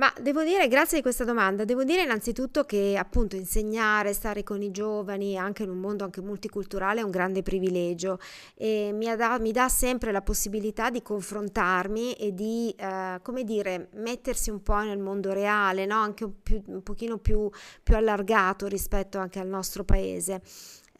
Ma 0.00 0.10
devo 0.18 0.42
dire, 0.42 0.66
grazie 0.66 0.96
di 0.96 1.02
questa 1.02 1.24
domanda, 1.24 1.66
devo 1.66 1.84
dire 1.84 2.00
innanzitutto 2.00 2.64
che 2.64 2.96
appunto 2.96 3.36
insegnare, 3.36 4.14
stare 4.14 4.42
con 4.42 4.62
i 4.62 4.70
giovani, 4.70 5.36
anche 5.36 5.64
in 5.64 5.68
un 5.68 5.76
mondo 5.76 6.04
anche 6.04 6.22
multiculturale, 6.22 7.00
è 7.00 7.02
un 7.02 7.10
grande 7.10 7.42
privilegio 7.42 8.18
e 8.54 8.92
mi, 8.94 9.14
da, 9.14 9.38
mi 9.38 9.52
dà 9.52 9.68
sempre 9.68 10.10
la 10.10 10.22
possibilità 10.22 10.88
di 10.88 11.02
confrontarmi 11.02 12.14
e 12.14 12.32
di, 12.32 12.74
eh, 12.78 13.18
come 13.20 13.44
dire, 13.44 13.90
mettersi 13.96 14.48
un 14.48 14.62
po' 14.62 14.78
nel 14.78 14.96
mondo 14.96 15.34
reale, 15.34 15.84
no? 15.84 15.96
anche 15.96 16.24
un, 16.24 16.32
più, 16.42 16.62
un 16.68 16.82
pochino 16.82 17.18
più, 17.18 17.50
più 17.82 17.94
allargato 17.94 18.68
rispetto 18.68 19.18
anche 19.18 19.38
al 19.38 19.48
nostro 19.48 19.84
paese. 19.84 20.40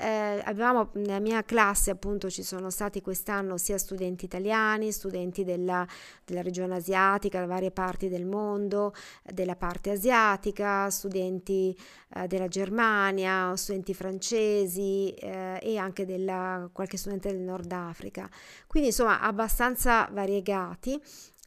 Eh, 0.02 0.40
avevamo 0.44 0.88
nella 0.94 1.20
mia 1.20 1.42
classe 1.42 1.90
appunto 1.90 2.30
ci 2.30 2.42
sono 2.42 2.70
stati 2.70 3.02
quest'anno 3.02 3.58
sia 3.58 3.76
studenti 3.76 4.24
italiani, 4.24 4.92
studenti 4.92 5.44
della, 5.44 5.86
della 6.24 6.40
regione 6.40 6.76
asiatica, 6.76 7.40
da 7.40 7.46
varie 7.46 7.70
parti 7.70 8.08
del 8.08 8.24
mondo, 8.24 8.94
della 9.22 9.56
parte 9.56 9.90
asiatica, 9.90 10.88
studenti 10.88 11.76
eh, 12.14 12.26
della 12.26 12.48
Germania, 12.48 13.54
studenti 13.56 13.92
francesi 13.92 15.12
eh, 15.12 15.58
e 15.60 15.76
anche 15.76 16.06
della, 16.06 16.70
qualche 16.72 16.96
studente 16.96 17.30
del 17.30 17.42
Nord 17.42 17.70
Africa. 17.70 18.26
Quindi 18.66 18.88
insomma 18.88 19.20
abbastanza 19.20 20.08
variegati 20.10 20.98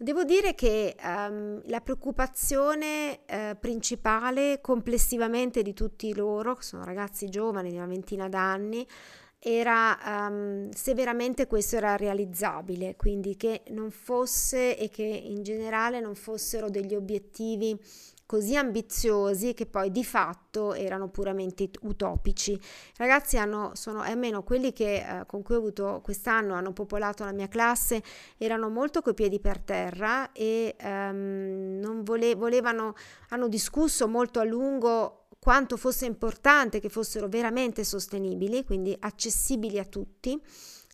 Devo 0.03 0.25
dire 0.25 0.53
che 0.53 0.97
um, 1.01 1.61
la 1.67 1.79
preoccupazione 1.79 3.23
eh, 3.25 3.55
principale 3.57 4.59
complessivamente 4.59 5.61
di 5.61 5.73
tutti 5.73 6.13
loro, 6.13 6.55
che 6.55 6.63
sono 6.63 6.83
ragazzi 6.83 7.29
giovani 7.29 7.69
di 7.69 7.77
una 7.77 7.85
ventina 7.85 8.27
d'anni, 8.27 8.85
era 9.39 9.97
um, 10.29 10.69
se 10.71 10.93
veramente 10.93 11.47
questo 11.47 11.77
era 11.77 11.95
realizzabile, 11.95 12.97
quindi 12.97 13.37
che 13.37 13.63
non 13.69 13.91
fosse 13.91 14.77
e 14.77 14.89
che 14.89 15.03
in 15.03 15.41
generale 15.41 16.01
non 16.01 16.15
fossero 16.15 16.69
degli 16.69 16.95
obiettivi 16.95 17.79
così 18.33 18.55
ambiziosi 18.55 19.53
che 19.53 19.67
poi 19.67 19.91
di 19.91 20.03
fatto 20.03 20.73
erano 20.73 21.07
puramente 21.07 21.69
utopici. 21.81 22.53
I 22.53 22.59
ragazzi 22.97 23.37
hanno, 23.37 23.73
sono, 23.75 24.01
almeno 24.01 24.41
quelli 24.41 24.73
che, 24.73 24.95
eh, 24.95 25.25
con 25.27 25.43
cui 25.43 25.53
ho 25.53 25.59
avuto 25.59 26.01
quest'anno 26.03 26.55
hanno 26.55 26.73
popolato 26.73 27.23
la 27.23 27.31
mia 27.31 27.47
classe, 27.47 28.01
erano 28.39 28.69
molto 28.69 29.03
coi 29.03 29.13
piedi 29.13 29.39
per 29.39 29.59
terra 29.59 30.31
e 30.31 30.75
ehm, 30.75 31.77
non 31.79 32.01
vole, 32.03 32.33
volevano, 32.33 32.95
hanno 33.29 33.47
discusso 33.47 34.07
molto 34.07 34.39
a 34.39 34.43
lungo 34.43 35.27
quanto 35.37 35.77
fosse 35.77 36.07
importante 36.07 36.79
che 36.79 36.89
fossero 36.89 37.27
veramente 37.27 37.83
sostenibili, 37.83 38.63
quindi 38.63 38.97
accessibili 38.99 39.77
a 39.77 39.85
tutti 39.85 40.41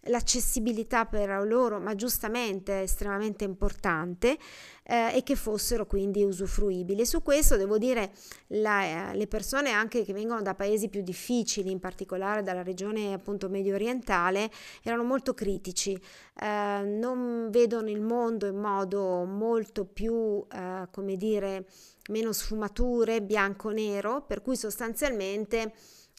l'accessibilità 0.09 1.05
per 1.05 1.45
loro, 1.47 1.79
ma 1.79 1.95
giustamente 1.95 2.81
estremamente 2.81 3.43
importante, 3.43 4.37
eh, 4.83 5.15
e 5.15 5.23
che 5.23 5.35
fossero 5.35 5.85
quindi 5.85 6.23
usufruibili. 6.23 7.05
Su 7.05 7.21
questo 7.21 7.55
devo 7.57 7.77
dire 7.77 8.11
la, 8.47 9.11
eh, 9.11 9.15
le 9.15 9.27
persone 9.27 9.69
anche 9.69 10.03
che 10.03 10.13
vengono 10.13 10.41
da 10.41 10.55
paesi 10.55 10.89
più 10.89 11.01
difficili, 11.01 11.71
in 11.71 11.79
particolare 11.79 12.43
dalla 12.43 12.63
regione 12.63 13.13
appunto 13.13 13.49
medio 13.49 13.75
orientale, 13.75 14.49
erano 14.83 15.03
molto 15.03 15.33
critici, 15.33 15.99
eh, 16.41 16.81
non 16.83 17.49
vedono 17.51 17.89
il 17.89 18.01
mondo 18.01 18.47
in 18.47 18.57
modo 18.57 19.23
molto 19.25 19.85
più, 19.85 20.43
eh, 20.51 20.87
come 20.91 21.15
dire, 21.15 21.67
meno 22.09 22.31
sfumature, 22.31 23.21
bianco-nero, 23.21 24.23
per 24.25 24.41
cui 24.41 24.55
sostanzialmente 24.55 25.73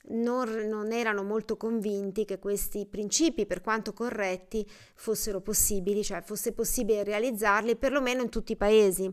non, 0.08 0.48
non, 0.66 0.92
erano 0.92 1.22
molto 1.22 1.56
convinti 1.56 2.24
che 2.24 2.38
questi 2.38 2.86
principi, 2.86 3.46
per 3.46 3.60
quanto 3.60 3.92
corretti, 3.92 4.66
fossero 4.94 5.40
possibili, 5.40 6.02
cioè 6.02 6.22
fosse 6.22 6.52
possibile 6.52 7.04
realizzarli 7.04 7.76
perlomeno 7.76 8.22
in 8.22 8.30
tutti 8.30 8.52
i 8.52 8.56
paesi. 8.56 9.12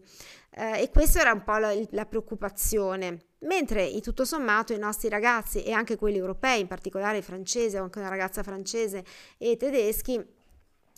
Eh, 0.50 0.82
e 0.82 0.90
questa 0.90 1.20
era 1.20 1.34
un 1.34 1.44
po' 1.44 1.58
la, 1.58 1.74
la 1.92 2.06
preoccupazione. 2.06 3.20
Mentre 3.40 4.00
tutto 4.02 4.26
sommato 4.26 4.74
i 4.74 4.80
nostri 4.80 5.10
ragazzi 5.10 5.64
e 5.64 5.72
anche 5.72 5.96
quelli 5.96 6.18
europei, 6.18 6.62
in 6.62 6.68
particolare 6.68 7.18
i 7.18 7.22
francesi, 7.22 7.78
ho 7.78 7.84
anche 7.84 8.00
una 8.00 8.10
ragazza 8.10 8.42
francese 8.42 9.04
e 9.38 9.58
tedeschi, 9.58 10.20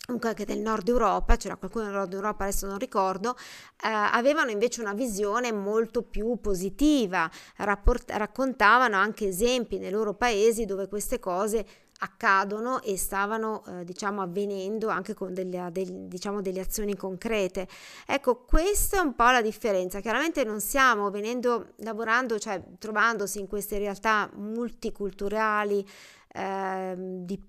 comunque 0.10 0.30
anche 0.30 0.46
del 0.46 0.60
nord 0.60 0.88
Europa, 0.88 1.38
c'era 1.38 1.56
qualcuno 1.56 1.86
del 1.86 1.94
nord 1.94 2.14
Europa, 2.14 2.44
adesso 2.46 2.66
non 2.66 2.80
ricordo, 2.80 3.36
eh, 3.36 3.88
avevano 3.88 4.50
invece 4.50 4.82
una 4.82 4.94
visione 4.94 5.52
molto 5.52 6.02
più 6.02 6.40
positiva, 6.42 7.30
rapport- 7.58 8.10
raccontavano 8.10 8.96
anche 8.98 9.28
esempi 9.28 9.78
nei 9.78 9.92
loro 9.92 10.16
paesi 10.16 10.66
dove 10.66 10.88
queste 10.88 11.20
cose 11.20 11.66
accadono 12.02 12.82
e 12.82 12.98
stavano 12.98 13.64
eh, 13.68 13.84
diciamo 13.84 14.22
avvenendo 14.22 14.88
anche 14.88 15.14
con 15.14 15.34
delle, 15.34 15.68
del, 15.72 16.08
diciamo, 16.08 16.42
delle 16.42 16.62
azioni 16.62 16.96
concrete. 16.96 17.68
Ecco 18.08 18.46
questa 18.46 18.98
è 18.98 19.02
un 19.02 19.16
po' 19.16 19.30
la 19.30 19.42
differenza. 19.42 20.00
Chiaramente 20.00 20.44
non 20.44 20.62
stiamo 20.62 21.12
venendo 21.12 21.74
lavorando 21.80 22.40
cioè 22.40 22.64
trovandosi 22.80 23.40
in 23.40 23.48
queste 23.48 23.78
realtà 23.78 24.30
multiculturali 24.34 25.86
eh, 26.32 26.96
di, 26.98 27.42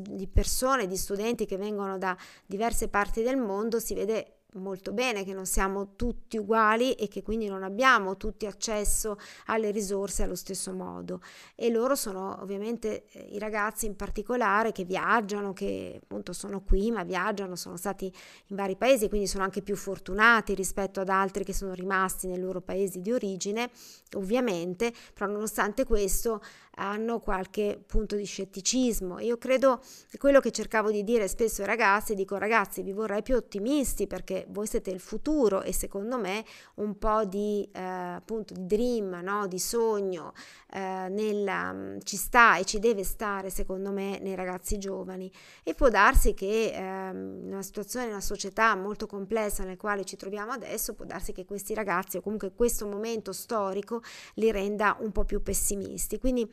di 0.00 0.28
persone, 0.28 0.86
di 0.86 0.96
studenti 0.96 1.46
che 1.46 1.56
vengono 1.56 1.98
da 1.98 2.16
diverse 2.46 2.88
parti 2.88 3.22
del 3.22 3.36
mondo, 3.36 3.80
si 3.80 3.94
vede 3.94 4.37
molto 4.54 4.92
bene 4.92 5.24
che 5.24 5.34
non 5.34 5.44
siamo 5.44 5.94
tutti 5.94 6.38
uguali 6.38 6.94
e 6.94 7.06
che 7.06 7.22
quindi 7.22 7.48
non 7.48 7.62
abbiamo 7.62 8.16
tutti 8.16 8.46
accesso 8.46 9.18
alle 9.46 9.70
risorse 9.70 10.22
allo 10.22 10.34
stesso 10.34 10.72
modo 10.72 11.20
e 11.54 11.70
loro 11.70 11.94
sono 11.94 12.40
ovviamente 12.40 13.04
eh, 13.12 13.28
i 13.32 13.38
ragazzi 13.38 13.84
in 13.84 13.94
particolare 13.94 14.72
che 14.72 14.84
viaggiano 14.84 15.52
che 15.52 16.00
appunto 16.02 16.32
sono 16.32 16.62
qui 16.62 16.90
ma 16.90 17.02
viaggiano 17.02 17.56
sono 17.56 17.76
stati 17.76 18.10
in 18.46 18.56
vari 18.56 18.76
paesi 18.76 19.08
quindi 19.10 19.26
sono 19.26 19.44
anche 19.44 19.60
più 19.60 19.76
fortunati 19.76 20.54
rispetto 20.54 21.00
ad 21.00 21.10
altri 21.10 21.44
che 21.44 21.52
sono 21.52 21.74
rimasti 21.74 22.26
nei 22.26 22.40
loro 22.40 22.62
paesi 22.62 23.02
di 23.02 23.12
origine 23.12 23.70
ovviamente 24.16 24.92
però 25.12 25.30
nonostante 25.30 25.84
questo 25.84 26.40
hanno 26.78 27.20
qualche 27.20 27.82
punto 27.84 28.16
di 28.16 28.24
scetticismo. 28.24 29.18
Io 29.20 29.36
credo 29.36 29.80
quello 30.16 30.40
che 30.40 30.50
cercavo 30.50 30.90
di 30.90 31.04
dire 31.04 31.28
spesso 31.28 31.60
ai 31.60 31.66
ragazzi, 31.66 32.14
dico 32.14 32.36
ragazzi 32.36 32.82
vi 32.82 32.92
vorrei 32.92 33.22
più 33.22 33.36
ottimisti 33.36 34.06
perché 34.06 34.37
voi 34.48 34.66
siete 34.66 34.90
il 34.90 35.00
futuro 35.00 35.62
e 35.62 35.72
secondo 35.72 36.18
me 36.18 36.44
un 36.74 36.98
po' 36.98 37.24
di 37.24 37.68
eh, 37.72 37.80
appunto 37.80 38.54
di 38.54 38.66
dream, 38.66 39.20
no? 39.22 39.46
di 39.46 39.58
sogno 39.58 40.32
eh, 40.72 41.08
nella, 41.08 41.72
mm, 41.72 41.98
ci 42.02 42.16
sta 42.16 42.56
e 42.56 42.64
ci 42.64 42.78
deve 42.78 43.04
stare 43.04 43.50
secondo 43.50 43.90
me 43.90 44.18
nei 44.20 44.34
ragazzi 44.34 44.78
giovani 44.78 45.30
e 45.62 45.74
può 45.74 45.88
darsi 45.88 46.34
che 46.34 46.72
eh, 46.74 47.10
in 47.10 47.48
una 47.50 47.62
situazione, 47.62 48.06
in 48.06 48.12
una 48.12 48.20
società 48.20 48.74
molto 48.74 49.06
complessa 49.06 49.64
nel 49.64 49.76
quale 49.76 50.04
ci 50.04 50.16
troviamo 50.16 50.52
adesso, 50.52 50.94
può 50.94 51.04
darsi 51.04 51.32
che 51.32 51.44
questi 51.44 51.74
ragazzi 51.74 52.16
o 52.16 52.20
comunque 52.20 52.52
questo 52.52 52.86
momento 52.86 53.32
storico 53.32 54.02
li 54.34 54.50
renda 54.50 54.96
un 55.00 55.12
po' 55.12 55.24
più 55.24 55.42
pessimisti. 55.42 56.18
Quindi 56.18 56.48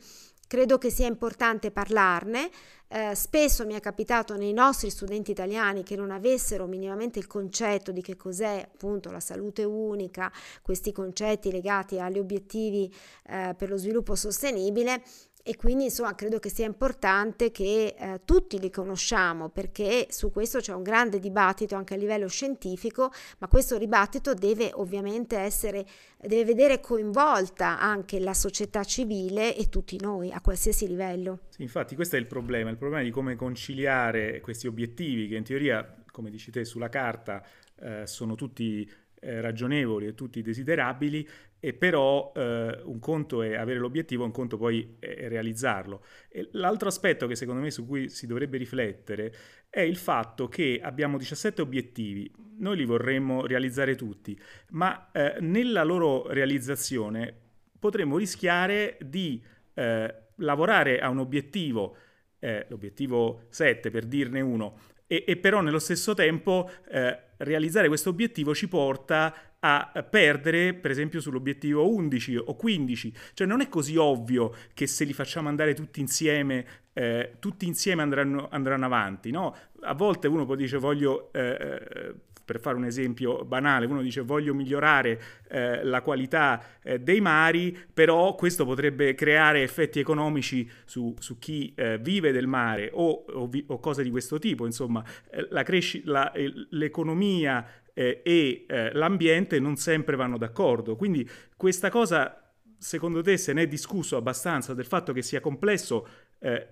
Credo 0.46 0.78
che 0.78 0.90
sia 0.90 1.06
importante 1.06 1.70
parlarne. 1.70 2.50
Eh, 2.88 3.16
spesso 3.16 3.66
mi 3.66 3.74
è 3.74 3.80
capitato 3.80 4.36
nei 4.36 4.52
nostri 4.52 4.90
studenti 4.90 5.32
italiani 5.32 5.82
che 5.82 5.96
non 5.96 6.12
avessero 6.12 6.66
minimamente 6.66 7.18
il 7.18 7.26
concetto 7.26 7.90
di 7.90 8.00
che 8.00 8.16
cos'è 8.16 8.68
appunto 8.72 9.10
la 9.10 9.18
salute 9.18 9.64
unica, 9.64 10.30
questi 10.62 10.92
concetti 10.92 11.50
legati 11.50 11.98
agli 11.98 12.18
obiettivi 12.18 12.92
eh, 13.26 13.54
per 13.56 13.70
lo 13.70 13.76
sviluppo 13.76 14.14
sostenibile 14.14 15.02
e 15.46 15.54
quindi 15.54 15.84
insomma 15.84 16.16
credo 16.16 16.40
che 16.40 16.48
sia 16.48 16.66
importante 16.66 17.52
che 17.52 17.94
eh, 17.96 18.20
tutti 18.24 18.58
li 18.58 18.68
conosciamo 18.68 19.48
perché 19.48 20.08
su 20.10 20.32
questo 20.32 20.58
c'è 20.58 20.74
un 20.74 20.82
grande 20.82 21.20
dibattito 21.20 21.76
anche 21.76 21.94
a 21.94 21.96
livello 21.96 22.26
scientifico, 22.26 23.12
ma 23.38 23.46
questo 23.46 23.78
dibattito 23.78 24.34
deve 24.34 24.72
ovviamente 24.74 25.38
essere, 25.38 25.86
deve 26.18 26.44
vedere 26.44 26.80
coinvolta 26.80 27.78
anche 27.78 28.18
la 28.18 28.34
società 28.34 28.82
civile 28.82 29.56
e 29.56 29.68
tutti 29.68 29.96
noi 30.00 30.32
a 30.32 30.40
qualsiasi 30.40 30.88
livello. 30.88 31.42
Sì, 31.50 31.62
infatti 31.62 31.94
questo 31.94 32.16
è 32.16 32.18
il 32.18 32.26
problema, 32.26 32.68
il 32.70 32.76
problema 32.76 33.04
di 33.04 33.10
come 33.10 33.36
conciliare 33.36 34.40
questi 34.40 34.66
obiettivi 34.66 35.28
che 35.28 35.36
in 35.36 35.44
teoria, 35.44 35.94
come 36.10 36.30
dici 36.30 36.50
te, 36.50 36.64
sulla 36.64 36.88
carta 36.88 37.40
eh, 37.78 38.04
sono 38.06 38.34
tutti 38.34 38.90
eh, 39.20 39.40
ragionevoli 39.40 40.06
e 40.06 40.14
tutti 40.14 40.42
desiderabili, 40.42 41.26
e 41.58 41.72
però 41.72 42.32
eh, 42.36 42.80
un 42.84 42.98
conto 42.98 43.42
è 43.42 43.54
avere 43.54 43.78
l'obiettivo, 43.78 44.24
un 44.24 44.30
conto 44.30 44.56
poi 44.56 44.96
è 44.98 45.28
realizzarlo. 45.28 46.04
E 46.28 46.48
l'altro 46.52 46.88
aspetto 46.88 47.26
che 47.26 47.34
secondo 47.34 47.60
me 47.60 47.70
su 47.70 47.86
cui 47.86 48.08
si 48.08 48.26
dovrebbe 48.26 48.58
riflettere 48.58 49.34
è 49.68 49.80
il 49.80 49.96
fatto 49.96 50.48
che 50.48 50.80
abbiamo 50.82 51.18
17 51.18 51.62
obiettivi, 51.62 52.30
noi 52.58 52.76
li 52.76 52.84
vorremmo 52.84 53.46
realizzare 53.46 53.94
tutti, 53.94 54.38
ma 54.70 55.10
eh, 55.12 55.36
nella 55.40 55.82
loro 55.82 56.28
realizzazione 56.28 57.34
potremmo 57.78 58.16
rischiare 58.16 58.96
di 59.00 59.42
eh, 59.74 60.14
lavorare 60.36 61.00
a 61.00 61.08
un 61.08 61.18
obiettivo, 61.18 61.96
eh, 62.38 62.66
l'obiettivo 62.68 63.42
7 63.48 63.90
per 63.90 64.06
dirne 64.06 64.40
uno, 64.40 64.78
e, 65.06 65.24
e 65.26 65.36
però 65.36 65.60
nello 65.60 65.78
stesso 65.78 66.14
tempo 66.14 66.70
eh, 66.90 67.18
realizzare 67.38 67.88
questo 67.88 68.10
obiettivo 68.10 68.54
ci 68.54 68.68
porta 68.68 69.34
a 69.58 69.90
perdere, 70.08 70.74
per 70.74 70.90
esempio, 70.92 71.20
sull'obiettivo 71.20 71.92
11 71.92 72.36
o 72.36 72.54
15. 72.54 73.12
Cioè 73.34 73.46
non 73.46 73.60
è 73.60 73.68
così 73.68 73.96
ovvio 73.96 74.54
che 74.74 74.86
se 74.86 75.04
li 75.04 75.12
facciamo 75.12 75.48
andare 75.48 75.74
tutti 75.74 76.00
insieme, 76.00 76.66
eh, 76.92 77.36
tutti 77.40 77.66
insieme 77.66 78.02
andranno, 78.02 78.48
andranno 78.50 78.84
avanti, 78.84 79.30
no? 79.30 79.56
A 79.80 79.94
volte 79.94 80.28
uno 80.28 80.44
poi 80.44 80.56
dice 80.56 80.78
voglio... 80.78 81.32
Eh, 81.32 82.14
per 82.46 82.60
fare 82.60 82.76
un 82.76 82.84
esempio 82.84 83.44
banale, 83.44 83.86
uno 83.86 84.00
dice 84.00 84.20
voglio 84.20 84.54
migliorare 84.54 85.20
eh, 85.48 85.84
la 85.84 86.00
qualità 86.00 86.62
eh, 86.82 87.00
dei 87.00 87.20
mari, 87.20 87.76
però 87.92 88.36
questo 88.36 88.64
potrebbe 88.64 89.14
creare 89.14 89.62
effetti 89.62 89.98
economici 89.98 90.70
su, 90.84 91.14
su 91.18 91.38
chi 91.38 91.74
eh, 91.74 91.98
vive 91.98 92.30
del 92.30 92.46
mare 92.46 92.90
o, 92.92 93.24
o, 93.28 93.46
vi, 93.48 93.64
o, 93.66 93.80
cose 93.80 94.04
di 94.04 94.10
questo 94.10 94.38
tipo, 94.38 94.64
insomma 94.64 95.04
eh, 95.28 95.48
la 95.50 95.64
cresci- 95.64 96.02
la, 96.04 96.32
l'economia 96.70 97.66
eh, 97.92 98.20
e 98.22 98.64
eh, 98.68 98.92
l'ambiente 98.92 99.58
non 99.58 99.76
sempre 99.76 100.14
vanno 100.14 100.38
d'accordo. 100.38 100.94
Quindi 100.94 101.28
questa 101.56 101.90
cosa, 101.90 102.54
secondo 102.78 103.22
te, 103.22 103.36
se 103.36 103.52
ne 103.52 103.62
è 103.62 103.66
discusso 103.66 104.16
abbastanza 104.16 104.72
del 104.72 104.86
fatto 104.86 105.12
che 105.12 105.22
sia 105.22 105.40
complesso 105.40 106.06
eh, 106.38 106.66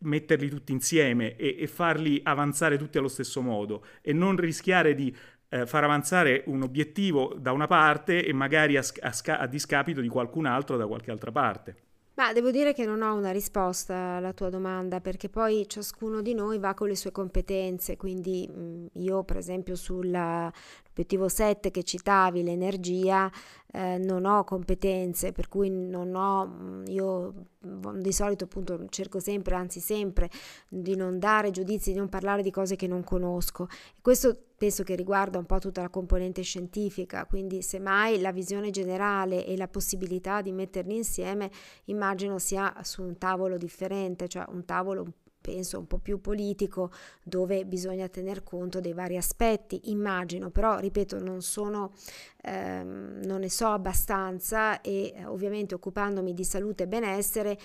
metterli 0.00 0.48
tutti 0.48 0.72
insieme 0.72 1.36
e, 1.36 1.56
e, 1.58 1.66
farli 1.66 2.20
avanzare 2.22 2.76
tutti 2.76 2.98
allo 2.98 3.08
stesso 3.08 3.40
modo 3.40 3.84
e 4.02 4.12
non 4.12 4.36
rischiare 4.36 4.94
di 4.94 5.14
eh, 5.48 5.66
far 5.66 5.84
avanzare 5.84 6.42
un 6.46 6.62
obiettivo 6.62 7.34
da 7.38 7.52
una 7.52 7.66
parte 7.66 8.24
e 8.24 8.32
magari 8.32 8.76
a, 8.76 8.82
a, 9.00 9.38
a 9.38 9.46
discapito 9.46 10.00
di 10.00 10.08
qualcun 10.08 10.46
altro 10.46 10.76
da 10.76 10.86
qualche 10.86 11.10
altra 11.10 11.32
parte. 11.32 11.89
Ma 12.20 12.34
devo 12.34 12.50
dire 12.50 12.74
che 12.74 12.84
non 12.84 13.00
ho 13.00 13.14
una 13.14 13.30
risposta 13.30 13.94
alla 13.96 14.34
tua 14.34 14.50
domanda 14.50 15.00
perché 15.00 15.30
poi 15.30 15.66
ciascuno 15.66 16.20
di 16.20 16.34
noi 16.34 16.58
va 16.58 16.74
con 16.74 16.88
le 16.88 16.94
sue 16.94 17.12
competenze, 17.12 17.96
quindi 17.96 18.46
mh, 18.46 19.00
io 19.00 19.24
per 19.24 19.38
esempio 19.38 19.74
sull'obiettivo 19.74 21.28
7 21.28 21.70
che 21.70 21.82
citavi, 21.82 22.42
l'energia, 22.42 23.32
eh, 23.72 23.96
non 23.96 24.26
ho 24.26 24.44
competenze, 24.44 25.32
per 25.32 25.48
cui 25.48 25.70
non 25.70 26.14
ho, 26.14 26.82
io 26.88 27.32
di 27.94 28.12
solito 28.12 28.44
appunto 28.44 28.84
cerco 28.90 29.18
sempre, 29.18 29.54
anzi 29.54 29.80
sempre, 29.80 30.28
di 30.68 30.96
non 30.96 31.18
dare 31.18 31.50
giudizi, 31.50 31.92
di 31.92 31.98
non 31.98 32.10
parlare 32.10 32.42
di 32.42 32.50
cose 32.50 32.76
che 32.76 32.86
non 32.86 33.02
conosco. 33.02 33.66
Questo 34.02 34.49
penso 34.60 34.82
che 34.82 34.94
riguarda 34.94 35.38
un 35.38 35.46
po' 35.46 35.58
tutta 35.58 35.80
la 35.80 35.88
componente 35.88 36.42
scientifica, 36.42 37.24
quindi 37.24 37.62
semmai 37.62 38.20
la 38.20 38.30
visione 38.30 38.68
generale 38.68 39.46
e 39.46 39.56
la 39.56 39.68
possibilità 39.68 40.42
di 40.42 40.52
metterli 40.52 40.94
insieme 40.94 41.50
immagino 41.84 42.38
sia 42.38 42.76
su 42.82 43.00
un 43.00 43.16
tavolo 43.16 43.56
differente, 43.56 44.28
cioè 44.28 44.44
un 44.50 44.66
tavolo 44.66 45.14
penso 45.40 45.78
un 45.78 45.86
po' 45.86 45.96
più 45.96 46.20
politico 46.20 46.90
dove 47.22 47.64
bisogna 47.64 48.06
tener 48.08 48.42
conto 48.42 48.80
dei 48.80 48.92
vari 48.92 49.16
aspetti, 49.16 49.90
immagino, 49.90 50.50
però 50.50 50.78
ripeto 50.78 51.18
non 51.18 51.40
sono, 51.40 51.92
ehm, 52.42 53.22
non 53.24 53.40
ne 53.40 53.48
so 53.48 53.68
abbastanza 53.68 54.82
e 54.82 55.14
ovviamente 55.24 55.74
occupandomi 55.74 56.34
di 56.34 56.44
salute 56.44 56.82
e 56.82 56.86
benessere 56.86 57.58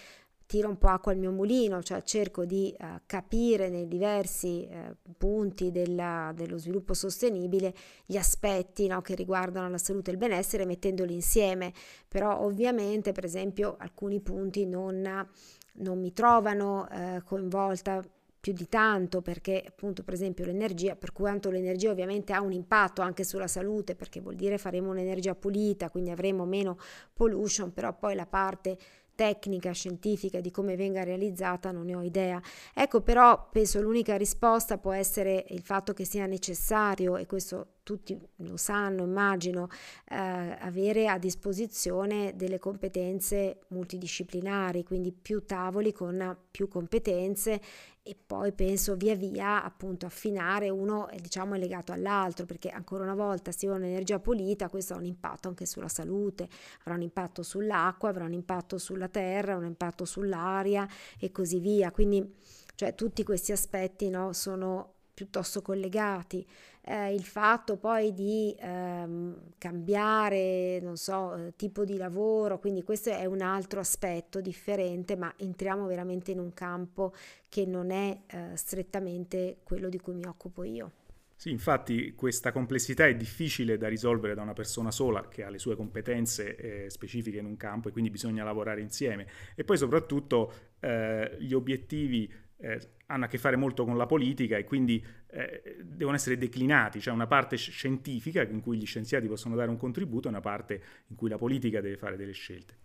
tiro 0.45 0.69
un 0.69 0.77
po' 0.77 0.89
acqua 0.89 1.11
al 1.11 1.17
mio 1.17 1.31
mulino, 1.31 1.81
cioè 1.81 2.01
cerco 2.03 2.45
di 2.45 2.75
uh, 2.79 3.01
capire 3.05 3.69
nei 3.69 3.87
diversi 3.87 4.67
uh, 4.69 4.95
punti 5.17 5.71
della, 5.71 6.31
dello 6.35 6.57
sviluppo 6.57 6.93
sostenibile 6.93 7.73
gli 8.05 8.17
aspetti 8.17 8.87
no, 8.87 9.01
che 9.01 9.15
riguardano 9.15 9.69
la 9.69 9.77
salute 9.77 10.09
e 10.09 10.13
il 10.13 10.19
benessere 10.19 10.65
mettendoli 10.65 11.13
insieme, 11.13 11.73
però 12.07 12.39
ovviamente 12.41 13.11
per 13.11 13.25
esempio 13.25 13.75
alcuni 13.79 14.21
punti 14.21 14.65
non, 14.65 15.27
non 15.73 15.99
mi 15.99 16.13
trovano 16.13 16.87
uh, 16.89 17.23
coinvolta 17.23 18.03
più 18.45 18.53
di 18.53 18.69
tanto 18.69 19.23
perché 19.23 19.63
appunto 19.67 20.03
per 20.03 20.13
esempio 20.13 20.45
l'energia, 20.45 20.95
per 20.95 21.11
quanto 21.11 21.49
l'energia 21.49 21.89
ovviamente 21.89 22.31
ha 22.31 22.41
un 22.41 22.51
impatto 22.51 23.01
anche 23.01 23.23
sulla 23.23 23.47
salute 23.47 23.95
perché 23.95 24.21
vuol 24.21 24.35
dire 24.35 24.59
faremo 24.59 24.91
un'energia 24.91 25.33
pulita, 25.33 25.89
quindi 25.89 26.11
avremo 26.11 26.45
meno 26.45 26.77
pollution, 27.11 27.73
però 27.73 27.97
poi 27.97 28.13
la 28.13 28.27
parte 28.27 28.77
tecnica, 29.15 29.71
scientifica 29.71 30.39
di 30.41 30.51
come 30.51 30.75
venga 30.75 31.03
realizzata 31.03 31.71
non 31.71 31.85
ne 31.85 31.95
ho 31.95 32.01
idea. 32.01 32.41
Ecco 32.73 33.01
però 33.01 33.49
penso 33.51 33.81
l'unica 33.81 34.17
risposta 34.17 34.77
può 34.77 34.91
essere 34.91 35.45
il 35.49 35.61
fatto 35.61 35.93
che 35.93 36.05
sia 36.05 36.25
necessario, 36.25 37.17
e 37.17 37.25
questo 37.25 37.69
tutti 37.83 38.19
lo 38.37 38.57
sanno, 38.57 39.03
immagino, 39.03 39.69
eh, 40.09 40.15
avere 40.15 41.07
a 41.07 41.19
disposizione 41.19 42.33
delle 42.35 42.57
competenze 42.57 43.59
multidisciplinari, 43.69 44.83
quindi 44.83 45.11
più 45.11 45.45
tavoli 45.45 45.93
con 45.93 46.35
più 46.49 46.67
competenze 46.67 47.61
e 48.07 48.15
poi 48.15 48.51
penso 48.51 48.95
via 48.95 49.15
via 49.15 49.63
appunto 49.63 50.05
affinare 50.05 50.69
uno 50.69 51.07
è, 51.07 51.15
diciamo 51.17 51.55
è 51.55 51.57
legato 51.57 51.91
all'altro 51.91 52.45
perché 52.45 52.69
ancora 52.69 53.03
una 53.03 53.15
volta 53.15 53.51
se 53.51 53.67
ho 53.67 53.73
un'energia 53.73 54.19
pulita 54.19 54.69
questo 54.69 54.93
ha 54.93 54.97
un 54.97 55.05
impatto 55.05 55.47
anche 55.47 55.65
sulla 55.65 55.87
salute 55.87 56.47
avrà 56.81 56.93
un 56.93 57.01
impatto 57.01 57.41
sull'acqua 57.41 58.09
avrà 58.09 58.25
un 58.25 58.33
impatto 58.33 58.77
sulla 58.77 59.07
terra 59.07 59.55
un 59.57 59.65
impatto 59.65 60.05
sull'aria 60.05 60.87
e 61.19 61.31
così 61.31 61.59
via. 61.59 61.91
Quindi 61.91 62.35
cioè 62.75 62.93
tutti 62.93 63.23
questi 63.23 63.51
aspetti 63.51 64.09
no, 64.09 64.33
sono 64.33 64.94
piuttosto 65.15 65.63
collegati. 65.63 66.45
Eh, 66.81 67.15
il 67.15 67.23
fatto 67.23 67.77
poi 67.77 68.13
di 68.13 68.55
ehm, 68.59 69.53
cambiare, 69.57 70.79
non 70.81 70.97
so, 70.97 71.35
eh, 71.35 71.53
tipo 71.55 71.83
di 71.83 71.97
lavoro, 71.97 72.59
quindi 72.59 72.83
questo 72.83 73.09
è 73.09 73.25
un 73.25 73.41
altro 73.41 73.79
aspetto 73.79 74.39
differente, 74.39 75.15
ma 75.15 75.33
entriamo 75.35 75.87
veramente 75.87 76.29
in 76.29 76.39
un 76.39 76.53
campo 76.53 77.13
che 77.49 77.65
non 77.65 77.89
è 77.89 78.21
eh, 78.27 78.55
strettamente 78.55 79.57
quello 79.63 79.89
di 79.89 79.99
cui 79.99 80.13
mi 80.13 80.25
occupo 80.25 80.63
io. 80.63 80.91
Sì, 81.37 81.49
infatti 81.49 82.13
questa 82.15 82.51
complessità 82.51 83.07
è 83.07 83.15
difficile 83.15 83.77
da 83.77 83.89
risolvere 83.89 84.35
da 84.35 84.41
una 84.41 84.53
persona 84.53 84.89
sola 84.89 85.27
che 85.27 85.43
ha 85.43 85.49
le 85.49 85.59
sue 85.59 85.75
competenze 85.75 86.55
eh, 86.55 86.89
specifiche 86.89 87.39
in 87.39 87.45
un 87.45 87.57
campo 87.57 87.89
e 87.89 87.91
quindi 87.91 88.09
bisogna 88.09 88.43
lavorare 88.43 88.81
insieme. 88.81 89.27
E 89.53 89.63
poi 89.63 89.77
soprattutto 89.77 90.53
eh, 90.79 91.35
gli 91.39 91.53
obiettivi 91.53 92.31
eh, 92.57 92.94
hanno 93.07 93.25
a 93.25 93.27
che 93.27 93.37
fare 93.37 93.55
molto 93.55 93.85
con 93.85 93.97
la 93.97 94.05
politica 94.05 94.57
e 94.57 94.63
quindi 94.63 95.03
eh, 95.31 95.77
devono 95.83 96.15
essere 96.15 96.37
declinati, 96.37 96.99
cioè 96.99 97.13
una 97.13 97.27
parte 97.27 97.57
scientifica 97.57 98.41
in 98.43 98.61
cui 98.61 98.77
gli 98.77 98.85
scienziati 98.85 99.27
possono 99.27 99.55
dare 99.55 99.69
un 99.69 99.77
contributo 99.77 100.27
e 100.27 100.31
una 100.31 100.41
parte 100.41 100.81
in 101.07 101.15
cui 101.15 101.29
la 101.29 101.37
politica 101.37 101.81
deve 101.81 101.97
fare 101.97 102.15
delle 102.15 102.33
scelte. 102.33 102.83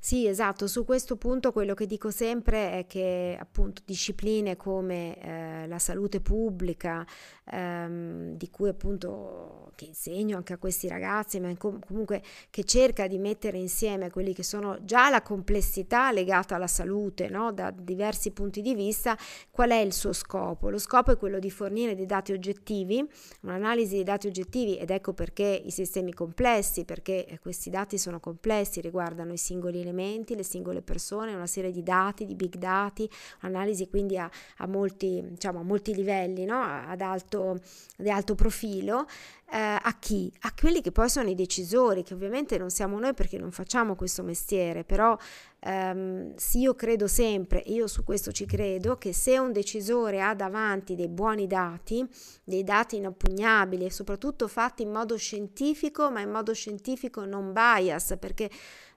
Sì, 0.00 0.28
esatto, 0.28 0.68
su 0.68 0.84
questo 0.84 1.16
punto 1.16 1.50
quello 1.50 1.74
che 1.74 1.84
dico 1.84 2.10
sempre 2.10 2.70
è 2.78 2.86
che 2.86 3.36
appunto 3.38 3.82
discipline 3.84 4.56
come 4.56 5.20
eh, 5.20 5.66
la 5.66 5.80
salute 5.80 6.20
pubblica, 6.20 7.04
ehm, 7.50 8.36
di 8.36 8.50
cui 8.50 8.68
appunto 8.68 9.58
che 9.78 9.84
insegno 9.84 10.36
anche 10.36 10.52
a 10.52 10.58
questi 10.58 10.88
ragazzi, 10.88 11.38
ma 11.38 11.54
com- 11.56 11.78
comunque 11.86 12.20
che 12.50 12.64
cerca 12.64 13.06
di 13.06 13.16
mettere 13.18 13.58
insieme 13.58 14.10
quelli 14.10 14.34
che 14.34 14.42
sono 14.42 14.78
già 14.84 15.08
la 15.08 15.22
complessità 15.22 16.10
legata 16.10 16.56
alla 16.56 16.66
salute, 16.66 17.28
no? 17.28 17.52
da 17.52 17.70
diversi 17.70 18.32
punti 18.32 18.60
di 18.60 18.74
vista, 18.74 19.16
qual 19.52 19.70
è 19.70 19.76
il 19.76 19.92
suo 19.92 20.12
scopo? 20.12 20.68
Lo 20.68 20.78
scopo 20.78 21.12
è 21.12 21.16
quello 21.16 21.38
di 21.38 21.50
fornire 21.50 21.94
dei 21.94 22.06
dati 22.06 22.32
oggettivi, 22.32 23.08
un'analisi 23.42 23.94
dei 23.94 24.04
dati 24.04 24.26
oggettivi 24.26 24.76
ed 24.78 24.90
ecco 24.90 25.12
perché 25.12 25.62
i 25.64 25.70
sistemi 25.70 26.12
complessi, 26.12 26.84
perché 26.84 27.38
questi 27.40 27.70
dati 27.70 27.98
sono 27.98 28.18
complessi, 28.18 28.80
riguardano 28.80 29.32
i 29.32 29.38
singoli 29.38 29.80
elementi, 29.80 30.34
le 30.34 30.42
singole 30.42 30.82
persone, 30.82 31.34
una 31.34 31.46
serie 31.46 31.70
di 31.70 31.84
dati, 31.84 32.26
di 32.26 32.34
big 32.34 32.56
dati, 32.56 33.08
analisi 33.40 33.88
quindi 33.88 34.18
a, 34.18 34.28
a, 34.56 34.66
molti, 34.66 35.22
diciamo, 35.24 35.60
a 35.60 35.62
molti 35.62 35.94
livelli, 35.94 36.44
no? 36.44 36.60
ad, 36.60 37.00
alto, 37.00 37.37
ad 37.46 38.06
alto 38.06 38.34
profilo 38.34 39.06
eh, 39.50 39.56
a 39.56 39.96
chi? 39.98 40.30
A 40.40 40.52
quelli 40.58 40.82
che 40.82 40.92
poi 40.92 41.08
sono 41.08 41.30
i 41.30 41.34
decisori, 41.34 42.02
che 42.02 42.12
ovviamente 42.12 42.58
non 42.58 42.68
siamo 42.70 42.98
noi 42.98 43.14
perché 43.14 43.38
non 43.38 43.50
facciamo 43.50 43.94
questo 43.94 44.22
mestiere, 44.22 44.84
però 44.84 45.16
ehm, 45.60 46.34
sì, 46.36 46.60
io 46.60 46.74
credo 46.74 47.06
sempre, 47.06 47.62
io 47.66 47.86
su 47.86 48.04
questo 48.04 48.30
ci 48.30 48.44
credo, 48.44 48.96
che 48.96 49.14
se 49.14 49.38
un 49.38 49.52
decisore 49.52 50.20
ha 50.20 50.34
davanti 50.34 50.94
dei 50.94 51.08
buoni 51.08 51.46
dati, 51.46 52.06
dei 52.44 52.62
dati 52.62 52.96
inoppugnabili 52.96 53.86
e 53.86 53.90
soprattutto 53.90 54.48
fatti 54.48 54.82
in 54.82 54.90
modo 54.90 55.16
scientifico, 55.16 56.10
ma 56.10 56.20
in 56.20 56.30
modo 56.30 56.52
scientifico 56.52 57.24
non 57.24 57.54
bias, 57.54 58.16
perché 58.18 58.50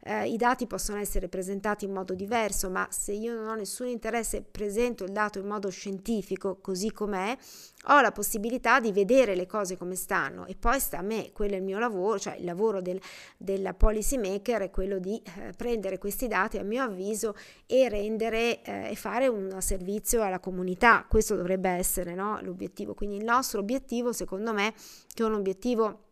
eh, 0.03 0.27
i 0.27 0.37
dati 0.37 0.67
possono 0.67 0.99
essere 0.99 1.27
presentati 1.27 1.85
in 1.85 1.91
modo 1.91 2.13
diverso, 2.13 2.69
ma 2.69 2.87
se 2.89 3.11
io 3.11 3.33
non 3.33 3.47
ho 3.47 3.55
nessun 3.55 3.87
interesse 3.87 4.41
presento 4.41 5.03
il 5.03 5.11
dato 5.11 5.39
in 5.39 5.47
modo 5.47 5.69
scientifico 5.69 6.57
così 6.59 6.91
com'è, 6.91 7.37
ho 7.85 8.01
la 8.01 8.11
possibilità 8.11 8.79
di 8.79 8.91
vedere 8.91 9.35
le 9.35 9.45
cose 9.45 9.77
come 9.77 9.95
stanno 9.95 10.45
e 10.45 10.55
poi 10.55 10.79
sta 10.79 10.99
a 10.99 11.01
me, 11.01 11.31
quello 11.33 11.53
è 11.53 11.57
il 11.57 11.63
mio 11.63 11.79
lavoro, 11.79 12.19
cioè 12.19 12.35
il 12.35 12.45
lavoro 12.45 12.81
del, 12.81 12.99
del 13.37 13.73
policy 13.77 14.17
maker 14.17 14.61
è 14.61 14.69
quello 14.69 14.99
di 14.99 15.21
eh, 15.37 15.53
prendere 15.55 15.97
questi 15.97 16.27
dati 16.27 16.57
a 16.57 16.63
mio 16.63 16.83
avviso 16.83 17.35
e 17.65 17.89
rendere 17.89 18.61
eh, 18.63 18.91
e 18.91 18.95
fare 18.95 19.27
un 19.27 19.57
servizio 19.61 20.23
alla 20.23 20.39
comunità. 20.39 21.05
Questo 21.07 21.35
dovrebbe 21.35 21.69
essere 21.69 22.13
no, 22.13 22.39
l'obiettivo. 22.41 22.93
Quindi 22.93 23.17
il 23.17 23.23
nostro 23.23 23.59
obiettivo, 23.59 24.13
secondo 24.13 24.53
me, 24.53 24.73
che 25.13 25.23
è 25.23 25.25
un 25.25 25.33
obiettivo 25.33 26.10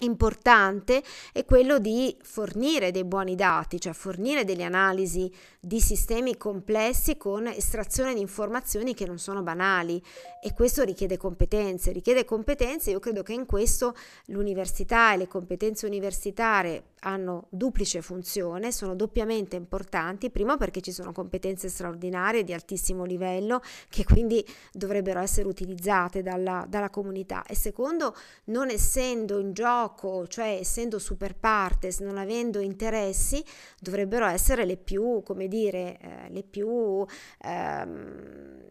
importante 0.00 1.02
è 1.32 1.44
quello 1.44 1.78
di 1.78 2.16
fornire 2.22 2.90
dei 2.90 3.04
buoni 3.04 3.34
dati, 3.34 3.80
cioè 3.80 3.92
fornire 3.92 4.44
delle 4.44 4.64
analisi 4.64 5.32
di 5.60 5.80
sistemi 5.80 6.36
complessi 6.36 7.16
con 7.16 7.46
estrazione 7.46 8.14
di 8.14 8.20
informazioni 8.20 8.94
che 8.94 9.06
non 9.06 9.18
sono 9.18 9.42
banali. 9.42 10.02
E 10.42 10.52
questo 10.52 10.84
richiede 10.84 11.16
competenze, 11.16 11.92
richiede 11.92 12.24
competenze, 12.24 12.90
io 12.90 13.00
credo 13.00 13.22
che 13.22 13.32
in 13.32 13.46
questo 13.46 13.94
l'università 14.26 15.12
e 15.14 15.16
le 15.16 15.28
competenze 15.28 15.86
universitarie 15.86 16.84
hanno 17.00 17.46
duplice 17.50 18.02
funzione, 18.02 18.72
sono 18.72 18.94
doppiamente 18.94 19.56
importanti, 19.56 20.30
primo 20.30 20.56
perché 20.56 20.80
ci 20.80 20.92
sono 20.92 21.12
competenze 21.12 21.68
straordinarie 21.68 22.44
di 22.44 22.52
altissimo 22.52 23.04
livello 23.04 23.60
che 23.88 24.04
quindi 24.04 24.44
dovrebbero 24.72 25.20
essere 25.20 25.48
utilizzate 25.48 26.22
dalla, 26.22 26.64
dalla 26.68 26.90
comunità 26.90 27.44
e 27.46 27.54
secondo 27.54 28.14
non 28.44 28.70
essendo 28.70 29.38
in 29.38 29.52
gioco, 29.52 29.87
cioè 30.28 30.58
essendo 30.60 30.98
super 30.98 31.36
partes, 31.36 32.00
non 32.00 32.18
avendo 32.18 32.60
interessi, 32.60 33.42
dovrebbero 33.80 34.26
essere 34.26 34.64
le 34.64 34.76
più, 34.76 35.22
come 35.22 35.48
dire, 35.48 35.98
eh, 36.00 36.30
le 36.30 36.42
più... 36.42 37.04
Ehm, 37.44 38.68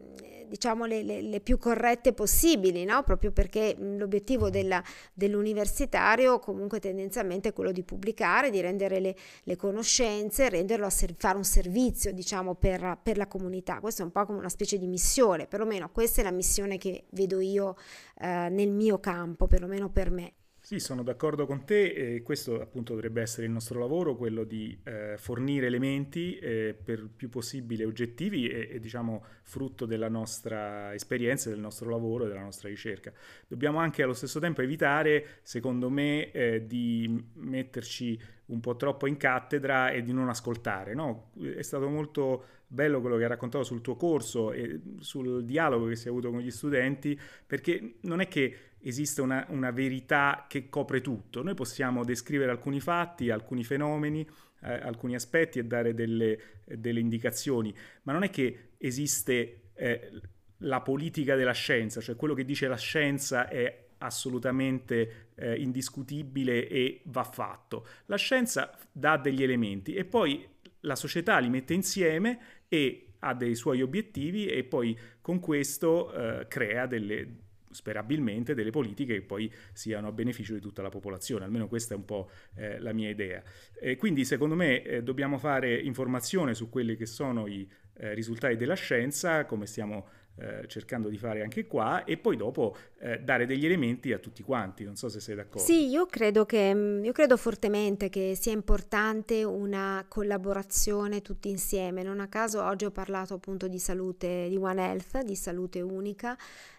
diciamo 0.47 0.85
le, 0.85 1.03
le, 1.03 1.21
le, 1.21 1.39
più 1.39 1.57
corrette 1.57 2.13
possibili, 2.13 2.85
no? 2.85 3.03
proprio 3.03 3.31
perché 3.31 3.75
l'obiettivo 3.77 4.49
della, 4.49 4.83
dell'universitario 5.13 6.39
comunque 6.39 6.79
tendenzialmente 6.79 7.49
è 7.49 7.53
quello 7.53 7.71
di 7.71 7.83
pubblicare, 7.83 8.49
di 8.49 8.61
rendere 8.61 8.99
le, 8.99 9.15
le 9.43 9.55
conoscenze, 9.55 10.49
renderlo 10.49 10.85
a 10.85 10.89
ser- 10.89 11.15
fare 11.17 11.37
un 11.37 11.43
servizio 11.43 12.11
diciamo 12.13 12.55
per, 12.55 12.99
per, 13.01 13.17
la 13.17 13.27
comunità. 13.27 13.79
Questo 13.79 14.01
è 14.01 14.05
un 14.05 14.11
po' 14.11 14.25
come 14.25 14.39
una 14.39 14.49
specie 14.49 14.77
di 14.77 14.87
missione, 14.87 15.47
perlomeno 15.47 15.89
questa 15.91 16.21
è 16.21 16.23
la 16.23 16.31
missione 16.31 16.77
che 16.77 17.05
vedo 17.11 17.39
io 17.39 17.75
eh, 18.19 18.49
nel 18.49 18.71
mio 18.71 18.99
campo, 18.99 19.47
perlomeno 19.47 19.89
per 19.89 20.09
me. 20.11 20.33
Sì, 20.67 20.81
sono 20.81 21.01
d'accordo 21.01 21.45
con 21.45 21.63
te 21.63 21.93
e 21.93 22.23
questo 22.23 22.59
appunto 22.59 22.93
dovrebbe 22.93 23.21
essere 23.21 23.45
il 23.45 23.53
nostro 23.53 23.79
lavoro, 23.79 24.17
quello 24.17 24.43
di 24.43 24.77
eh, 24.83 25.15
fornire 25.17 25.65
elementi 25.65 26.37
eh, 26.39 26.75
per 26.83 27.07
più 27.07 27.29
possibile 27.29 27.85
oggettivi 27.85 28.49
e, 28.49 28.67
e, 28.73 28.79
diciamo 28.81 29.23
frutto 29.43 29.85
della 29.85 30.09
nostra 30.09 30.93
esperienza, 30.93 31.49
del 31.49 31.61
nostro 31.61 31.89
lavoro 31.89 32.25
e 32.25 32.27
della 32.27 32.41
nostra 32.41 32.67
ricerca. 32.67 33.13
Dobbiamo 33.47 33.79
anche 33.79 34.03
allo 34.03 34.11
stesso 34.11 34.41
tempo 34.41 34.61
evitare, 34.61 35.39
secondo 35.41 35.89
me, 35.89 36.31
eh, 36.31 36.67
di 36.67 37.25
metterci 37.35 38.19
un 38.47 38.59
po' 38.59 38.75
troppo 38.75 39.07
in 39.07 39.15
cattedra 39.15 39.91
e 39.91 40.01
di 40.01 40.11
non 40.11 40.27
ascoltare. 40.27 40.93
No? 40.93 41.31
È 41.41 41.61
stato 41.61 41.87
molto 41.87 42.43
bello 42.67 42.99
quello 42.99 43.15
che 43.15 43.23
hai 43.23 43.29
raccontato 43.29 43.63
sul 43.63 43.79
tuo 43.79 43.95
corso 43.95 44.51
e 44.51 44.81
sul 44.99 45.45
dialogo 45.45 45.87
che 45.87 45.95
si 45.95 46.07
è 46.07 46.09
avuto 46.09 46.29
con 46.29 46.41
gli 46.41 46.51
studenti, 46.51 47.17
perché 47.45 47.99
non 48.01 48.19
è 48.19 48.27
che 48.27 48.66
esiste 48.79 49.21
una, 49.21 49.45
una, 49.49 49.71
verità 49.71 50.45
che 50.47 50.69
copre 50.69 51.01
tutto. 51.01 51.43
Noi 51.43 51.53
possiamo 51.53 52.03
descrivere 52.03 52.51
alcuni 52.51 52.79
fatti, 52.79 53.29
alcuni 53.29 53.63
fenomeni, 53.63 54.27
eh, 54.61 54.73
alcuni 54.73 55.15
aspetti 55.15 55.59
e 55.59 55.65
dare 55.65 55.93
delle, 55.93 56.39
delle, 56.63 56.99
indicazioni, 56.99 57.73
ma 58.03 58.13
non 58.13 58.23
è 58.23 58.29
che 58.29 58.69
esiste 58.77 59.69
eh, 59.73 60.11
la 60.59 60.81
politica 60.81 61.35
della 61.35 61.53
scienza, 61.53 62.01
cioè 62.01 62.15
quello 62.15 62.33
che 62.33 62.45
dice 62.45 62.67
la 62.67 62.77
scienza 62.77 63.47
è 63.47 63.85
assolutamente 63.99 65.31
eh, 65.35 65.59
indiscutibile 65.59 66.67
e 66.67 67.01
va 67.05 67.23
fatto. 67.23 67.87
La 68.05 68.17
scienza 68.17 68.77
dà 68.91 69.17
degli 69.17 69.43
elementi 69.43 69.93
e 69.93 70.05
poi 70.05 70.47
la 70.81 70.95
società 70.95 71.37
li 71.39 71.49
mette 71.49 71.73
insieme 71.73 72.39
e 72.67 73.13
ha 73.19 73.33
dei 73.33 73.55
suoi 73.55 73.81
obiettivi 73.81 74.47
e 74.47 74.63
poi 74.63 74.97
con 75.21 75.39
questo 75.39 76.13
eh, 76.13 76.47
crea 76.47 76.85
delle, 76.85 77.46
sperabilmente 77.71 78.53
delle 78.53 78.69
politiche 78.69 79.13
che 79.15 79.21
poi 79.21 79.51
siano 79.73 80.07
a 80.07 80.11
beneficio 80.11 80.53
di 80.53 80.59
tutta 80.59 80.81
la 80.81 80.89
popolazione, 80.89 81.45
almeno 81.45 81.67
questa 81.67 81.93
è 81.93 81.97
un 81.97 82.05
po' 82.05 82.29
eh, 82.55 82.79
la 82.79 82.93
mia 82.93 83.09
idea. 83.09 83.41
E 83.79 83.95
quindi 83.95 84.25
secondo 84.25 84.55
me 84.55 84.81
eh, 84.83 85.03
dobbiamo 85.03 85.37
fare 85.37 85.75
informazione 85.75 86.53
su 86.53 86.69
quelli 86.69 86.95
che 86.95 87.05
sono 87.05 87.47
i 87.47 87.67
eh, 87.99 88.13
risultati 88.13 88.55
della 88.55 88.75
scienza, 88.75 89.45
come 89.45 89.65
stiamo 89.65 90.07
eh, 90.39 90.67
cercando 90.67 91.09
di 91.09 91.17
fare 91.17 91.41
anche 91.41 91.65
qua 91.65 92.03
e 92.03 92.17
poi 92.17 92.37
dopo 92.37 92.75
eh, 92.99 93.19
dare 93.21 93.47
degli 93.47 93.65
elementi 93.65 94.13
a 94.13 94.19
tutti 94.19 94.43
quanti. 94.43 94.83
Non 94.83 94.95
so 94.95 95.09
se 95.09 95.19
sei 95.19 95.35
d'accordo. 95.35 95.59
Sì, 95.65 95.87
io 95.87 96.05
credo, 96.05 96.45
che, 96.45 96.73
mm, 96.75 97.03
io 97.03 97.11
credo 97.11 97.37
fortemente 97.37 98.09
che 98.09 98.35
sia 98.39 98.51
importante 98.51 99.43
una 99.43 100.05
collaborazione 100.07 101.23
tutti 101.23 101.49
insieme. 101.49 102.03
Non 102.03 102.19
a 102.19 102.27
caso 102.27 102.61
oggi 102.61 102.85
ho 102.85 102.91
parlato 102.91 103.33
appunto 103.33 103.67
di 103.67 103.79
salute, 103.79 104.47
di 104.47 104.57
One 104.57 104.79
Health, 104.79 105.23
di 105.23 105.35
salute 105.35 105.81
unica 105.81 106.37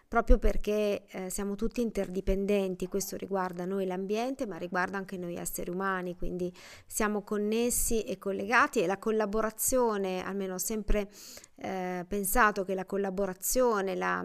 proprio 0.09 0.39
perché 0.39 1.05
eh, 1.07 1.29
siamo 1.29 1.55
tutti 1.55 1.83
interdipendenti, 1.83 2.89
questo 2.89 3.17
riguarda 3.17 3.67
noi 3.67 3.85
l'ambiente, 3.87 4.47
ma 4.47 4.57
riguarda 4.57 4.97
anche 4.97 5.19
noi 5.19 5.37
esseri 5.37 5.71
umani, 5.71 6.17
quindi 6.17 6.51
siamo 6.87 7.23
connessi 7.23 8.03
e 8.03 8.17
collegati 8.17 8.81
e 8.81 8.87
la 8.87 8.97
collaborazione, 8.97 10.25
almeno 10.25 10.57
sempre 10.57 11.11
eh, 11.61 12.05
pensato 12.07 12.65
che 12.65 12.75
la 12.75 12.85
collaborazione, 12.85 13.97
la, 13.97 14.25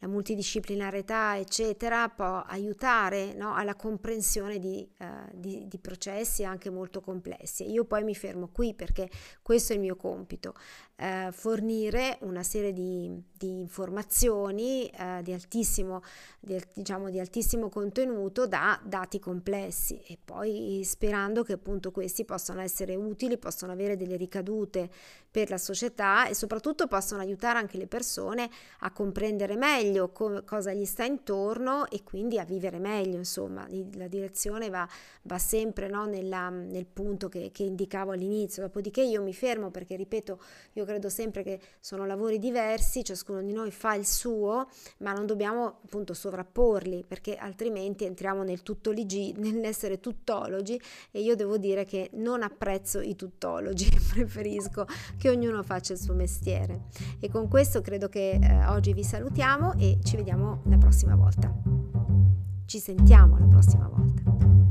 la 0.00 0.06
multidisciplinarietà, 0.06 1.36
eccetera, 1.36 2.08
può 2.08 2.44
aiutare 2.46 3.34
no, 3.34 3.54
alla 3.54 3.74
comprensione 3.74 4.60
di, 4.60 4.88
uh, 5.00 5.04
di, 5.32 5.66
di, 5.66 5.78
processi 5.78 6.44
anche 6.44 6.70
molto 6.70 7.00
complessi. 7.00 7.68
Io 7.68 7.84
poi 7.84 8.04
mi 8.04 8.14
fermo 8.14 8.48
qui 8.52 8.74
perché 8.74 9.10
questo 9.42 9.72
è 9.72 9.74
il 9.74 9.82
mio 9.82 9.96
compito, 9.96 10.54
uh, 10.98 11.32
fornire 11.32 12.18
una 12.20 12.44
serie 12.44 12.72
di, 12.72 13.10
di 13.32 13.58
informazioni 13.58 14.88
uh, 14.98 15.20
di, 15.22 15.32
altissimo, 15.32 16.02
di, 16.38 16.62
diciamo, 16.74 17.10
di 17.10 17.18
altissimo 17.18 17.68
contenuto 17.68 18.46
da 18.46 18.80
dati 18.84 19.18
complessi 19.18 20.00
e 20.06 20.16
poi 20.24 20.82
sperando 20.84 21.42
che 21.42 21.54
appunto 21.54 21.90
questi 21.90 22.24
possano 22.24 22.60
essere 22.60 22.94
utili, 22.94 23.36
possano 23.36 23.72
avere 23.72 23.96
delle 23.96 24.16
ricadute 24.16 24.90
per 25.38 25.50
la 25.50 25.58
società 25.58 26.26
e 26.26 26.34
soprattutto 26.34 26.88
possono 26.88 27.20
aiutare 27.22 27.60
anche 27.60 27.78
le 27.78 27.86
persone 27.86 28.50
a 28.80 28.90
comprendere 28.90 29.54
meglio 29.54 30.10
co- 30.10 30.42
cosa 30.44 30.72
gli 30.72 30.84
sta 30.84 31.04
intorno 31.04 31.88
e 31.90 32.02
quindi 32.02 32.40
a 32.40 32.44
vivere 32.44 32.80
meglio, 32.80 33.18
insomma, 33.18 33.64
la 33.94 34.08
direzione 34.08 34.68
va, 34.68 34.88
va 35.22 35.38
sempre 35.38 35.86
no, 35.86 36.06
nella, 36.06 36.48
nel 36.48 36.86
punto 36.86 37.28
che, 37.28 37.50
che 37.52 37.62
indicavo 37.62 38.10
all'inizio, 38.10 38.62
dopodiché 38.62 39.00
io 39.00 39.22
mi 39.22 39.32
fermo 39.32 39.70
perché, 39.70 39.94
ripeto, 39.94 40.40
io 40.72 40.84
credo 40.84 41.08
sempre 41.08 41.44
che 41.44 41.60
sono 41.78 42.04
lavori 42.04 42.40
diversi, 42.40 43.04
ciascuno 43.04 43.40
di 43.40 43.52
noi 43.52 43.70
fa 43.70 43.94
il 43.94 44.06
suo, 44.06 44.68
ma 44.98 45.12
non 45.12 45.24
dobbiamo 45.24 45.66
appunto 45.84 46.14
sovrapporli 46.14 47.04
perché 47.06 47.36
altrimenti 47.36 48.04
entriamo 48.04 48.42
nel 48.42 48.64
tuttologi, 48.64 49.32
nell'essere 49.38 50.00
tuttologi 50.00 50.80
e 51.12 51.20
io 51.20 51.36
devo 51.36 51.58
dire 51.58 51.84
che 51.84 52.10
non 52.14 52.42
apprezzo 52.42 53.00
i 53.00 53.14
tuttologi, 53.14 53.88
preferisco 54.12 54.84
che 55.28 55.36
ognuno 55.36 55.62
faccia 55.62 55.92
il 55.92 55.98
suo 55.98 56.14
mestiere. 56.14 56.84
E 57.20 57.28
con 57.28 57.48
questo 57.48 57.82
credo 57.82 58.08
che 58.08 58.38
eh, 58.40 58.66
oggi 58.66 58.94
vi 58.94 59.04
salutiamo 59.04 59.74
e 59.74 59.98
ci 60.02 60.16
vediamo 60.16 60.62
la 60.64 60.78
prossima 60.78 61.14
volta. 61.14 61.52
Ci 62.64 62.78
sentiamo 62.78 63.38
la 63.38 63.46
prossima 63.46 63.88
volta. 63.88 64.67